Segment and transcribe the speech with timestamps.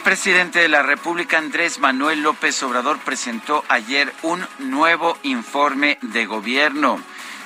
[0.00, 7.00] Presidente de la República, Andrés Manuel López Obrador, presentó ayer un nuevo informe de gobierno.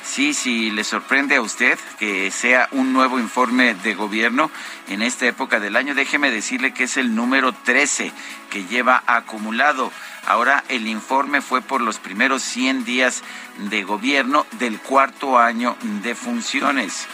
[0.05, 4.51] Sí, sí, le sorprende a usted que sea un nuevo informe de gobierno
[4.89, 8.13] en esta época del año, déjeme decirle que es el número 13
[8.51, 9.91] que lleva acumulado.
[10.27, 13.23] Ahora el informe fue por los primeros 100 días
[13.71, 17.09] de gobierno del cuarto año de funciones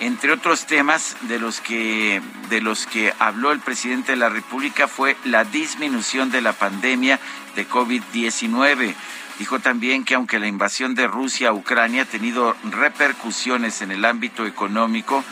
[0.00, 4.88] entre otros temas de los que de los que habló el presidente de la República
[4.88, 7.18] fue la disminución de la pandemia
[7.56, 8.94] de COVID-19.
[9.38, 14.04] Dijo también que aunque la invasión de Rusia a Ucrania ha tenido repercusiones en el
[14.04, 15.24] ámbito económico,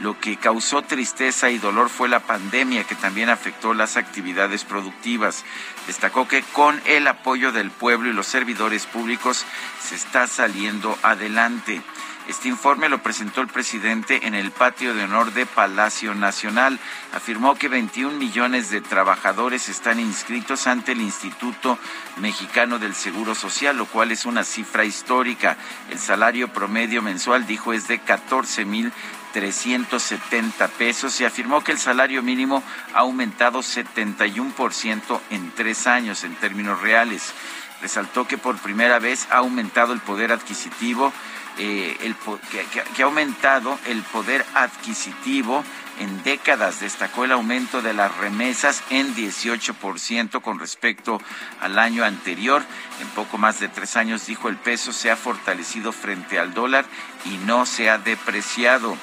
[0.00, 5.44] lo que causó tristeza y dolor fue la pandemia que también afectó las actividades productivas.
[5.86, 9.44] Destacó que con el apoyo del pueblo y los servidores públicos
[9.80, 11.82] se está saliendo adelante.
[12.28, 16.78] Este informe lo presentó el presidente en el patio de honor de Palacio Nacional.
[17.12, 21.78] Afirmó que 21 millones de trabajadores están inscritos ante el Instituto
[22.18, 25.56] Mexicano del Seguro Social, lo cual es una cifra histórica.
[25.90, 28.92] El salario promedio mensual, dijo, es de 14 mil
[29.32, 32.62] 370 pesos y afirmó que el salario mínimo
[32.94, 37.32] ha aumentado 71% en tres años en términos reales.
[37.80, 41.12] Resaltó que por primera vez ha aumentado el poder adquisitivo
[41.58, 42.16] eh, el,
[42.50, 45.64] que, ha aumentado el poder adquisitivo
[46.00, 46.80] en décadas.
[46.80, 51.20] Destacó el aumento de las remesas en 18% con respecto
[51.60, 52.62] al año anterior.
[53.00, 56.84] En poco más de tres años, dijo, el peso se ha fortalecido frente al dólar
[57.24, 58.96] y no se ha depreciado.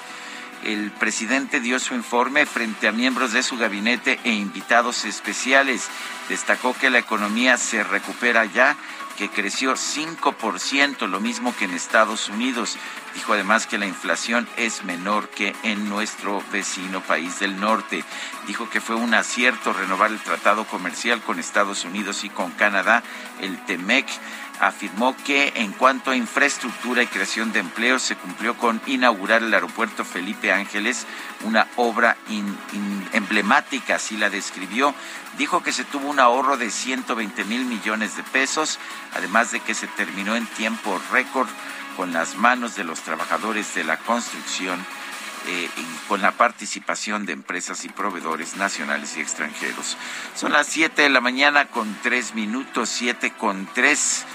[0.63, 5.87] El presidente dio su informe frente a miembros de su gabinete e invitados especiales.
[6.27, 8.75] Destacó que la economía se recupera ya
[9.19, 12.77] que creció 5%, lo mismo que en Estados Unidos.
[13.13, 18.05] Dijo además que la inflación es menor que en nuestro vecino país del norte.
[18.47, 23.03] Dijo que fue un acierto renovar el tratado comercial con Estados Unidos y con Canadá,
[23.41, 24.07] el TEMEC
[24.59, 29.53] afirmó que en cuanto a infraestructura y creación de empleo se cumplió con inaugurar el
[29.53, 31.05] aeropuerto Felipe Ángeles,
[31.45, 32.17] una obra
[33.13, 34.93] emblemática, así la describió.
[35.37, 38.79] Dijo que se tuvo un ahorro de 120 mil millones de pesos,
[39.15, 41.47] además de que se terminó en tiempo récord
[41.95, 44.79] con las manos de los trabajadores de la construcción
[45.47, 49.97] eh, y con la participación de empresas y proveedores nacionales y extranjeros.
[50.35, 54.25] Son las 7 de la mañana con 3 minutos, 7 con 3.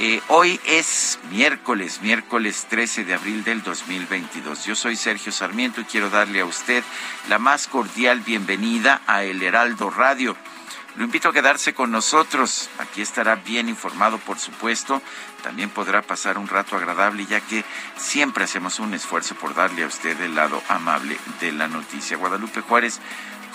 [0.00, 4.64] Eh, hoy es miércoles, miércoles 13 de abril del 2022.
[4.64, 6.84] Yo soy Sergio Sarmiento y quiero darle a usted
[7.28, 10.36] la más cordial bienvenida a El Heraldo Radio.
[10.94, 12.70] Lo invito a quedarse con nosotros.
[12.78, 15.02] Aquí estará bien informado, por supuesto.
[15.42, 17.64] También podrá pasar un rato agradable, ya que
[17.96, 22.16] siempre hacemos un esfuerzo por darle a usted el lado amable de la noticia.
[22.16, 23.00] Guadalupe Juárez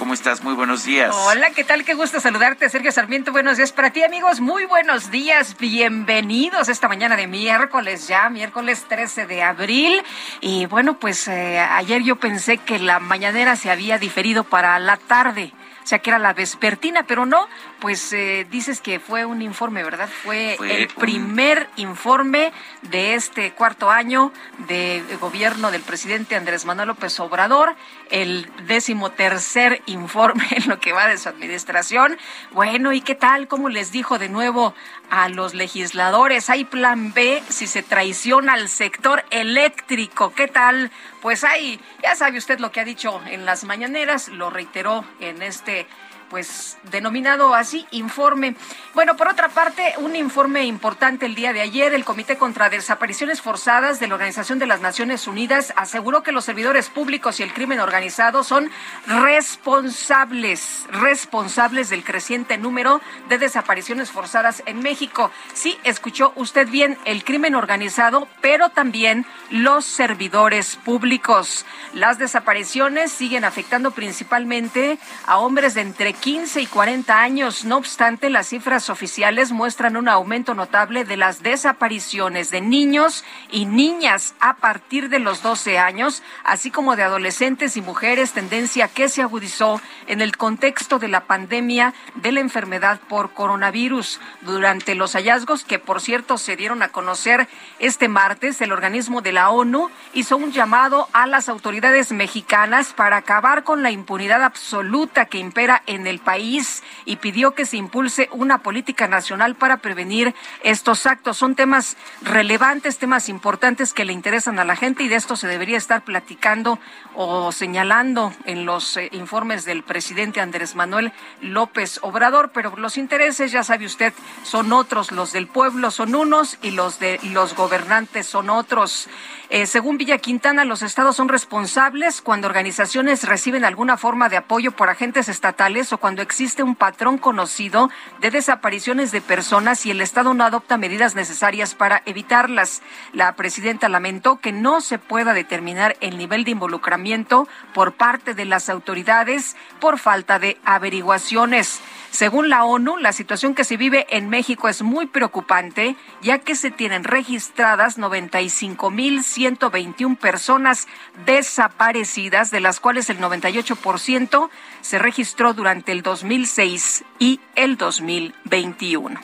[0.03, 0.43] ¿Cómo estás?
[0.43, 1.15] Muy buenos días.
[1.15, 1.85] Hola, ¿qué tal?
[1.85, 3.31] Qué gusto saludarte, Sergio Sarmiento.
[3.31, 4.41] Buenos días para ti, amigos.
[4.41, 5.55] Muy buenos días.
[5.57, 10.03] Bienvenidos esta mañana de miércoles, ya miércoles 13 de abril.
[10.41, 14.97] Y bueno, pues eh, ayer yo pensé que la mañanera se había diferido para la
[14.97, 15.53] tarde
[15.83, 17.47] o sea que era la vespertina, pero no,
[17.83, 20.07] pues eh, dices que fue un informe, ¿verdad?
[20.07, 24.31] Fue, el primer informe de este cuarto año
[24.69, 27.75] de gobierno del presidente Andrés Manuel López Obrador,
[28.09, 32.17] el décimo tercer informe en lo que va de su administración.
[32.51, 33.49] Bueno, ¿y qué tal?
[33.49, 34.73] ¿Cómo les dijo de nuevo
[35.09, 36.49] a los legisladores?
[36.49, 40.33] ¿Hay plan B si se traiciona al sector eléctrico?
[40.33, 40.89] ¿Qué tal?
[41.21, 45.41] Pues hay, ya sabe usted lo que ha dicho en las mañaneras, lo reiteró en
[45.41, 45.85] este
[46.33, 48.55] pues denominado así informe.
[48.95, 53.39] Bueno, por otra parte, un informe importante el día de ayer, el Comité contra Desapariciones
[53.39, 57.53] Forzadas de la Organización de las Naciones Unidas aseguró que los servidores públicos y el
[57.53, 58.71] crimen organizado son
[59.05, 62.99] responsables, responsables del creciente número
[63.29, 65.29] de desapariciones forzadas en México.
[65.53, 71.63] Sí, escuchó usted bien, el crimen organizado, pero también los servidores públicos.
[71.93, 74.97] Las desapariciones siguen afectando principalmente
[75.27, 77.65] a hombres de entre 15 y 40 años.
[77.65, 83.65] No obstante, las cifras oficiales muestran un aumento notable de las desapariciones de niños y
[83.65, 89.09] niñas a partir de los 12 años, así como de adolescentes y mujeres, tendencia que
[89.09, 94.21] se agudizó en el contexto de la pandemia de la enfermedad por coronavirus.
[94.43, 97.49] Durante los hallazgos que, por cierto, se dieron a conocer
[97.79, 103.17] este martes, el organismo de la ONU hizo un llamado a las autoridades mexicanas para
[103.17, 108.29] acabar con la impunidad absoluta que impera en el país y pidió que se impulse
[108.31, 110.33] una política nacional para prevenir
[110.63, 111.37] estos actos.
[111.37, 115.47] Son temas relevantes, temas importantes que le interesan a la gente y de esto se
[115.47, 116.79] debería estar platicando
[117.15, 121.11] o señalando en los eh, informes del presidente Andrés Manuel
[121.41, 124.13] López Obrador, pero los intereses, ya sabe usted,
[124.43, 129.07] son otros, los del pueblo son unos y los de los gobernantes son otros.
[129.55, 134.71] Eh, según Villa Quintana, los estados son responsables cuando organizaciones reciben alguna forma de apoyo
[134.71, 140.01] por agentes estatales o cuando existe un patrón conocido de desapariciones de personas y el
[140.01, 142.81] estado no adopta medidas necesarias para evitarlas.
[143.11, 148.45] La presidenta lamentó que no se pueda determinar el nivel de involucramiento por parte de
[148.45, 151.79] las autoridades por falta de averiguaciones.
[152.13, 156.53] Según la ONU, la situación que se vive en México es muy preocupante, ya que
[156.53, 160.87] se tienen registradas 95.121 personas
[161.25, 164.49] desaparecidas, de las cuales el 98%
[164.81, 169.19] se registró durante el 2006 y el 2021.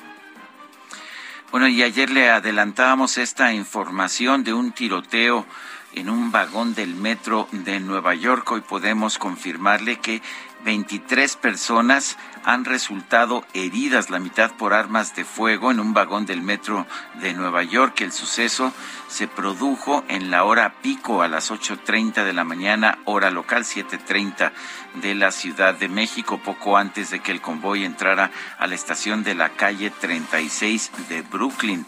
[1.52, 5.46] Bueno, y ayer le adelantábamos esta información de un tiroteo
[5.94, 8.52] en un vagón del metro de Nueva York.
[8.52, 10.24] Hoy podemos confirmarle que
[10.64, 16.42] 23 personas han resultado heridas, la mitad por armas de fuego, en un vagón del
[16.42, 16.86] metro
[17.22, 18.02] de Nueva York.
[18.02, 18.74] El suceso
[19.08, 24.52] se produjo en la hora pico a las 8.30 de la mañana, hora local 7.30
[25.02, 29.24] de la Ciudad de México, poco antes de que el convoy entrara a la estación
[29.24, 31.86] de la calle 36 de Brooklyn.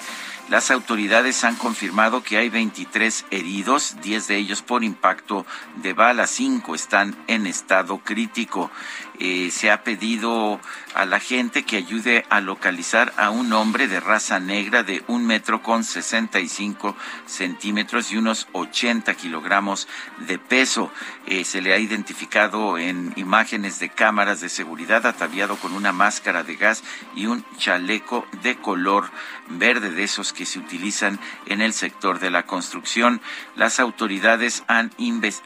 [0.51, 5.45] Las autoridades han confirmado que hay 23 heridos, 10 de ellos por impacto
[5.77, 8.69] de bala, 5 están en estado crítico.
[9.23, 10.59] Eh, se ha pedido
[10.95, 15.27] a la gente que ayude a localizar a un hombre de raza negra de un
[15.27, 16.95] metro con 65
[17.27, 19.88] centímetros y unos 80 kilogramos
[20.27, 20.91] de peso.
[21.27, 26.41] Eh, se le ha identificado en imágenes de cámaras de seguridad ataviado con una máscara
[26.41, 26.83] de gas
[27.15, 29.12] y un chaleco de color
[29.50, 33.21] verde de esos que se utilizan en el sector de la construcción.
[33.56, 34.91] Las autoridades han,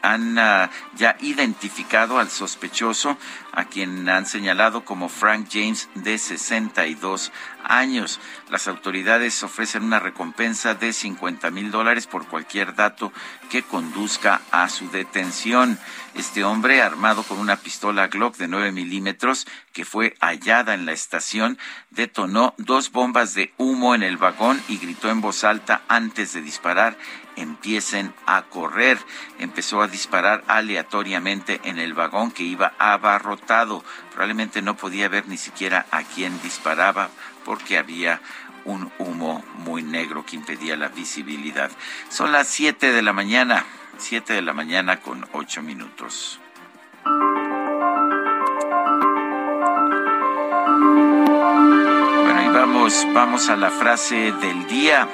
[0.00, 3.18] han ah, ya identificado al sospechoso
[3.56, 7.32] a quien han señalado como Frank James de 62
[7.64, 8.20] años.
[8.50, 13.12] Las autoridades ofrecen una recompensa de 50 mil dólares por cualquier dato
[13.50, 15.78] que conduzca a su detención.
[16.14, 20.92] Este hombre, armado con una pistola Glock de 9 milímetros que fue hallada en la
[20.92, 21.58] estación,
[21.90, 26.42] detonó dos bombas de humo en el vagón y gritó en voz alta antes de
[26.42, 26.98] disparar
[27.36, 28.98] empiecen a correr.
[29.38, 33.84] Empezó a disparar aleatoriamente en el vagón que iba abarrotado.
[34.10, 37.10] Probablemente no podía ver ni siquiera a quién disparaba
[37.44, 38.20] porque había
[38.64, 41.70] un humo muy negro que impedía la visibilidad.
[42.08, 43.64] Son las 7 de la mañana,
[43.98, 46.40] 7 de la mañana con 8 minutos.
[52.24, 55.08] Bueno, y vamos, vamos a la frase del día.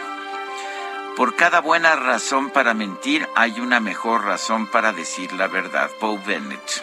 [1.16, 5.90] Por cada buena razón para mentir hay una mejor razón para decir la verdad.
[6.00, 6.82] Paul Bennett.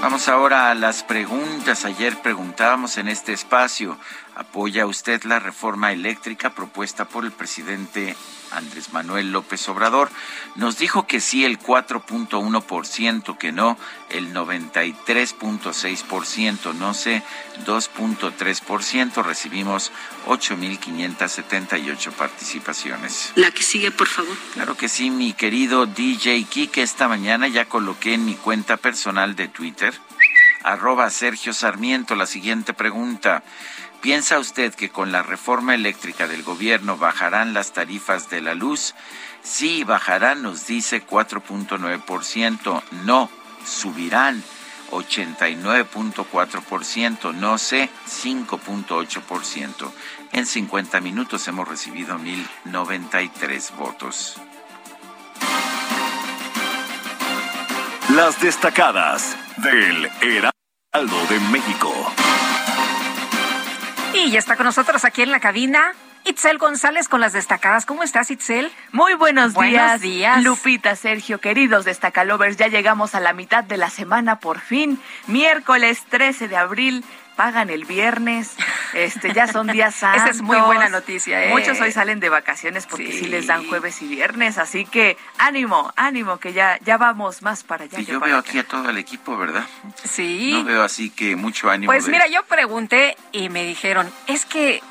[0.00, 1.84] Vamos ahora a las preguntas.
[1.84, 3.98] Ayer preguntábamos en este espacio,
[4.40, 8.16] ¿apoya usted la reforma eléctrica propuesta por el presidente
[8.52, 10.10] Andrés Manuel López Obrador.
[10.56, 13.78] Nos dijo que sí el 4.1%, que no
[14.08, 17.22] el 93.6%, no sé,
[17.66, 19.22] 2.3%.
[19.22, 19.92] Recibimos
[20.26, 23.32] 8.578 participaciones.
[23.36, 24.34] La que sigue, por favor.
[24.54, 26.82] Claro que sí, mi querido DJ Kike.
[26.82, 29.92] Esta mañana ya coloqué en mi cuenta personal de Twitter,
[30.62, 33.42] arroba Sergio Sarmiento, la siguiente pregunta.
[34.00, 38.94] ¿Piensa usted que con la reforma eléctrica del gobierno bajarán las tarifas de la luz?
[39.42, 42.82] Sí, bajarán, nos dice 4.9%.
[43.04, 43.28] No,
[43.64, 44.42] subirán
[44.90, 47.34] 89.4%.
[47.34, 49.92] No sé, 5.8%.
[50.32, 54.36] En 50 minutos hemos recibido 1.093 votos.
[58.14, 61.92] Las destacadas del Heraldo de México.
[64.12, 65.92] Y ya está con nosotros aquí en la cabina
[66.24, 67.86] Itzel González con las destacadas.
[67.86, 68.70] ¿Cómo estás, Itzel?
[68.92, 70.42] Muy buenos, buenos días.
[70.42, 75.00] Lupita, Sergio, queridos destacalovers, ya llegamos a la mitad de la semana por fin.
[75.26, 77.04] Miércoles 13 de abril,
[77.40, 78.54] pagan el viernes,
[78.92, 80.22] este ya son días santos.
[80.24, 81.42] Esa es muy buena noticia.
[81.42, 81.48] ¿eh?
[81.48, 83.28] Muchos hoy salen de vacaciones porque sí.
[83.28, 87.84] les dan jueves y viernes, así que ánimo, ánimo, que ya, ya vamos más para
[87.84, 87.98] allá.
[87.98, 89.64] Y yo veo aquí a todo el equipo, ¿verdad?
[90.04, 90.50] Sí.
[90.52, 91.90] No veo así que mucho ánimo.
[91.90, 94.82] Pues mira, yo pregunté y me dijeron, es que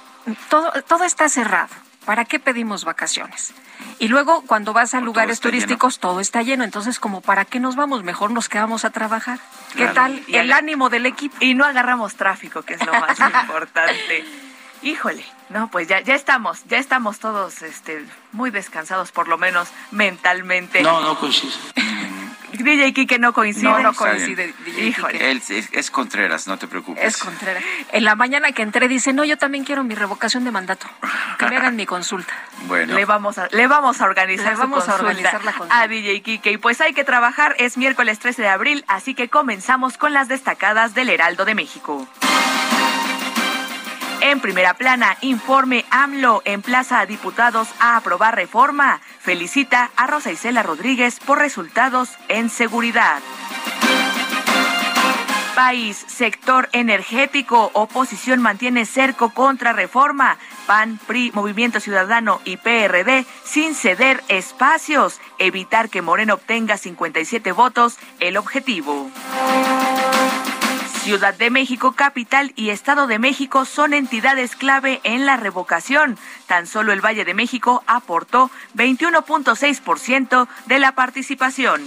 [0.49, 1.69] todo, todo está cerrado.
[2.09, 3.53] ¿Para qué pedimos vacaciones?
[3.99, 6.01] Y luego cuando vas a lugares turísticos lleno.
[6.01, 9.37] todo está lleno, entonces como para qué nos vamos, mejor nos quedamos a trabajar.
[9.73, 9.93] ¿Qué claro.
[9.93, 11.37] tal y el ánimo del equipo?
[11.39, 14.25] Y no agarramos tráfico, que es lo más importante.
[14.81, 19.67] Híjole, no, pues ya, ya estamos, ya estamos todos este, muy descansados, por lo menos
[19.91, 20.81] mentalmente.
[20.81, 21.53] No, no coincide.
[22.53, 23.63] DJ Kike no coincide.
[23.63, 24.53] No, no coincide.
[24.65, 25.31] DJ Híjole.
[25.31, 27.03] Él es, es, Contreras, no te preocupes.
[27.03, 27.63] Es Contreras.
[27.91, 30.87] En la mañana que entré dice, no, yo también quiero mi revocación de mandato.
[31.37, 32.33] Que me hagan mi consulta.
[32.67, 32.93] Bueno.
[32.93, 36.21] Le vamos a, le vamos a organizar, le vamos a organizar la consulta a DJ
[36.21, 36.51] Kike.
[36.51, 40.27] Y pues hay que trabajar, es miércoles 13 de abril, así que comenzamos con las
[40.27, 42.07] destacadas del Heraldo de México.
[44.21, 48.99] En primera plana, informe AMLO emplaza a diputados a aprobar reforma.
[49.19, 53.19] Felicita a Rosa Isela Rodríguez por resultados en seguridad.
[55.55, 60.37] País, sector energético, oposición mantiene cerco contra reforma.
[60.67, 65.19] PAN, PRI, Movimiento Ciudadano y PRD sin ceder espacios.
[65.37, 69.11] Evitar que Moreno obtenga 57 votos, el objetivo.
[71.09, 76.19] Ciudad de México, capital y Estado de México son entidades clave en la revocación.
[76.45, 81.81] Tan solo el Valle de México aportó 21.6% de la participación.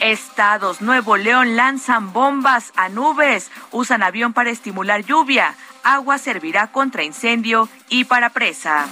[0.00, 7.04] Estados Nuevo León lanzan bombas a nubes, usan avión para estimular lluvia, agua servirá contra
[7.04, 8.88] incendio y para presa.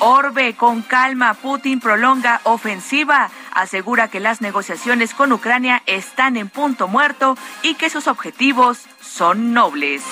[0.00, 6.86] Orbe, con calma, Putin prolonga ofensiva, asegura que las negociaciones con Ucrania están en punto
[6.86, 10.02] muerto y que sus objetivos son nobles.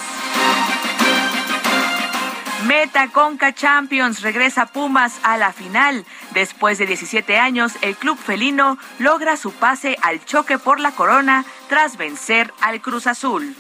[2.66, 6.04] Meta Conca Champions regresa Pumas a la final.
[6.32, 11.44] Después de 17 años, el club felino logra su pase al choque por la corona
[11.68, 13.54] tras vencer al Cruz Azul.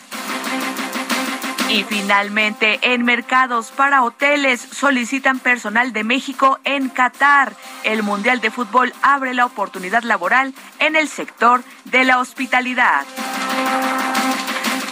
[1.68, 7.56] Y finalmente, en mercados para hoteles solicitan personal de México en Qatar.
[7.82, 13.04] El Mundial de Fútbol abre la oportunidad laboral en el sector de la hospitalidad.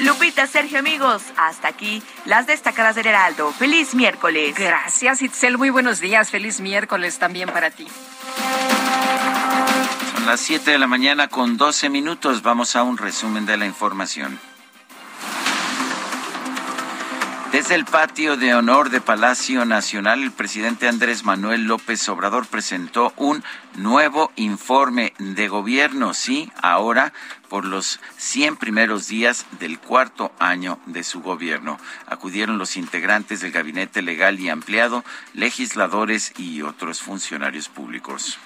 [0.00, 3.52] Lupita, Sergio, amigos, hasta aquí las destacadas del Heraldo.
[3.52, 4.56] Feliz miércoles.
[4.56, 5.56] Gracias, Itzel.
[5.56, 6.30] Muy buenos días.
[6.30, 7.86] Feliz miércoles también para ti.
[10.12, 12.42] Son las 7 de la mañana con 12 minutos.
[12.42, 14.40] Vamos a un resumen de la información.
[17.54, 23.12] Desde el patio de honor de Palacio Nacional, el presidente Andrés Manuel López Obrador presentó
[23.16, 23.44] un
[23.76, 27.12] nuevo informe de gobierno, sí, ahora
[27.48, 31.78] por los 100 primeros días del cuarto año de su gobierno.
[32.08, 38.36] Acudieron los integrantes del gabinete legal y ampliado, legisladores y otros funcionarios públicos.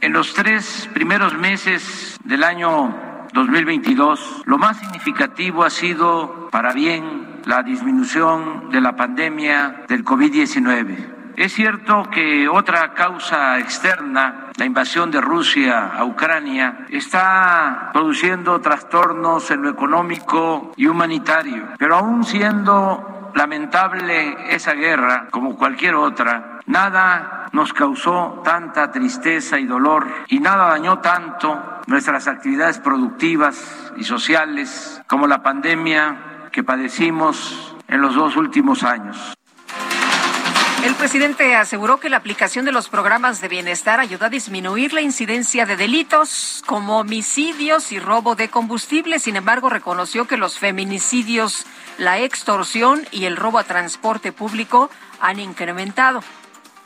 [0.00, 7.33] En los tres primeros meses del año 2022, lo más significativo ha sido, para bien,
[7.46, 11.14] la disminución de la pandemia del COVID-19.
[11.36, 19.50] Es cierto que otra causa externa, la invasión de Rusia a Ucrania, está produciendo trastornos
[19.50, 27.48] en lo económico y humanitario, pero aún siendo lamentable esa guerra, como cualquier otra, nada
[27.52, 35.02] nos causó tanta tristeza y dolor y nada dañó tanto nuestras actividades productivas y sociales
[35.08, 39.34] como la pandemia que padecimos en los dos últimos años.
[40.84, 45.00] El presidente aseguró que la aplicación de los programas de bienestar ayudó a disminuir la
[45.00, 49.18] incidencia de delitos como homicidios y robo de combustible.
[49.18, 51.66] Sin embargo, reconoció que los feminicidios,
[51.98, 56.22] la extorsión y el robo a transporte público han incrementado.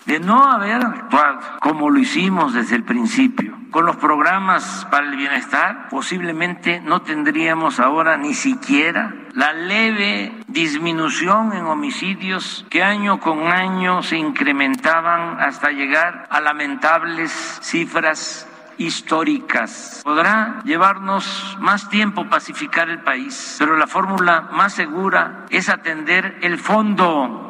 [0.08, 5.16] De no haber actuado como lo hicimos desde el principio con los programas para el
[5.16, 13.48] bienestar, posiblemente no tendríamos ahora ni siquiera la leve disminución en homicidios que año con
[13.48, 18.48] año se incrementaban hasta llegar a lamentables cifras
[18.78, 20.00] históricas.
[20.04, 26.58] Podrá llevarnos más tiempo pacificar el país, pero la fórmula más segura es atender el
[26.58, 27.47] fondo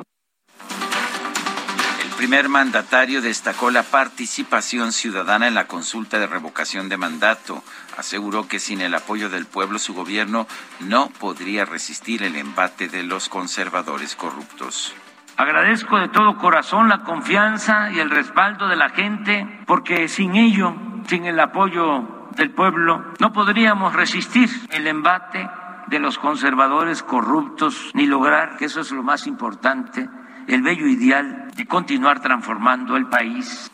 [2.19, 7.63] primer mandatario destacó la participación ciudadana en la consulta de revocación de mandato.
[7.97, 10.49] Aseguró que sin el apoyo del pueblo su gobierno
[10.81, 14.97] no podría resistir el embate de los conservadores corruptos.
[15.37, 20.75] Agradezco de todo corazón la confianza y el respaldo de la gente, porque sin ello,
[21.07, 25.49] sin el apoyo del pueblo, no podríamos resistir el embate
[25.87, 30.09] de los conservadores corruptos ni lograr, que eso es lo más importante,
[30.49, 33.71] el bello ideal de continuar transformando el país.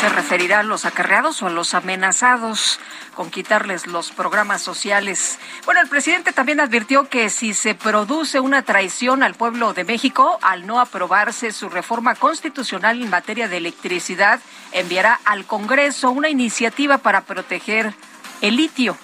[0.00, 2.80] ¿Se referirá a los acarreados o a los amenazados
[3.14, 5.38] con quitarles los programas sociales?
[5.66, 10.38] Bueno, el presidente también advirtió que si se produce una traición al pueblo de México
[10.40, 14.40] al no aprobarse su reforma constitucional en materia de electricidad,
[14.72, 17.92] enviará al Congreso una iniciativa para proteger
[18.40, 18.96] el litio.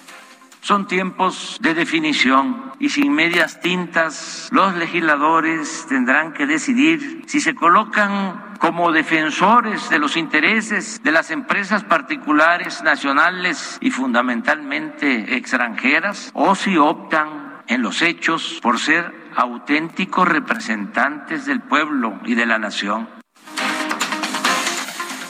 [0.67, 7.55] Son tiempos de definición y sin medias tintas los legisladores tendrán que decidir si se
[7.55, 16.53] colocan como defensores de los intereses de las empresas particulares, nacionales y fundamentalmente extranjeras o
[16.53, 23.16] si optan en los hechos por ser auténticos representantes del pueblo y de la nación.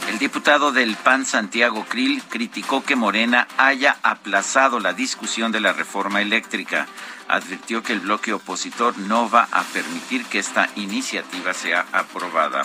[0.07, 5.73] El diputado del PAN, Santiago Krill, criticó que Morena haya aplazado la discusión de la
[5.73, 6.87] reforma eléctrica.
[7.27, 12.63] Advirtió que el bloque opositor no va a permitir que esta iniciativa sea aprobada.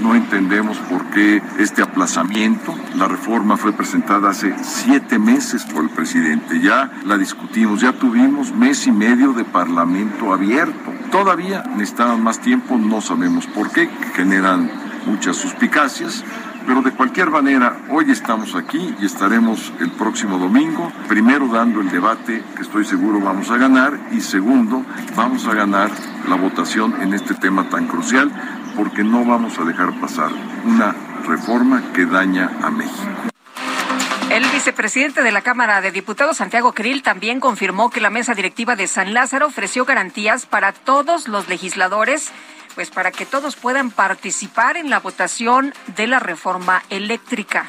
[0.00, 2.74] No entendemos por qué este aplazamiento.
[2.94, 6.60] La reforma fue presentada hace siete meses por el presidente.
[6.60, 10.92] Ya la discutimos, ya tuvimos mes y medio de parlamento abierto.
[11.10, 14.70] Todavía necesitaban más tiempo, no sabemos por qué, generan
[15.06, 16.24] muchas suspicacias.
[16.68, 21.88] Pero de cualquier manera, hoy estamos aquí y estaremos el próximo domingo, primero dando el
[21.88, 24.84] debate que estoy seguro vamos a ganar y segundo,
[25.16, 25.90] vamos a ganar
[26.28, 28.30] la votación en este tema tan crucial
[28.76, 30.30] porque no vamos a dejar pasar
[30.66, 30.94] una
[31.26, 33.08] reforma que daña a México.
[34.30, 38.76] El vicepresidente de la Cámara de Diputados, Santiago Krill, también confirmó que la mesa directiva
[38.76, 42.30] de San Lázaro ofreció garantías para todos los legisladores
[42.78, 47.68] pues para que todos puedan participar en la votación de la reforma eléctrica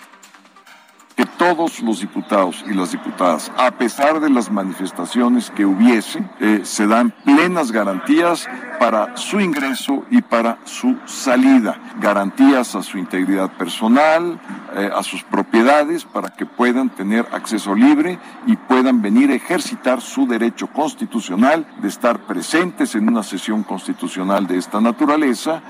[1.19, 6.61] que todos los diputados y las diputadas, a pesar de las manifestaciones que hubiese, eh,
[6.63, 8.47] se dan plenas garantías
[8.79, 14.39] para su ingreso y para su salida, garantías a su integridad personal,
[14.77, 19.99] eh, a sus propiedades, para que puedan tener acceso libre y puedan venir a ejercitar
[19.99, 25.61] su derecho constitucional de estar presentes en una sesión constitucional de esta naturaleza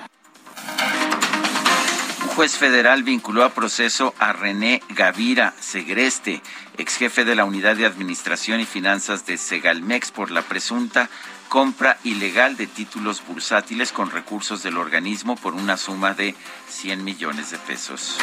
[2.39, 6.41] juez federal vinculó a proceso a René Gavira Segreste,
[6.77, 11.09] ex jefe de la Unidad de Administración y Finanzas de Segalmex, por la presunta
[11.49, 16.33] compra ilegal de títulos bursátiles con recursos del organismo por una suma de
[16.69, 18.17] 100 millones de pesos.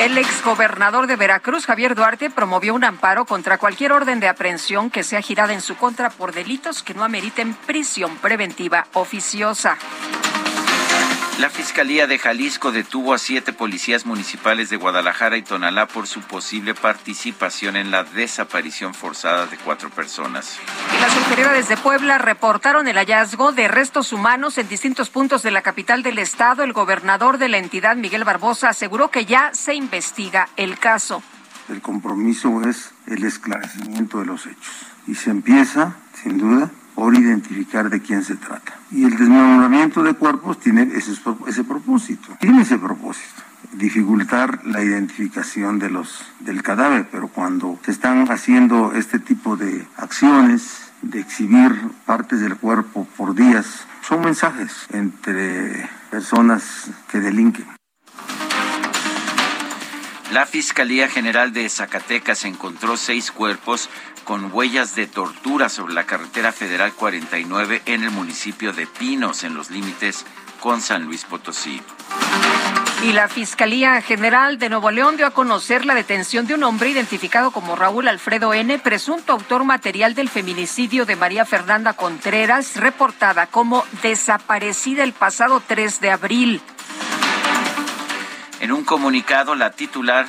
[0.00, 5.02] El exgobernador de Veracruz, Javier Duarte, promovió un amparo contra cualquier orden de aprehensión que
[5.02, 9.78] sea girada en su contra por delitos que no ameriten prisión preventiva oficiosa.
[11.38, 16.22] La Fiscalía de Jalisco detuvo a siete policías municipales de Guadalajara y Tonalá por su
[16.22, 20.58] posible participación en la desaparición forzada de cuatro personas.
[20.96, 25.50] Y las autoridades de Puebla reportaron el hallazgo de restos humanos en distintos puntos de
[25.50, 26.62] la capital del estado.
[26.62, 31.22] El gobernador de la entidad, Miguel Barbosa, aseguró que ya se investiga el caso.
[31.68, 37.90] El compromiso es el esclarecimiento de los hechos y se empieza, sin duda, por identificar
[37.90, 38.74] de quién se trata.
[38.90, 41.12] Y el desmembramiento de cuerpos tiene ese,
[41.46, 47.90] ese propósito, tiene ese propósito dificultar la identificación de los del cadáver, pero cuando se
[47.90, 51.72] están haciendo este tipo de acciones de exhibir
[52.06, 57.66] partes del cuerpo por días, son mensajes entre personas que delinquen.
[60.32, 63.88] La Fiscalía General de Zacatecas encontró seis cuerpos
[64.26, 69.54] con huellas de tortura sobre la carretera federal 49 en el municipio de Pinos, en
[69.54, 70.26] los límites
[70.60, 71.80] con San Luis Potosí.
[73.04, 76.90] Y la Fiscalía General de Nuevo León dio a conocer la detención de un hombre
[76.90, 83.46] identificado como Raúl Alfredo N., presunto autor material del feminicidio de María Fernanda Contreras, reportada
[83.46, 86.60] como desaparecida el pasado 3 de abril.
[88.58, 90.26] En un comunicado, la titular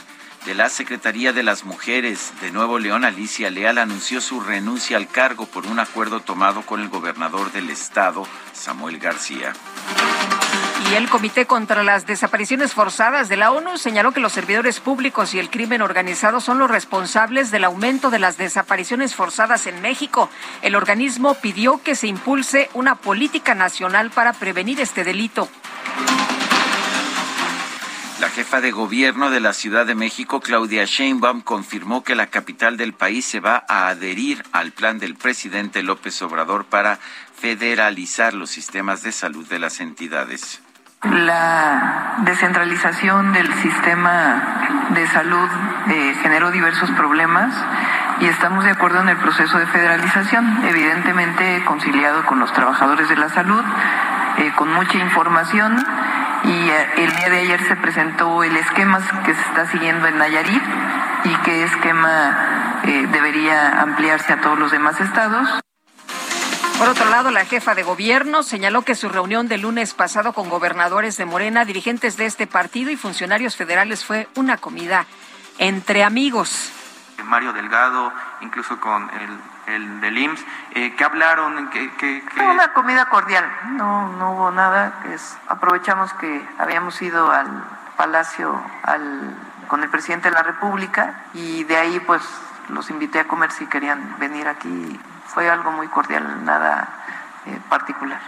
[0.48, 5.10] de la Secretaría de las Mujeres de Nuevo León, Alicia Leal, anunció su renuncia al
[5.10, 9.52] cargo por un acuerdo tomado con el gobernador del estado, Samuel García.
[10.90, 15.34] Y el Comité contra las Desapariciones Forzadas de la ONU señaló que los servidores públicos
[15.34, 20.30] y el crimen organizado son los responsables del aumento de las desapariciones forzadas en México.
[20.62, 25.50] El organismo pidió que se impulse una política nacional para prevenir este delito.
[28.20, 32.76] La jefa de gobierno de la Ciudad de México, Claudia Sheinbaum, confirmó que la capital
[32.76, 36.98] del país se va a adherir al plan del presidente López Obrador para
[37.40, 40.64] federalizar los sistemas de salud de las entidades.
[41.04, 45.50] La descentralización del sistema de salud
[45.88, 47.54] eh, generó diversos problemas
[48.20, 53.16] y estamos de acuerdo en el proceso de federalización, evidentemente conciliado con los trabajadores de
[53.16, 53.64] la salud,
[54.38, 55.86] eh, con mucha información
[56.48, 60.18] y eh, el día de ayer se presentó el esquema que se está siguiendo en
[60.18, 60.64] Nayarit
[61.26, 65.48] y qué esquema eh, debería ampliarse a todos los demás estados.
[66.78, 70.48] Por otro lado, la jefa de gobierno señaló que su reunión del lunes pasado con
[70.48, 75.06] gobernadores de Morena, dirigentes de este partido y funcionarios federales fue una comida
[75.58, 76.72] entre amigos.
[77.26, 83.10] Mario Delgado, incluso con el, el del IMSS, eh, que hablaron, que, que, Una comida
[83.10, 87.66] cordial, no, no hubo nada, es, aprovechamos que habíamos ido al
[87.98, 89.36] Palacio al,
[89.68, 92.22] con el presidente de la República y de ahí pues
[92.70, 96.88] los invité a comer si querían venir aquí, fue algo muy cordial, nada
[97.46, 98.20] eh, particular.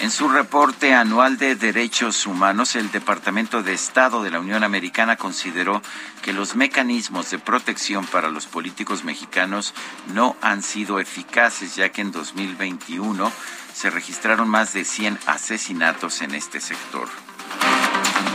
[0.00, 5.16] En su reporte anual de derechos humanos, el Departamento de Estado de la Unión Americana
[5.16, 5.80] consideró
[6.22, 9.72] que los mecanismos de protección para los políticos mexicanos
[10.12, 13.32] no han sido eficaces, ya que en 2021
[13.72, 17.08] se registraron más de 100 asesinatos en este sector.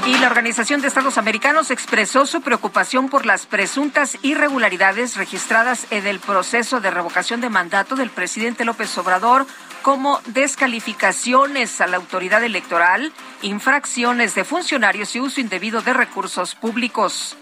[0.06, 6.08] Y la Organización de Estados Americanos expresó su preocupación por las presuntas irregularidades registradas en
[6.08, 9.46] el proceso de revocación de mandato del presidente López Obrador
[9.82, 17.36] como descalificaciones a la autoridad electoral, infracciones de funcionarios y uso indebido de recursos públicos.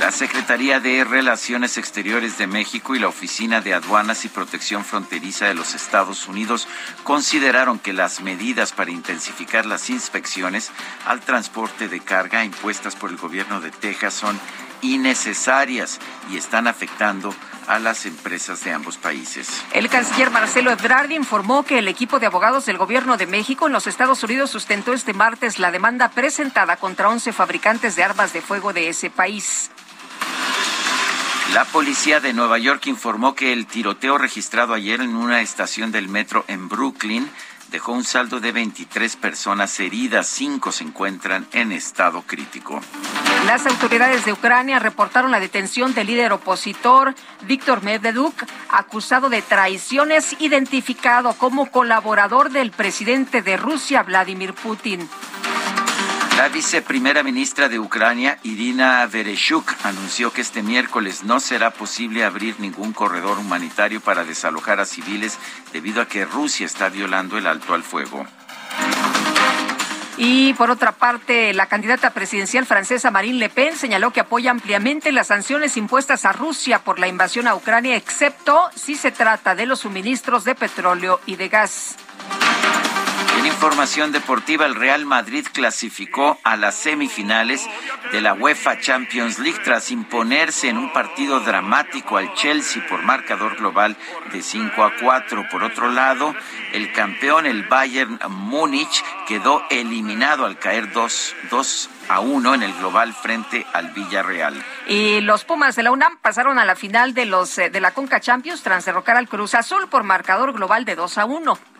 [0.00, 5.46] La Secretaría de Relaciones Exteriores de México y la Oficina de Aduanas y Protección Fronteriza
[5.46, 6.68] de los Estados Unidos
[7.02, 10.70] consideraron que las medidas para intensificar las inspecciones
[11.06, 14.38] al transporte de carga impuestas por el gobierno de Texas son
[14.82, 15.98] innecesarias
[16.30, 19.62] y están afectando a las empresas de ambos países.
[19.72, 23.72] El canciller Marcelo Ebrard informó que el equipo de abogados del Gobierno de México en
[23.72, 28.40] los Estados Unidos sustentó este martes la demanda presentada contra 11 fabricantes de armas de
[28.40, 29.70] fuego de ese país.
[31.52, 36.08] La policía de Nueva York informó que el tiroteo registrado ayer en una estación del
[36.08, 37.30] metro en Brooklyn
[37.76, 42.80] dejó un saldo de 23 personas heridas, cinco se encuentran en estado crítico.
[43.44, 48.32] Las autoridades de Ucrania reportaron la detención del líder opositor Víctor Medveduk,
[48.70, 55.06] acusado de traiciones, identificado como colaborador del presidente de Rusia, Vladimir Putin.
[56.36, 62.60] La viceprimera ministra de Ucrania, Irina Vereshchuk, anunció que este miércoles no será posible abrir
[62.60, 65.38] ningún corredor humanitario para desalojar a civiles
[65.72, 68.26] debido a que Rusia está violando el alto al fuego.
[70.18, 75.12] Y por otra parte, la candidata presidencial francesa Marine Le Pen señaló que apoya ampliamente
[75.12, 79.64] las sanciones impuestas a Rusia por la invasión a Ucrania, excepto si se trata de
[79.64, 81.96] los suministros de petróleo y de gas.
[83.46, 87.64] Información deportiva, el Real Madrid clasificó a las semifinales
[88.10, 93.56] de la UEFA Champions League tras imponerse en un partido dramático al Chelsea por marcador
[93.56, 93.96] global
[94.32, 95.48] de 5 a 4.
[95.48, 96.34] Por otro lado,
[96.72, 102.74] el campeón, el Bayern Múnich, quedó eliminado al caer 2, 2 a 1 en el
[102.74, 104.60] global frente al Villarreal.
[104.88, 107.92] Y los Pumas de la UNAM pasaron a la final de los eh, de la
[107.92, 111.75] Conca Champions tras derrocar al Cruz Azul por marcador global de 2 a 1.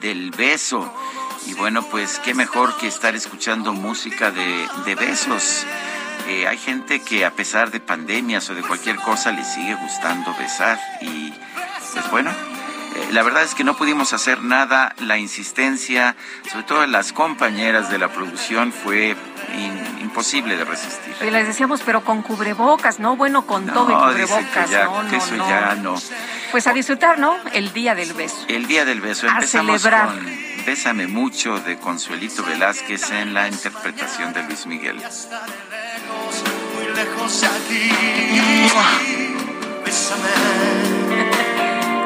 [0.00, 0.92] Del Beso.
[1.46, 5.66] Y bueno, pues, qué mejor que estar escuchando música de, de besos.
[6.28, 10.32] eh, hay gente que a pesar de pandemias o de cualquier cosa le sigue gustando
[10.38, 11.34] besar y
[11.92, 16.14] pues bueno, eh, la verdad es que no pudimos hacer nada, la insistencia,
[16.50, 19.16] sobre todo de las compañeras de la producción, fue
[20.12, 21.14] imposible de resistir.
[21.26, 23.16] Y les decíamos, pero con cubrebocas, ¿no?
[23.16, 25.48] Bueno, con todo y cubrebocas, ya, no, no, eso no.
[25.48, 25.94] ya no.
[26.50, 27.34] Pues a disfrutar, ¿no?
[27.52, 28.44] El día del beso.
[28.48, 29.26] El día del beso.
[29.26, 30.08] A Empezamos celebrar.
[30.08, 34.96] con Bésame mucho de Consuelito Velázquez en la interpretación de Luis Miguel.
[34.96, 37.44] muy lejos.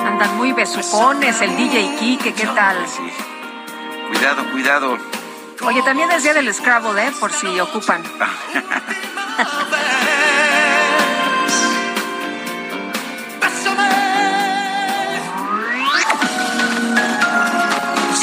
[0.07, 2.87] Andan muy besucones, el DJ Kike, ¿qué tal?
[2.87, 3.03] Sí.
[4.09, 5.16] Cuidado, cuidado.
[5.65, 7.13] Oye, también es día del Scrabble, ¿eh?
[7.19, 8.03] Por si ocupan.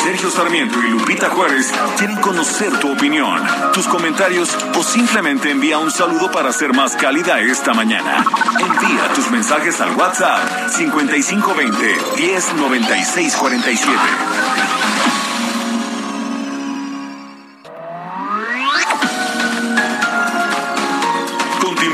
[0.04, 3.42] Sergio Sarmiento y Lupita Juárez quieren conocer tu opinión,
[3.74, 8.26] tus comentarios o simplemente envía un saludo para ser más cálida esta mañana.
[8.60, 14.93] Envía tus mensajes al WhatsApp 5520 109647.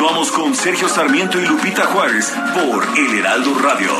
[0.10, 3.92] Continuamos con Sergio Sarmiento y Lupita Juárez por El Heraldo Radio.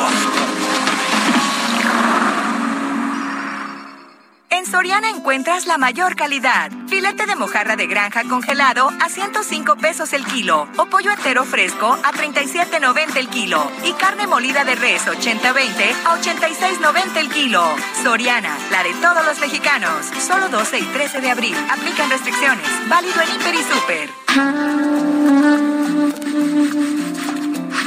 [4.50, 6.72] En Soriana encuentras la mayor calidad.
[6.88, 11.96] Filete de mojarra de granja congelado a 105 pesos el kilo o pollo entero fresco
[12.04, 17.64] a 37.90 el kilo y carne molida de res 80-20 a 86.90 el kilo.
[18.02, 20.08] Soriana, la de todos los mexicanos.
[20.28, 21.56] Solo 12 y 13 de abril.
[21.70, 22.66] Aplican restricciones.
[22.90, 24.10] Válido en Hiper y Super.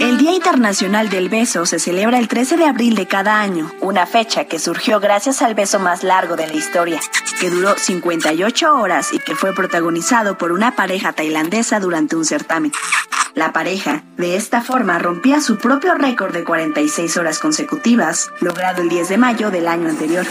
[0.01, 4.05] El Día Internacional del Beso se celebra el 13 de abril de cada año, una
[4.05, 7.01] fecha que surgió gracias al beso más largo de la historia,
[7.41, 12.73] que duró 58 horas y que fue protagonizado por una pareja tailandesa durante un certamen.
[13.35, 18.89] La pareja, de esta forma, rompía su propio récord de 46 horas consecutivas, logrado el
[18.89, 20.27] 10 de mayo del año anterior.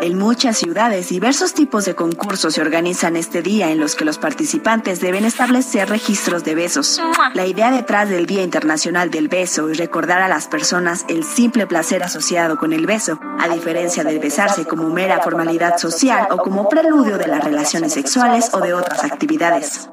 [0.00, 4.16] En muchas ciudades, diversos tipos de concursos se organizan este día en los que los
[4.16, 7.00] participantes deben establecer registros de besos.
[7.34, 11.66] La idea detrás del Día Internacional del Beso es recordar a las personas el simple
[11.66, 16.68] placer asociado con el beso, a diferencia del besarse como mera formalidad social o como
[16.68, 19.90] preludio de las relaciones sexuales o de otras actividades.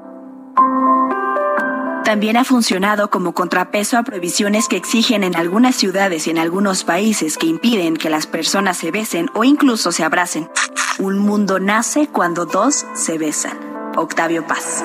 [2.06, 6.84] También ha funcionado como contrapeso a prohibiciones que exigen en algunas ciudades y en algunos
[6.84, 10.48] países que impiden que las personas se besen o incluso se abracen.
[11.00, 13.58] Un mundo nace cuando dos se besan.
[13.98, 14.84] Octavio Paz.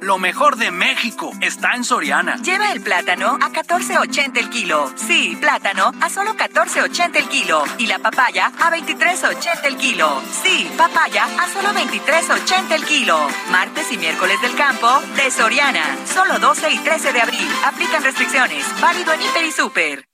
[0.00, 2.36] Lo mejor de México está en Soriana.
[2.36, 4.92] Lleva el plátano a 14.80 el kilo.
[4.94, 7.64] Sí, plátano a solo 14.80 el kilo.
[7.78, 10.22] Y la papaya a 23.80 el kilo.
[10.42, 13.18] Sí, papaya a solo 23.80 el kilo.
[13.50, 15.84] Martes y miércoles del campo de Soriana.
[16.06, 17.48] Solo 12 y 13 de abril.
[17.64, 18.64] Aplican restricciones.
[18.80, 20.04] Válido en Hiper y Super.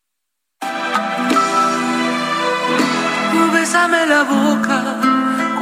[3.52, 5.00] Bésame la boca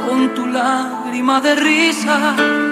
[0.07, 2.72] con tu lágrima de risa.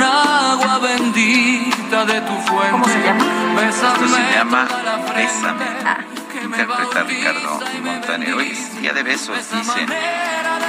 [0.00, 2.70] Con agua bendita de tu fuente.
[2.70, 3.24] ¿Cómo se llama?
[3.68, 4.66] Esto se llama
[5.14, 5.66] Bésame.
[6.42, 8.32] Interpreta Ricardo Montaner.
[8.34, 9.86] Hoy es día de besos, dicen.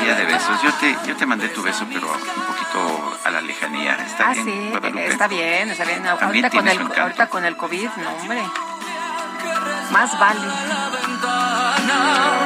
[0.04, 0.62] Día de besos.
[0.62, 3.96] Yo te, yo te mandé tu beso, pero un poquito a la lejanía.
[4.06, 4.46] ¿Está Ah, bien?
[4.46, 5.08] sí, Guadalupe?
[5.08, 6.04] está bien, está bien.
[6.04, 8.44] También Ahorita con, tiene el, ahorita con el COVID, no, hombre.
[9.91, 10.39] Más vale.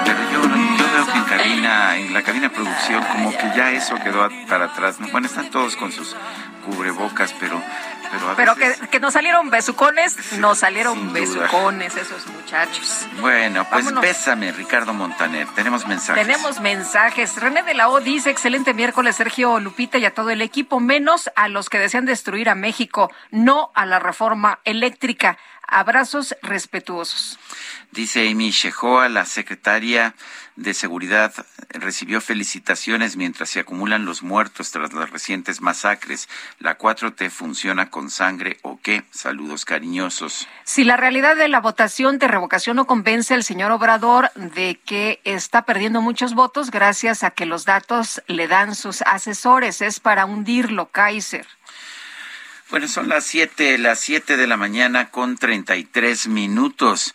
[0.06, 3.96] Pero yo, yo veo que en cabina, en la cabina producción, como que ya eso
[4.04, 4.98] quedó para atrás.
[5.12, 6.16] Bueno, están todos con sus
[6.66, 7.62] cubrebocas, pero,
[8.12, 8.80] pero a Pero veces...
[8.82, 13.06] que, que nos salieron besucones, nos salieron besucones esos muchachos.
[13.22, 14.02] Bueno, pues Vámonos.
[14.02, 15.48] bésame, Ricardo Montaner.
[15.54, 16.26] Tenemos mensajes.
[16.26, 17.36] Tenemos mensajes.
[17.40, 21.30] René de la O dice, excelente miércoles, Sergio Lupita y a todo el equipo, menos
[21.36, 25.38] a los que desean destruir a México, no a la reforma eléctrica.
[25.67, 27.39] Abrazos respetuosos.
[27.91, 30.15] Dice Amy Shehoa, la secretaria
[30.56, 31.34] de Seguridad,
[31.69, 36.30] recibió felicitaciones mientras se acumulan los muertos tras las recientes masacres.
[36.60, 39.04] ¿La 4T funciona con sangre o qué?
[39.12, 40.47] Saludos cariñosos.
[40.63, 45.19] Si la realidad de la votación de revocación no convence al señor Obrador de que
[45.25, 50.25] está perdiendo muchos votos gracias a que los datos le dan sus asesores, es para
[50.25, 51.45] hundirlo, Kaiser.
[52.71, 57.13] Bueno, son las siete, las siete de la mañana con treinta y tres minutos.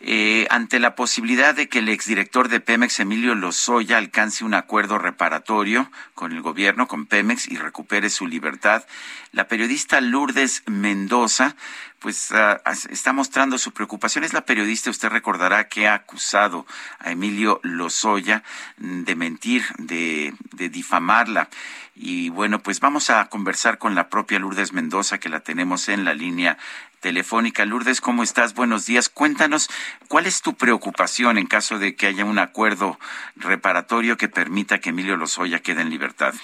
[0.00, 4.98] Eh, ante la posibilidad de que el exdirector de Pemex, Emilio Lozoya, alcance un acuerdo
[4.98, 8.84] reparatorio con el gobierno, con Pemex, y recupere su libertad,
[9.32, 11.56] la periodista Lourdes Mendoza,
[12.02, 12.60] pues ah,
[12.90, 14.24] está mostrando su preocupación.
[14.24, 16.66] Es la periodista, usted recordará, que ha acusado
[16.98, 18.42] a Emilio Lozoya
[18.76, 21.48] de mentir, de, de difamarla.
[21.94, 26.04] Y bueno, pues vamos a conversar con la propia Lourdes Mendoza, que la tenemos en
[26.04, 26.58] la línea
[27.00, 27.64] telefónica.
[27.64, 28.54] Lourdes, ¿cómo estás?
[28.54, 29.08] Buenos días.
[29.08, 29.70] Cuéntanos,
[30.08, 32.98] ¿cuál es tu preocupación en caso de que haya un acuerdo
[33.36, 36.34] reparatorio que permita que Emilio Lozoya quede en libertad?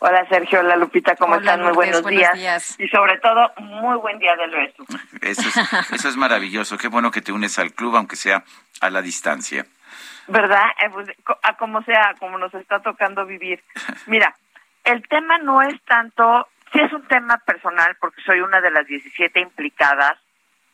[0.00, 1.62] Hola Sergio, hola Lupita, ¿cómo están?
[1.62, 2.78] Muy buenos, días.
[2.78, 4.84] Y sobre todo, muy buen día del resto.
[5.22, 6.76] Eso es, eso es maravilloso.
[6.76, 8.44] Qué bueno que te unes al club, aunque sea
[8.80, 9.64] a la distancia.
[10.28, 10.64] ¿Verdad?
[10.82, 11.08] Eh, pues,
[11.42, 13.62] a como sea, como nos está tocando vivir.
[14.06, 14.34] Mira,
[14.84, 18.86] el tema no es tanto, sí es un tema personal porque soy una de las
[18.86, 20.18] 17 implicadas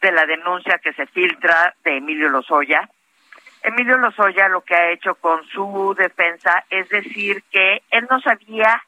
[0.01, 2.89] de la denuncia que se filtra de Emilio Lozoya.
[3.63, 8.83] Emilio Lozoya lo que ha hecho con su defensa es decir que él no sabía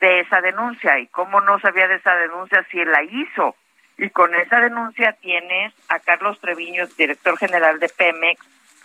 [0.00, 3.56] de esa denuncia y cómo no sabía de esa denuncia si él la hizo.
[3.96, 8.40] Y con esa denuncia tienes a Carlos Treviño, director general de Pemex,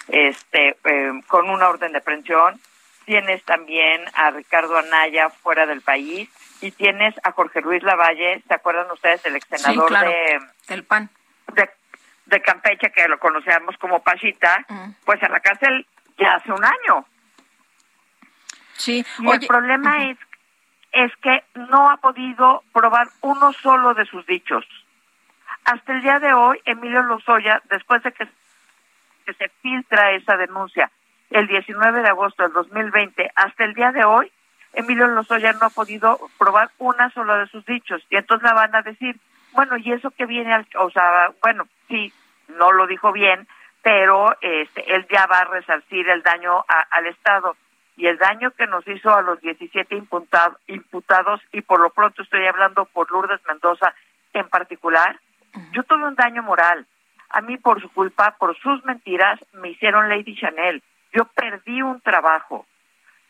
[0.08, 2.60] este, eh, con una orden de aprehensión,
[3.06, 6.30] tienes también a Ricardo Anaya fuera del país
[6.62, 9.26] y tienes a Jorge Luis Lavalle, ¿se acuerdan ustedes?
[9.26, 11.10] El ex senador de, del PAN.
[11.54, 14.66] De, Campeche, que lo conocíamos como Pachita,
[15.06, 15.86] pues en la cárcel
[16.18, 17.06] ya hace un año.
[18.74, 19.06] Sí.
[19.20, 20.18] Y el problema es,
[20.94, 24.66] es que no ha podido probar uno solo de sus dichos.
[25.66, 28.28] Hasta el día de hoy, Emilio Lozoya, después de que
[29.26, 30.92] se filtra esa denuncia,
[31.32, 34.32] el 19 de agosto del 2020 hasta el día de hoy,
[34.74, 38.06] Emilio Lozoya no ha podido probar una sola de sus dichos.
[38.10, 39.20] Y entonces la van a decir,
[39.54, 40.54] bueno, ¿y eso que viene?
[40.54, 42.14] Al, o sea, bueno, sí,
[42.50, 43.48] no lo dijo bien,
[43.82, 47.56] pero este, él ya va a resarcir el daño al Estado.
[47.96, 52.46] Y el daño que nos hizo a los 17 imputados, y por lo pronto estoy
[52.48, 53.94] hablando por Lourdes Mendoza
[54.34, 55.20] en particular,
[55.72, 56.88] yo tuve un daño moral.
[57.30, 60.82] A mí, por su culpa, por sus mentiras, me hicieron Lady Chanel
[61.14, 62.66] yo perdí un trabajo.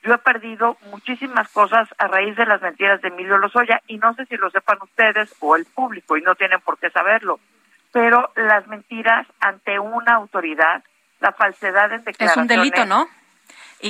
[0.03, 4.13] Yo he perdido muchísimas cosas a raíz de las mentiras de Emilio Lozoya y no
[4.15, 7.39] sé si lo sepan ustedes o el público y no tienen por qué saberlo,
[7.91, 10.83] pero las mentiras ante una autoridad,
[11.21, 12.31] la falsedad en declaraciones...
[12.31, 13.07] Es un delito, ¿no?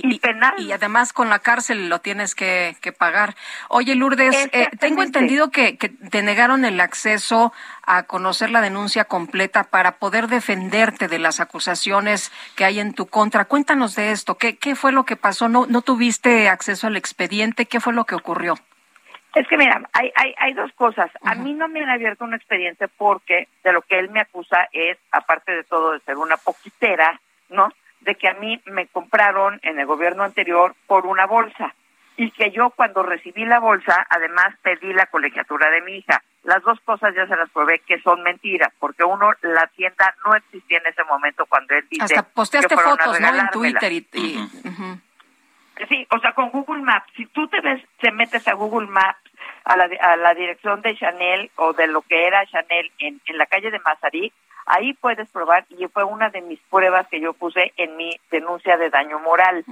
[0.01, 0.55] Y, penal.
[0.59, 3.35] Y además con la cárcel lo tienes que, pagar.
[3.69, 9.05] Oye, Lourdes, eh, tengo entendido que, que te negaron el acceso a conocer la denuncia
[9.05, 13.45] completa para poder defenderte de las acusaciones que hay en tu contra.
[13.45, 14.35] Cuéntanos de esto.
[14.35, 15.49] ¿Qué, qué fue lo que pasó?
[15.49, 17.65] ¿No, ¿No tuviste acceso al expediente?
[17.65, 18.55] ¿Qué fue lo que ocurrió?
[19.35, 21.09] Es que mira, hay, hay, hay dos cosas.
[21.23, 24.69] A mí no me han abierto un expediente porque de lo que él me acusa
[24.71, 27.69] es, aparte de todo, de ser una poquitera, ¿no?
[28.03, 31.73] De que a mí me compraron en el gobierno anterior por una bolsa
[32.15, 36.21] y que yo cuando recibí la bolsa además pedí la colegiatura de mi hija.
[36.43, 40.35] Las dos cosas ya se las probé que son mentiras, porque uno, la tienda no
[40.35, 43.27] existía en ese momento cuando él dice Hasta posteaste fotos, ¿no?
[43.35, 44.07] En Twitter y...
[45.89, 49.19] Sí, o sea, con Google Maps, si tú te ves, te metes a Google Maps,
[49.65, 53.37] a la, a la dirección de Chanel o de lo que era Chanel en, en
[53.39, 54.31] la calle de Mazarí,
[54.65, 58.77] Ahí puedes probar y fue una de mis pruebas que yo puse en mi denuncia
[58.77, 59.65] de daño moral.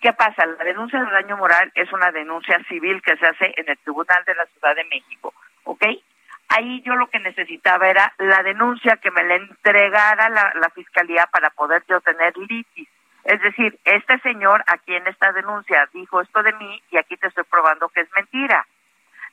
[0.00, 0.46] ¿Qué pasa?
[0.46, 4.24] La denuncia de daño moral es una denuncia civil que se hace en el Tribunal
[4.24, 5.34] de la Ciudad de México,
[5.64, 5.84] ¿ok?
[6.50, 11.26] Ahí yo lo que necesitaba era la denuncia que me la entregara la, la Fiscalía
[11.26, 12.88] para poder yo tener litis.
[13.24, 17.26] Es decir, este señor aquí en esta denuncia dijo esto de mí y aquí te
[17.26, 18.66] estoy probando que es mentira.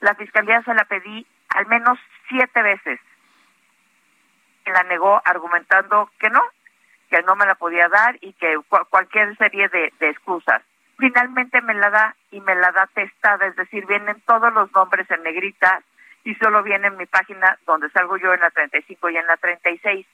[0.00, 1.98] La Fiscalía se la pedí al menos
[2.28, 3.00] siete veces
[4.70, 6.42] la negó argumentando que no,
[7.10, 8.58] que no me la podía dar y que
[8.90, 10.62] cualquier serie de, excusas.
[10.98, 15.10] Finalmente me la da y me la da testada, es decir, vienen todos los nombres
[15.10, 15.82] en negrita
[16.24, 19.36] y solo viene en mi página donde salgo yo en la 35 y en la
[19.36, 20.06] 36.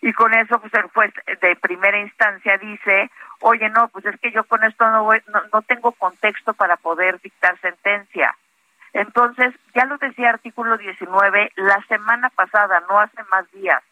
[0.00, 4.32] Y con eso, pues el juez de primera instancia dice, oye, no, pues es que
[4.32, 8.34] yo con esto no, voy, no, no tengo contexto para poder dictar sentencia.
[8.92, 13.82] Entonces, ya lo decía artículo 19, la semana pasada, no hace más días.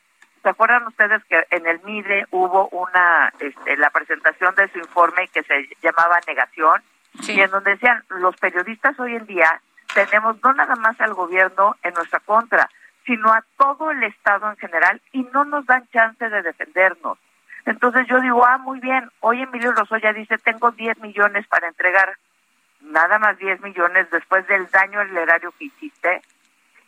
[0.42, 5.28] ¿Se acuerdan ustedes que en el MIDE hubo una, este, la presentación de su informe
[5.28, 6.82] que se llamaba negación?
[7.26, 9.60] Y en donde decían, los periodistas hoy en día
[9.94, 12.70] tenemos no nada más al gobierno en nuestra contra,
[13.04, 17.18] sino a todo el Estado en general y no nos dan chance de defendernos.
[17.66, 22.16] Entonces yo digo, ah, muy bien, hoy Emilio Lozoya dice, tengo 10 millones para entregar
[22.82, 26.22] nada más 10 millones después del daño al erario que hiciste.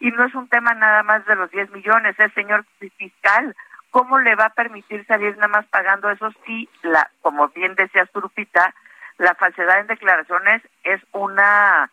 [0.01, 2.64] Y no es un tema nada más de los 10 millones, es señor
[2.99, 3.55] fiscal.
[3.90, 8.07] ¿Cómo le va a permitir salir nada más pagando eso si, la, como bien decía
[8.07, 8.74] Turupita,
[9.18, 11.90] la falsedad en declaraciones es una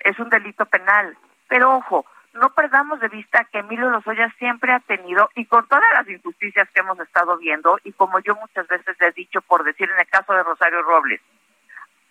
[0.00, 1.16] es un delito penal.
[1.48, 5.92] Pero ojo, no perdamos de vista que Emilio Lozoya siempre ha tenido, y con todas
[5.92, 9.64] las injusticias que hemos estado viendo, y como yo muchas veces le he dicho, por
[9.64, 11.20] decir en el caso de Rosario Robles,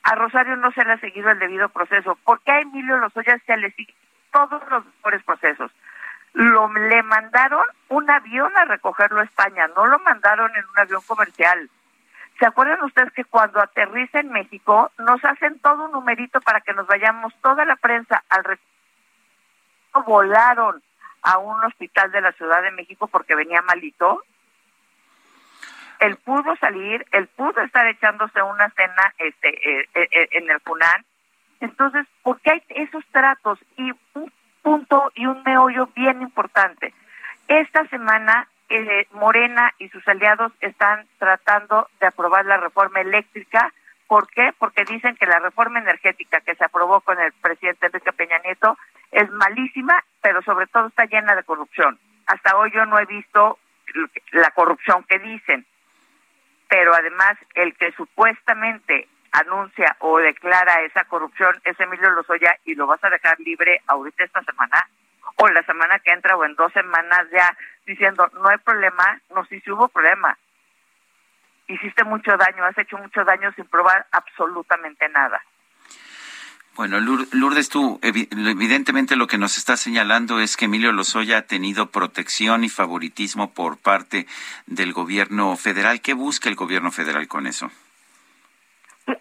[0.04, 2.16] a Rosario no se le ha seguido el debido proceso.
[2.24, 3.96] ¿Por qué a Emilio Lozoya se le siguen
[4.32, 5.72] todos los mejores procesos?
[6.34, 11.02] Lo, le mandaron un avión a recogerlo a España, no lo mandaron en un avión
[11.06, 11.70] comercial.
[12.40, 16.74] ¿Se acuerdan ustedes que cuando aterriza en México nos hacen todo un numerito para que
[16.74, 18.44] nos vayamos toda la prensa al
[20.06, 20.82] volaron
[21.22, 24.24] a un hospital de la Ciudad de México porque venía malito.
[26.02, 30.60] Él pudo salir, él pudo estar echándose una cena este, eh, eh, eh, en el
[30.62, 31.06] FUNAN.
[31.60, 33.60] Entonces, ¿por qué hay esos tratos?
[33.78, 34.34] Y un
[34.64, 36.94] punto y un meollo bien importante.
[37.48, 38.48] Esta semana
[39.12, 43.74] Morena y sus aliados están tratando de aprobar la reforma eléctrica.
[44.08, 44.54] ¿Por qué?
[44.58, 48.78] Porque dicen que la reforma energética que se aprobó con el presidente Enrique Peña Nieto
[49.12, 52.00] es malísima, pero sobre todo está llena de corrupción.
[52.28, 53.60] Hasta hoy yo no he visto
[54.32, 55.66] la corrupción que dicen,
[56.72, 62.88] pero además el que supuestamente anuncia o declara esa corrupción es Emilio Lozoya y lo
[62.88, 64.88] vas a dejar libre ahorita esta semana
[65.36, 69.44] o la semana que entra o en dos semanas ya diciendo no hay problema, no
[69.48, 70.38] sí, sí hubo problema.
[71.68, 75.42] Hiciste mucho daño, has hecho mucho daño sin probar absolutamente nada.
[76.76, 81.92] Bueno, Lourdes, tú evidentemente lo que nos está señalando es que Emilio Lozoya ha tenido
[81.92, 84.26] protección y favoritismo por parte
[84.68, 86.02] del gobierno federal.
[86.02, 87.70] ¿Qué busca el gobierno federal con eso?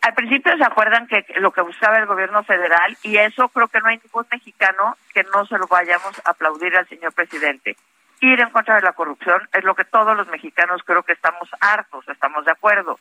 [0.01, 3.80] Al principio se acuerdan que lo que buscaba el gobierno federal, y eso creo que
[3.80, 7.76] no hay ningún mexicano que no se lo vayamos a aplaudir al señor presidente.
[8.20, 11.48] Ir en contra de la corrupción es lo que todos los mexicanos creo que estamos
[11.61, 13.01] hartos, estamos de acuerdo.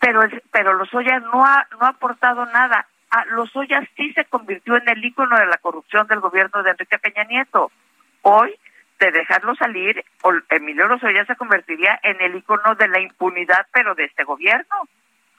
[0.00, 4.88] Pero, pero Lozoya no ha, no ha aportado nada a Lozoya sí se convirtió en
[4.88, 7.70] el ícono de la corrupción del gobierno de Enrique Peña Nieto.
[8.22, 8.54] Hoy,
[8.98, 10.04] de dejarlo salir,
[10.50, 14.88] Emilio Lozoya se convertiría en el ícono de la impunidad, pero de este gobierno.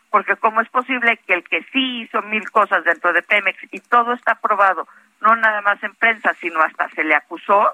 [0.10, 3.80] Porque cómo es posible que el que sí hizo mil cosas dentro de Pemex y
[3.80, 4.88] todo está aprobado,
[5.22, 7.74] no nada más en prensa, sino hasta se le acusó,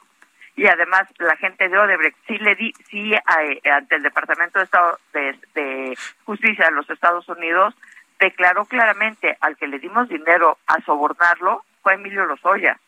[0.57, 4.65] y además la gente de Odebrecht sí le di, sí eh, ante el Departamento de
[4.65, 7.75] Estado de Justicia de los Estados Unidos
[8.19, 12.79] declaró claramente al que le dimos dinero a sobornarlo fue Emilio Lozoya.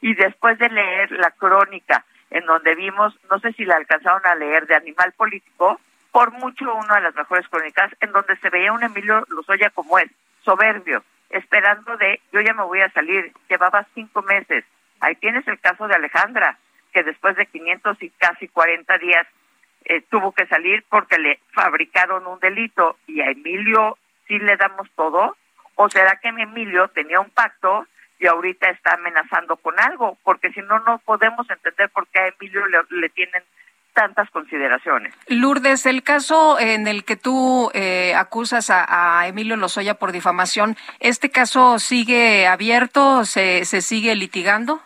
[0.00, 4.34] Y después de leer la crónica en donde vimos, no sé si la alcanzaron a
[4.34, 5.80] leer, de Animal Político,
[6.10, 9.98] por mucho una de las mejores crónicas, en donde se veía un Emilio Lozoya como
[9.98, 10.10] es,
[10.44, 14.64] soberbio, esperando de, yo ya me voy a salir, llevaba cinco meses.
[15.00, 16.58] Ahí tienes el caso de Alejandra,
[16.92, 19.26] que después de 500 y casi 40 días
[19.84, 24.88] eh, tuvo que salir porque le fabricaron un delito y a Emilio si le damos
[24.96, 25.36] todo?
[25.76, 27.86] ¿O será que mi Emilio tenía un pacto
[28.18, 30.16] y ahorita está amenazando con algo?
[30.24, 33.42] Porque si no, no podemos entender por qué a Emilio le, tienen
[33.92, 35.14] tantas consideraciones.
[35.28, 41.30] Lourdes, el caso en el que tú eh, acusas a, Emilio Lozoya por difamación, ¿este
[41.30, 43.24] caso sigue abierto?
[43.24, 44.80] ¿Se, se sigue litigando?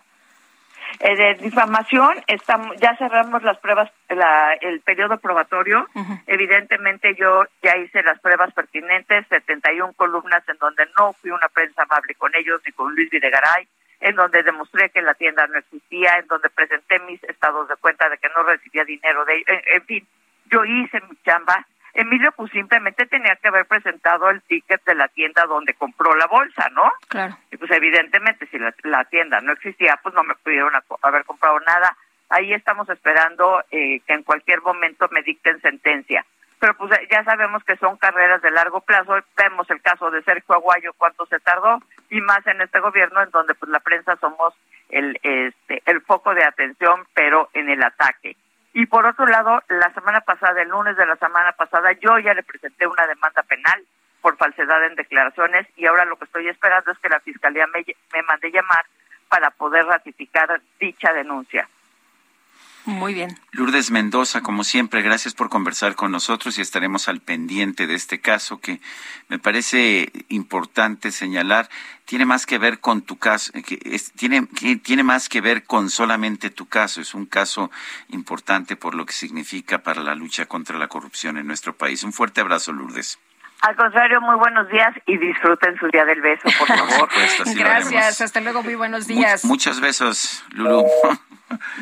[1.02, 5.88] Eh, de difamación, estamos, ya cerramos las pruebas, la, el periodo probatorio.
[6.26, 11.84] Evidentemente yo ya hice las pruebas pertinentes, 71 columnas en donde no fui una prensa
[11.84, 13.66] amable con ellos ni con Luis Videgaray,
[14.00, 18.10] en donde demostré que la tienda no existía, en donde presenté mis estados de cuenta
[18.10, 19.46] de que no recibía dinero de ellos.
[19.48, 20.06] en fin,
[20.50, 25.08] yo hice mi chamba Emilio pues simplemente tenía que haber presentado el ticket de la
[25.08, 26.90] tienda donde compró la bolsa, ¿no?
[27.08, 27.36] Claro.
[27.50, 30.72] Y pues evidentemente si la, tienda no existía, pues no me pudieron
[31.02, 31.96] haber comprado nada.
[32.28, 36.24] Ahí estamos esperando eh, que en cualquier momento me dicten sentencia.
[36.60, 39.16] Pero pues ya sabemos que son carreras de largo plazo.
[39.36, 43.30] Vemos el caso de Sergio Aguayo, cuánto se tardó, y más en este gobierno en
[43.30, 44.54] donde pues la prensa somos
[44.90, 48.36] el, este, el foco de atención, pero en el ataque.
[48.72, 52.34] Y por otro lado, la semana pasada, el lunes de la semana pasada, yo ya
[52.34, 53.84] le presenté una demanda penal
[54.20, 57.84] por falsedad en declaraciones y ahora lo que estoy esperando es que la Fiscalía me,
[58.12, 58.84] me mande llamar
[59.28, 61.68] para poder ratificar dicha denuncia.
[62.86, 63.38] Muy bien.
[63.52, 68.20] Lourdes Mendoza, como siempre, gracias por conversar con nosotros y estaremos al pendiente de este
[68.20, 68.80] caso que
[69.28, 71.68] me parece importante señalar.
[72.06, 74.46] Tiene más que ver con tu caso, que tiene,
[74.82, 77.00] tiene más que ver con solamente tu caso.
[77.00, 77.70] Es un caso
[78.08, 82.02] importante por lo que significa para la lucha contra la corrupción en nuestro país.
[82.02, 83.18] Un fuerte abrazo, Lourdes.
[83.62, 87.08] Al contrario, muy buenos días y disfruten su día del beso, por favor.
[87.54, 89.44] Gracias, hasta luego, muy buenos días.
[89.44, 90.86] muchos besos, Lulu.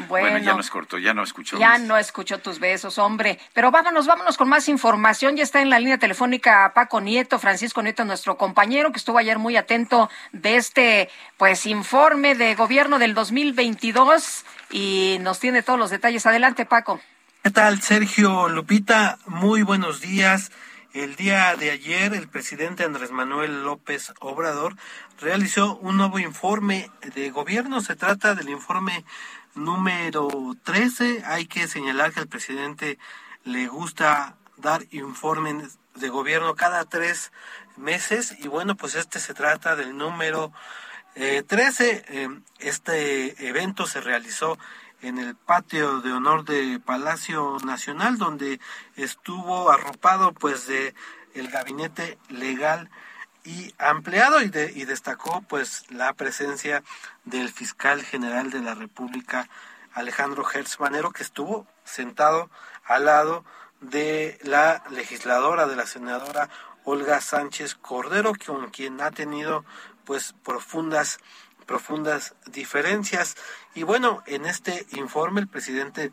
[0.08, 1.58] Bueno, ya nos cortó, ya no escuchó.
[1.58, 3.38] Ya no escuchó tus besos, hombre.
[3.52, 5.36] Pero vámonos, vámonos con más información.
[5.36, 9.38] Ya está en la línea telefónica Paco Nieto, Francisco Nieto, nuestro compañero, que estuvo ayer
[9.38, 15.90] muy atento de este, pues, informe de gobierno del 2022 y nos tiene todos los
[15.90, 16.24] detalles.
[16.24, 17.00] Adelante, Paco.
[17.42, 19.18] ¿Qué tal, Sergio Lupita?
[19.26, 20.50] Muy buenos días.
[20.99, 24.74] El día de ayer, el presidente Andrés Manuel López Obrador
[25.20, 27.80] realizó un nuevo informe de gobierno.
[27.80, 29.05] Se trata del informe
[29.55, 30.28] número
[30.64, 31.22] 13.
[31.24, 32.99] Hay que señalar que al presidente
[33.44, 37.30] le gusta dar informes de gobierno cada tres
[37.76, 40.53] meses y bueno, pues este se trata del número
[41.14, 42.07] 13.
[42.09, 42.28] Eh,
[42.59, 44.59] este evento se realizó
[45.03, 48.61] en el patio de honor de Palacio Nacional, donde
[48.96, 50.94] estuvo arropado pues de
[51.34, 52.90] el gabinete legal
[53.44, 56.82] y ampliado y, de, y destacó pues la presencia
[57.24, 59.49] del fiscal general de la República
[59.94, 60.76] Alejandro Hertz
[61.14, 62.51] que estuvo sentado
[62.84, 63.44] al lado
[63.80, 66.49] de la legisladora de la senadora
[66.84, 69.64] Olga Sánchez Cordero con quien ha tenido
[70.05, 71.18] pues profundas
[71.68, 73.36] profundas diferencias.
[73.78, 76.10] Y bueno, en este informe el presidente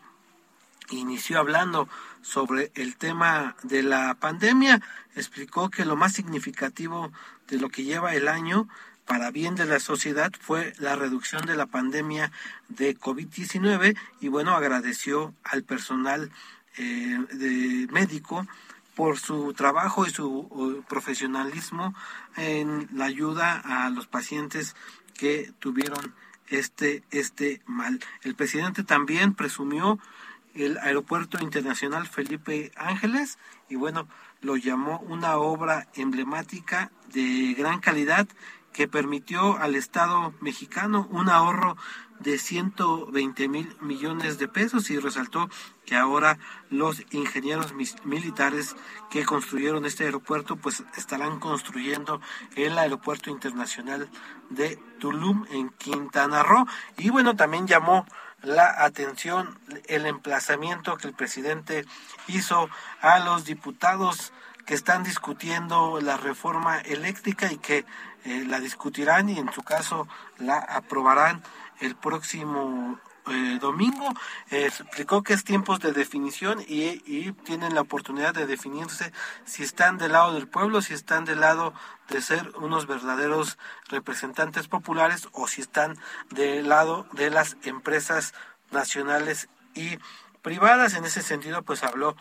[0.91, 1.89] inició hablando
[2.22, 4.84] sobre el tema de la pandemia,
[5.16, 7.11] explicó que lo más significativo
[7.47, 8.70] de lo que lleva el año
[9.07, 12.32] para bien de la sociedad fue la reducción de la pandemia
[12.70, 16.30] de COVID-19 y bueno, agradeció al personal
[16.78, 18.45] eh, de médico
[18.93, 21.95] por su trabajo y su profesionalismo
[22.38, 24.76] en la ayuda a los pacientes
[25.16, 26.13] que tuvieron
[26.50, 28.00] este, este mal.
[28.24, 30.00] El presidente también presumió
[30.54, 33.38] el Aeropuerto Internacional Felipe Ángeles
[33.70, 34.08] y bueno,
[34.41, 38.28] lo llamó una obra emblemática de gran calidad
[38.72, 41.78] que permitió al Estado mexicano un ahorro
[42.20, 45.49] de 120 mil millones de pesos y resaltó
[45.86, 46.38] que ahora
[46.70, 48.76] los ingenieros militares
[49.11, 52.22] que construyeron este aeropuerto pues estarán construyendo
[52.55, 54.09] el aeropuerto internacional
[54.49, 56.66] de Tulum en Quintana Roo.
[56.97, 58.05] Y bueno también llamó
[58.41, 61.86] la atención el emplazamiento que el presidente
[62.28, 62.70] hizo
[63.01, 64.34] a los diputados
[64.66, 67.86] que están discutiendo la reforma eléctrica y que
[68.26, 70.07] eh, la discutirán y en su caso
[70.39, 71.43] la aprobarán
[71.80, 74.08] el próximo eh, domingo.
[74.52, 79.12] Eh, explicó que es tiempos de definición y, y, tienen la oportunidad de definirse
[79.46, 81.74] si están del lado del pueblo, si están del lado
[82.10, 83.58] de ser unos verdaderos
[83.90, 85.98] representantes populares o si están
[86.30, 88.34] del lado de las empresas
[88.72, 89.98] nacionales y
[90.44, 90.94] privadas.
[90.94, 92.16] En ese sentido, pues habló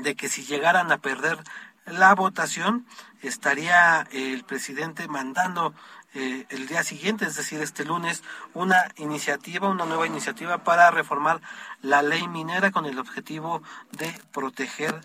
[0.00, 1.38] de que si llegaran a perder
[1.86, 2.86] la votación,
[3.22, 5.74] estaría el presidente mandando
[6.14, 11.40] eh, el día siguiente, es decir, este lunes, una iniciativa, una nueva iniciativa para reformar
[11.82, 15.00] la ley minera con el objetivo de proteger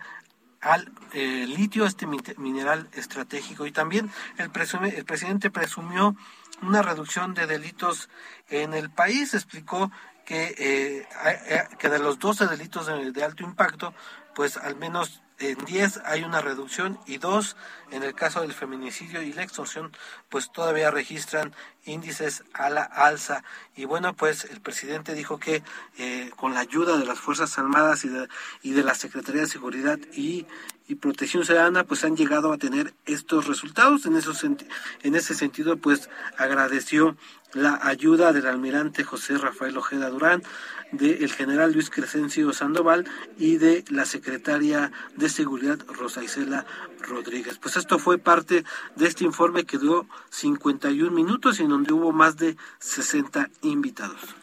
[0.62, 3.68] al eh, litio, este mineral estratégico.
[3.68, 4.52] Y también el,
[4.96, 6.16] el presidente presumió
[6.64, 8.10] una reducción de delitos
[8.50, 9.36] en el país.
[9.36, 9.92] Explicó
[10.26, 13.94] que, eh, que de los 12 delitos de alto impacto,
[14.34, 17.58] pues al menos en 10 hay una reducción y dos,
[17.92, 19.92] en el caso del feminicidio y la extorsión,
[20.30, 23.44] pues todavía registran índices a la alza.
[23.76, 25.62] Y bueno, pues el presidente dijo que
[25.98, 28.28] eh, con la ayuda de las Fuerzas Armadas y de,
[28.62, 30.48] y de la Secretaría de Seguridad y,
[30.88, 34.06] y Protección Ciudadana, pues han llegado a tener estos resultados.
[34.06, 37.18] En, esos, en ese sentido, pues agradeció
[37.54, 40.44] la ayuda del almirante José Rafael Ojeda Durán,
[40.92, 43.06] del general Luis Crescencio Sandoval
[43.38, 46.66] y de la secretaria de Seguridad Rosa Isela
[47.00, 47.58] Rodríguez.
[47.58, 48.66] Pues esto fue parte
[48.96, 54.36] de este informe que duró 51 minutos y en donde hubo más de 60 invitados.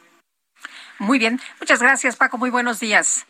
[0.99, 3.26] Muy bien, muchas gracias Paco, muy buenos días.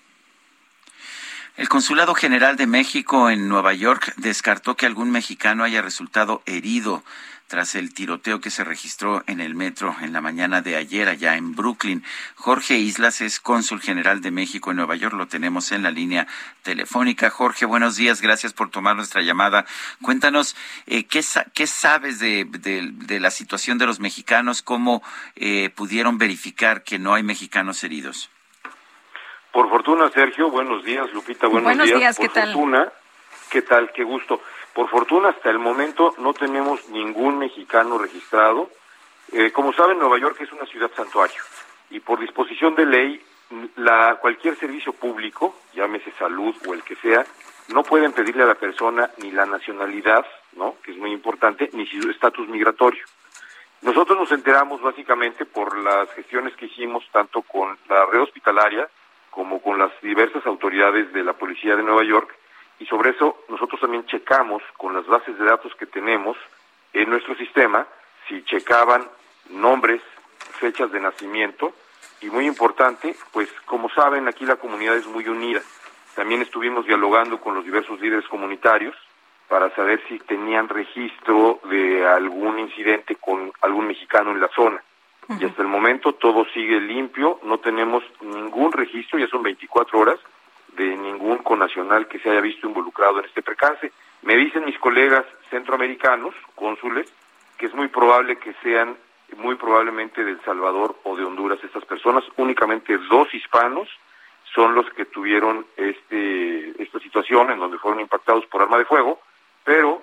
[1.55, 7.05] El Consulado General de México en Nueva York descartó que algún mexicano haya resultado herido
[7.47, 11.37] tras el tiroteo que se registró en el metro en la mañana de ayer allá
[11.37, 12.03] en Brooklyn.
[12.37, 16.27] Jorge Islas es cónsul general de México en Nueva York, lo tenemos en la línea
[16.63, 17.29] telefónica.
[17.29, 19.67] Jorge, buenos días, gracias por tomar nuestra llamada.
[20.01, 21.23] Cuéntanos, eh, ¿qué,
[21.53, 22.49] ¿qué, sabes de,
[23.21, 24.63] la situación de los mexicanos?
[24.63, 25.03] ¿Cómo
[25.37, 28.31] eh, pudieron verificar que no hay mexicanos heridos?
[29.53, 32.19] Por fortuna, Sergio, buenos días, Lupita, buenos, buenos días.
[32.19, 32.55] ¿qué tal?
[32.55, 32.91] Fortuna,
[33.51, 33.93] ¿qué tal?
[33.93, 34.41] Qué gusto.
[34.73, 38.71] Por fortuna, hasta el momento no tenemos ningún mexicano registrado.
[39.31, 41.43] Eh, como saben, Nueva York es una ciudad santuario
[41.91, 43.23] y por disposición de ley
[43.77, 47.27] la, cualquier servicio público, llámese salud o el que sea,
[47.69, 50.25] no pueden pedirle a la persona ni la nacionalidad,
[50.57, 50.77] ¿no?
[50.83, 53.05] que es muy importante, ni su estatus migratorio.
[53.83, 58.89] Nosotros nos enteramos básicamente por las gestiones que hicimos tanto con la red hospitalaria
[59.33, 62.33] como con las diversas autoridades de la Policía de Nueva York
[62.79, 66.37] y sobre eso nosotros también checamos con las bases de datos que tenemos
[66.93, 67.87] en nuestro sistema
[68.29, 69.09] si checaban
[69.51, 70.03] nombres,
[70.61, 71.73] fechas de nacimiento
[72.21, 75.61] y muy importante, pues como saben aquí la comunidad es muy unida.
[76.15, 78.95] También estuvimos dialogando con los diversos líderes comunitarios
[79.49, 84.83] para saber si tenían registro de algún incidente con algún mexicano en la zona.
[85.29, 90.19] Y hasta el momento todo sigue limpio, no tenemos ningún registro, ya son 24 horas,
[90.77, 93.93] de ningún conacional que se haya visto involucrado en este percance.
[94.23, 97.13] Me dicen mis colegas centroamericanos, cónsules,
[97.57, 98.97] que es muy probable que sean
[99.37, 103.89] muy probablemente de El Salvador o de Honduras estas personas, únicamente dos hispanos
[104.55, 109.21] son los que tuvieron este, esta situación en donde fueron impactados por arma de fuego
[109.65, 110.03] pero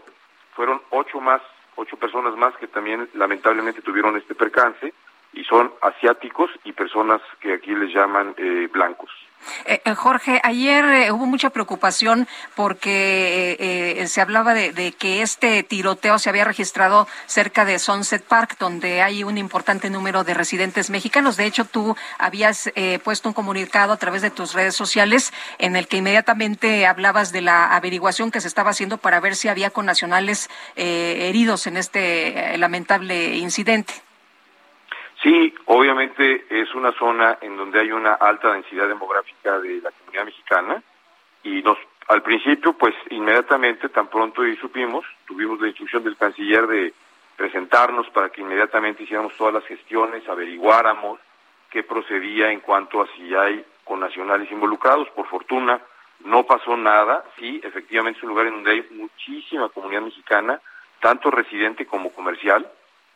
[0.55, 1.41] fueron ocho más,
[1.75, 4.93] ocho personas más que también lamentablemente tuvieron este percance
[5.33, 9.09] y son asiáticos y personas que aquí les llaman eh, blancos.
[9.65, 16.19] Eh, eh, Jorge, ayer eh, hubo mucha preocupación porque se hablaba de, que este tiroteo
[16.19, 21.37] se había registrado cerca de Sunset Park, donde hay un importante número de residentes mexicanos.
[21.37, 22.71] De hecho, tú habías
[23.03, 27.41] puesto un comunicado a través de tus redes sociales en el que inmediatamente hablabas de
[27.41, 33.37] la averiguación que se estaba haciendo para ver si había connacionales heridos en este lamentable
[33.37, 33.93] incidente.
[35.21, 40.25] Sí, obviamente es una zona en donde hay una alta densidad demográfica de la comunidad
[40.25, 40.81] mexicana
[41.43, 46.65] y nos al principio pues inmediatamente tan pronto y supimos, tuvimos la instrucción del canciller
[46.65, 46.93] de
[47.35, 51.19] presentarnos para que inmediatamente hiciéramos todas las gestiones, averiguáramos
[51.69, 55.07] qué procedía en cuanto a si hay connacionales involucrados.
[55.11, 55.79] Por fortuna
[56.25, 60.59] no pasó nada, sí, efectivamente es un lugar en donde hay muchísima comunidad mexicana,
[60.99, 62.67] tanto residente como comercial,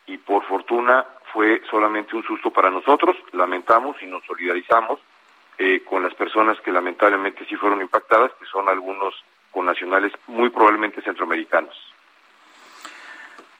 [0.06, 1.04] y por fortuna
[1.34, 5.00] fue solamente un susto para nosotros, lamentamos y nos solidarizamos
[5.58, 9.12] eh, con las personas que lamentablemente sí fueron impactadas, que son algunos
[9.50, 11.74] connacionales muy probablemente centroamericanos.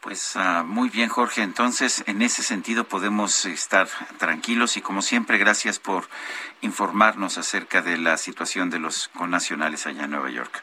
[0.01, 1.43] Pues ah, muy bien, Jorge.
[1.43, 6.05] Entonces, en ese sentido podemos estar tranquilos y como siempre, gracias por
[6.61, 10.63] informarnos acerca de la situación de los connacionales allá en Nueva York.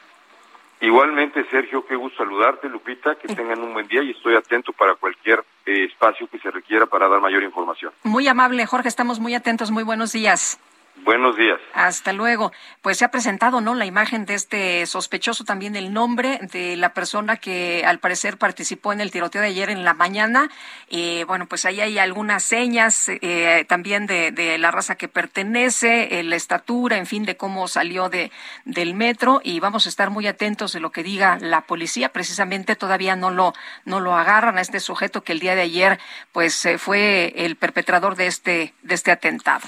[0.82, 4.96] Igualmente, Sergio, qué gusto saludarte, Lupita, que tengan un buen día y estoy atento para
[4.96, 7.94] cualquier eh, espacio que se requiera para dar mayor información.
[8.04, 9.70] Muy amable, Jorge, estamos muy atentos.
[9.70, 10.60] Muy buenos días.
[11.04, 11.60] Buenos días.
[11.74, 12.52] Hasta luego.
[12.82, 13.74] Pues se ha presentado, ¿no?
[13.74, 18.94] La imagen de este sospechoso, también el nombre de la persona que al parecer participó
[18.94, 20.50] en el tiroteo de ayer en la mañana.
[20.90, 26.24] Eh, bueno, pues ahí hay algunas señas eh, también de, la raza que pertenece, eh,
[26.24, 28.32] la estatura, en fin, de cómo salió de,
[28.66, 32.10] del metro y vamos a estar muy atentos de lo que diga la policía.
[32.10, 33.54] Precisamente todavía no lo,
[33.86, 36.00] no lo agarran a este sujeto que el día de ayer,
[36.32, 39.68] pues fue el perpetrador de este, de este atentado.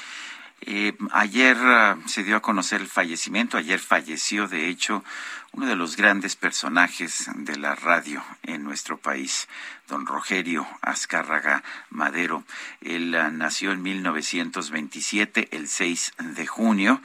[0.65, 5.03] Eh, ayer ah, se dio a conocer el fallecimiento, ayer falleció de hecho
[5.51, 9.49] uno de los grandes personajes de la radio en nuestro país,
[9.89, 12.45] don Rogerio Azcárraga Madero.
[12.79, 17.01] Él ah, nació en 1927, el 6 de junio,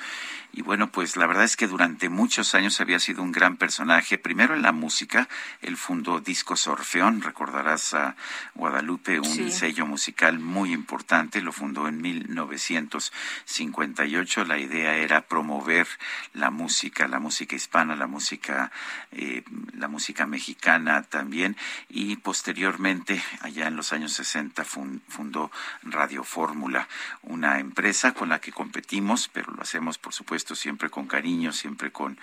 [0.53, 4.16] y bueno, pues la verdad es que durante muchos años había sido un gran personaje,
[4.16, 5.28] primero en la música,
[5.61, 8.16] él fundó Discos Orfeón, recordarás a
[8.55, 15.86] Guadalupe, un sello musical muy importante, lo fundó en 1958, la idea era promover
[16.32, 18.72] la música, la música hispana, la música,
[19.12, 19.44] eh,
[19.74, 21.59] la música mexicana también,
[21.90, 26.88] y posteriormente, allá en los años 60, fundó Radio Fórmula,
[27.22, 31.91] una empresa con la que competimos, pero lo hacemos por supuesto siempre con cariño, siempre
[31.91, 32.18] con,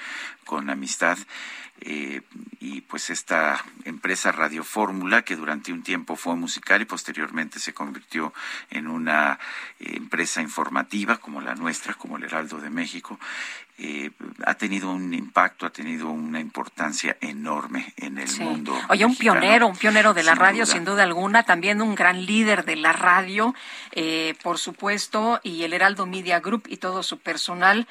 [0.45, 1.17] con amistad.
[1.81, 2.21] Eh,
[2.61, 7.73] y pues esta empresa Radio Fórmula, que durante un tiempo fue musical y posteriormente se
[7.73, 8.33] convirtió
[8.69, 9.37] en una
[9.79, 13.19] eh, empresa informativa como la nuestra, como el Heraldo de México,
[13.77, 14.09] eh,
[14.45, 18.73] ha tenido un impacto, ha tenido una importancia enorme en el mundo.
[18.87, 22.63] Oye, un pionero, un pionero de la radio, sin duda alguna, también un gran líder
[22.63, 23.53] de la radio,
[24.41, 27.85] por supuesto, y el Heraldo Media Group y todo su personal,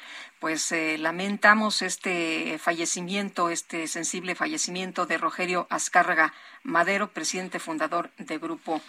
[0.45, 8.37] pues eh, lamentamos este fallecimiento, este sensible fallecimiento de Rogerio Azcárraga Madero, presidente fundador de
[8.37, 8.79] Grupo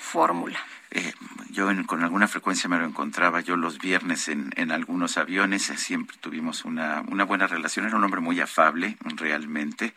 [0.00, 0.58] Fórmula.
[0.90, 1.12] Eh,
[1.50, 6.16] yo con alguna frecuencia me lo encontraba yo los viernes en, en algunos aviones, siempre
[6.18, 9.92] tuvimos una buena relación, era un hombre muy afable realmente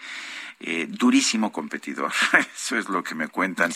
[0.68, 2.12] eh, durísimo competidor.
[2.56, 3.72] Eso es lo que me cuentan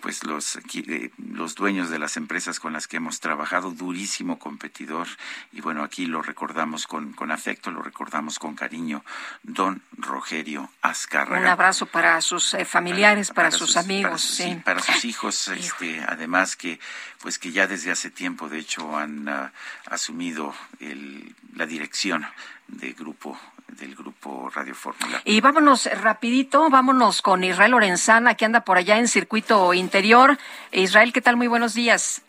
[0.00, 5.06] pues los, eh, los dueños de las empresas con las que hemos trabajado, durísimo competidor.
[5.52, 9.04] Y bueno, aquí lo recordamos con, con afecto, lo recordamos con cariño,
[9.44, 11.40] don Rogerio Azcárraga.
[11.40, 14.42] Un abrazo para sus eh, familiares, para, sus, amigos.
[14.64, 16.80] Para sus, hijos, este, además que
[17.20, 19.52] pues que ya desde hace tiempo, de hecho, han ah,
[19.86, 22.26] asumido el, la dirección
[22.66, 23.38] del grupo
[23.68, 25.20] del grupo Radio Fórmula.
[25.24, 30.38] Y vámonos rapidito, vámonos con Israel Lorenzana, que anda por allá en circuito interior.
[30.70, 31.36] Israel, ¿qué tal?
[31.36, 32.22] Muy buenos días.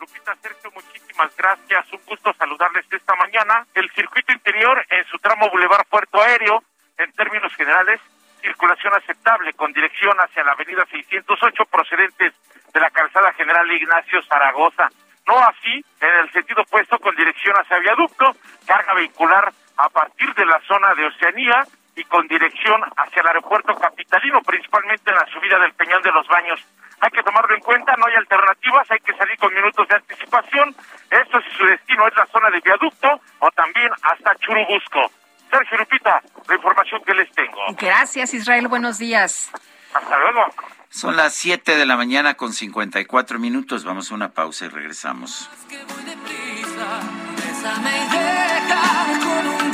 [0.00, 1.92] Lupita Sergio, muchísimas gracias.
[1.92, 3.66] Un gusto saludarles esta mañana.
[3.74, 6.62] El circuito interior en su tramo Boulevard Puerto Aéreo,
[6.98, 8.00] en términos generales,
[8.40, 12.34] circulación aceptable con dirección hacia la avenida 608 procedentes
[12.72, 14.88] de la calzada General Ignacio Zaragoza.
[15.26, 20.46] No así en el sentido opuesto con dirección hacia viaducto, carga vehicular a partir de
[20.46, 25.58] la zona de Oceanía y con dirección hacia el aeropuerto capitalino, principalmente en la subida
[25.58, 26.60] del Peñón de los Baños.
[27.00, 30.74] Hay que tomarlo en cuenta, no hay alternativas, hay que salir con minutos de anticipación.
[31.10, 35.10] Esto si su destino es la zona de viaducto o también hasta Churubusco.
[35.50, 37.60] Sergio Lupita, la información que les tengo.
[37.76, 38.68] Gracias, Israel.
[38.68, 39.50] Buenos días.
[39.92, 40.46] Hasta luego.
[40.88, 43.84] Son las 7 de la mañana con 54 minutos.
[43.84, 45.50] Vamos a una pausa y regresamos.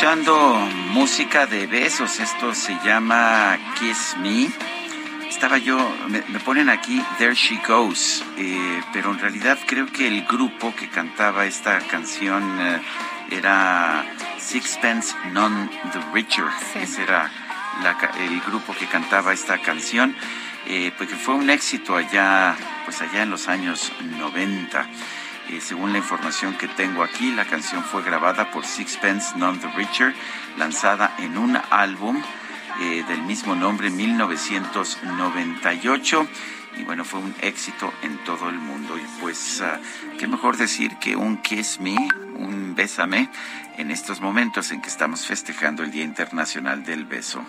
[0.00, 0.54] Escuchando
[0.94, 2.20] música de besos.
[2.20, 4.48] Esto se llama Kiss Me.
[5.28, 5.76] Estaba yo,
[6.08, 10.88] me, ponen aquí There She Goes, eh, pero en realidad creo que el grupo que
[10.88, 12.80] cantaba esta canción eh,
[13.30, 14.06] era
[14.38, 16.46] Sixpence None the Richer.
[16.76, 17.30] Ese era
[18.20, 20.16] el grupo que cantaba esta canción,
[20.66, 24.88] eh, porque fue un éxito allá, pues allá en los años 90.
[25.50, 29.66] Eh, según la información que tengo aquí, la canción fue grabada por Sixpence None the
[29.76, 30.14] Richer,
[30.56, 32.22] lanzada en un álbum
[32.80, 36.28] eh, del mismo nombre en 1998
[36.76, 38.96] y bueno, fue un éxito en todo el mundo.
[38.96, 39.80] Y pues, ah,
[40.20, 41.96] qué mejor decir que un kiss me,
[42.36, 43.28] un bésame,
[43.76, 47.44] en estos momentos en que estamos festejando el Día Internacional del Beso.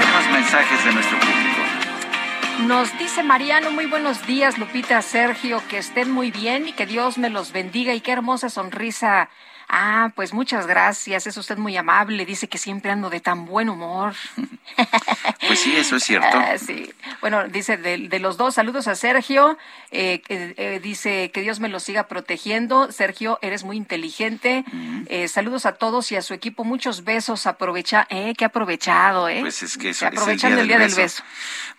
[0.00, 1.39] Tenemos mensajes de nuestro.
[2.66, 7.16] Nos dice Mariano, muy buenos días, Lupita, Sergio, que estén muy bien y que Dios
[7.16, 9.30] me los bendiga y qué hermosa sonrisa
[9.72, 13.68] Ah, pues muchas gracias, es usted muy amable, dice que siempre ando de tan buen
[13.68, 14.14] humor.
[15.46, 16.38] Pues sí, eso es cierto.
[16.38, 16.92] Ah, sí.
[17.20, 19.58] Bueno, dice de, los dos, saludos a Sergio,
[19.90, 22.92] eh, eh, dice que Dios me lo siga protegiendo.
[22.92, 24.64] Sergio, eres muy inteligente.
[25.06, 29.40] Eh, saludos a todos y a su equipo, muchos besos, aprovecha, eh, que aprovechado, eh.
[29.40, 31.24] Pues es que eso, aprovechando el día, del, beso.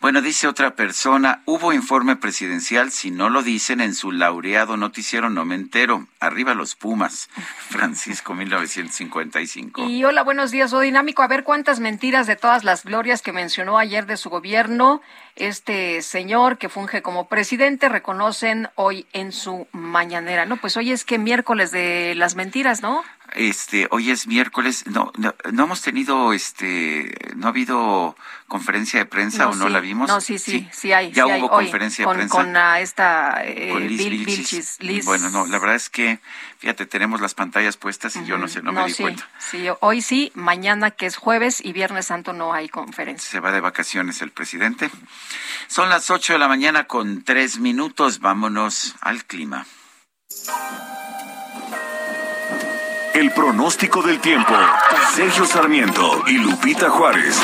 [0.01, 5.29] Bueno, dice otra persona, hubo informe presidencial, si no lo dicen en su laureado noticiero
[5.29, 6.07] no me entero.
[6.19, 7.29] Arriba los Pumas.
[7.81, 9.85] Francisco, 1955.
[9.85, 11.23] Y hola, buenos días, Dinámico.
[11.23, 15.01] A ver cuántas mentiras de todas las glorias que mencionó ayer de su gobierno
[15.35, 20.45] este señor que funge como presidente reconocen hoy en su mañanera.
[20.45, 23.03] No, pues hoy es que miércoles de las mentiras, ¿no?
[23.33, 28.15] Este, hoy es miércoles, no, no, hemos tenido, este, no ha habido
[28.47, 30.09] conferencia de prensa o no la vimos.
[30.09, 31.11] No, sí, sí, sí, hay.
[31.13, 32.35] Ya hubo conferencia de prensa.
[32.35, 36.19] Con esta eh, Liz, Liz, Bueno, no, la verdad es que,
[36.57, 39.29] fíjate, tenemos las pantallas puestas y yo no sé, no, me di cuenta.
[39.39, 43.29] Sí, hoy sí, mañana que es jueves y viernes santo no hay conferencia.
[43.29, 44.91] Se va de vacaciones el presidente.
[45.67, 49.65] Son las ocho de la mañana con tres minutos, vámonos al clima.
[53.13, 54.53] El pronóstico del tiempo.
[55.13, 57.37] Sergio Sarmiento y Lupita Juárez.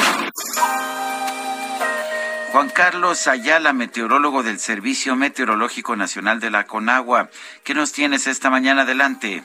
[2.53, 7.28] Juan Carlos Ayala, meteorólogo del Servicio Meteorológico Nacional de la Conagua.
[7.65, 9.43] ¿Qué nos tienes esta mañana adelante?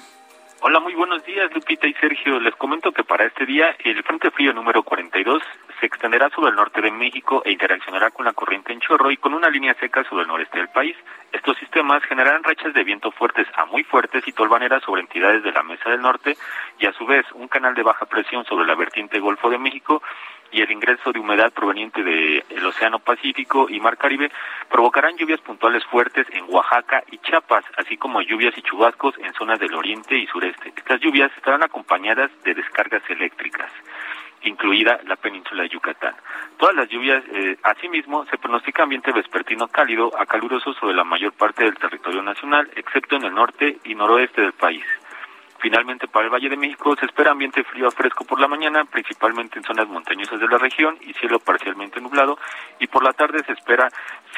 [0.60, 2.38] Hola, muy buenos días, Lupita y Sergio.
[2.38, 5.42] Les comento que para este día el Frente Frío número 42
[5.82, 9.16] se extenderá sobre el norte de México e interaccionará con la corriente en chorro y
[9.16, 10.94] con una línea seca sobre el noreste del país.
[11.32, 15.50] Estos sistemas generarán rachas de viento fuertes a muy fuertes y tolvaneras sobre entidades de
[15.50, 16.36] la Mesa del Norte
[16.78, 20.00] y a su vez un canal de baja presión sobre la vertiente Golfo de México
[20.52, 24.30] y el ingreso de humedad proveniente del Océano Pacífico y Mar Caribe
[24.70, 29.58] provocarán lluvias puntuales fuertes en Oaxaca y Chiapas, así como lluvias y chubascos en zonas
[29.58, 30.72] del oriente y sureste.
[30.76, 33.72] Estas lluvias estarán acompañadas de descargas eléctricas
[34.44, 36.14] incluida la península de Yucatán.
[36.58, 41.32] Todas las lluvias, eh, asimismo, se pronostica ambiente vespertino cálido a caluroso sobre la mayor
[41.32, 44.84] parte del territorio nacional, excepto en el norte y noroeste del país.
[45.62, 48.84] Finalmente, para el Valle de México se espera ambiente frío a fresco por la mañana,
[48.84, 52.36] principalmente en zonas montañosas de la región y cielo parcialmente nublado.
[52.80, 53.88] Y por la tarde se espera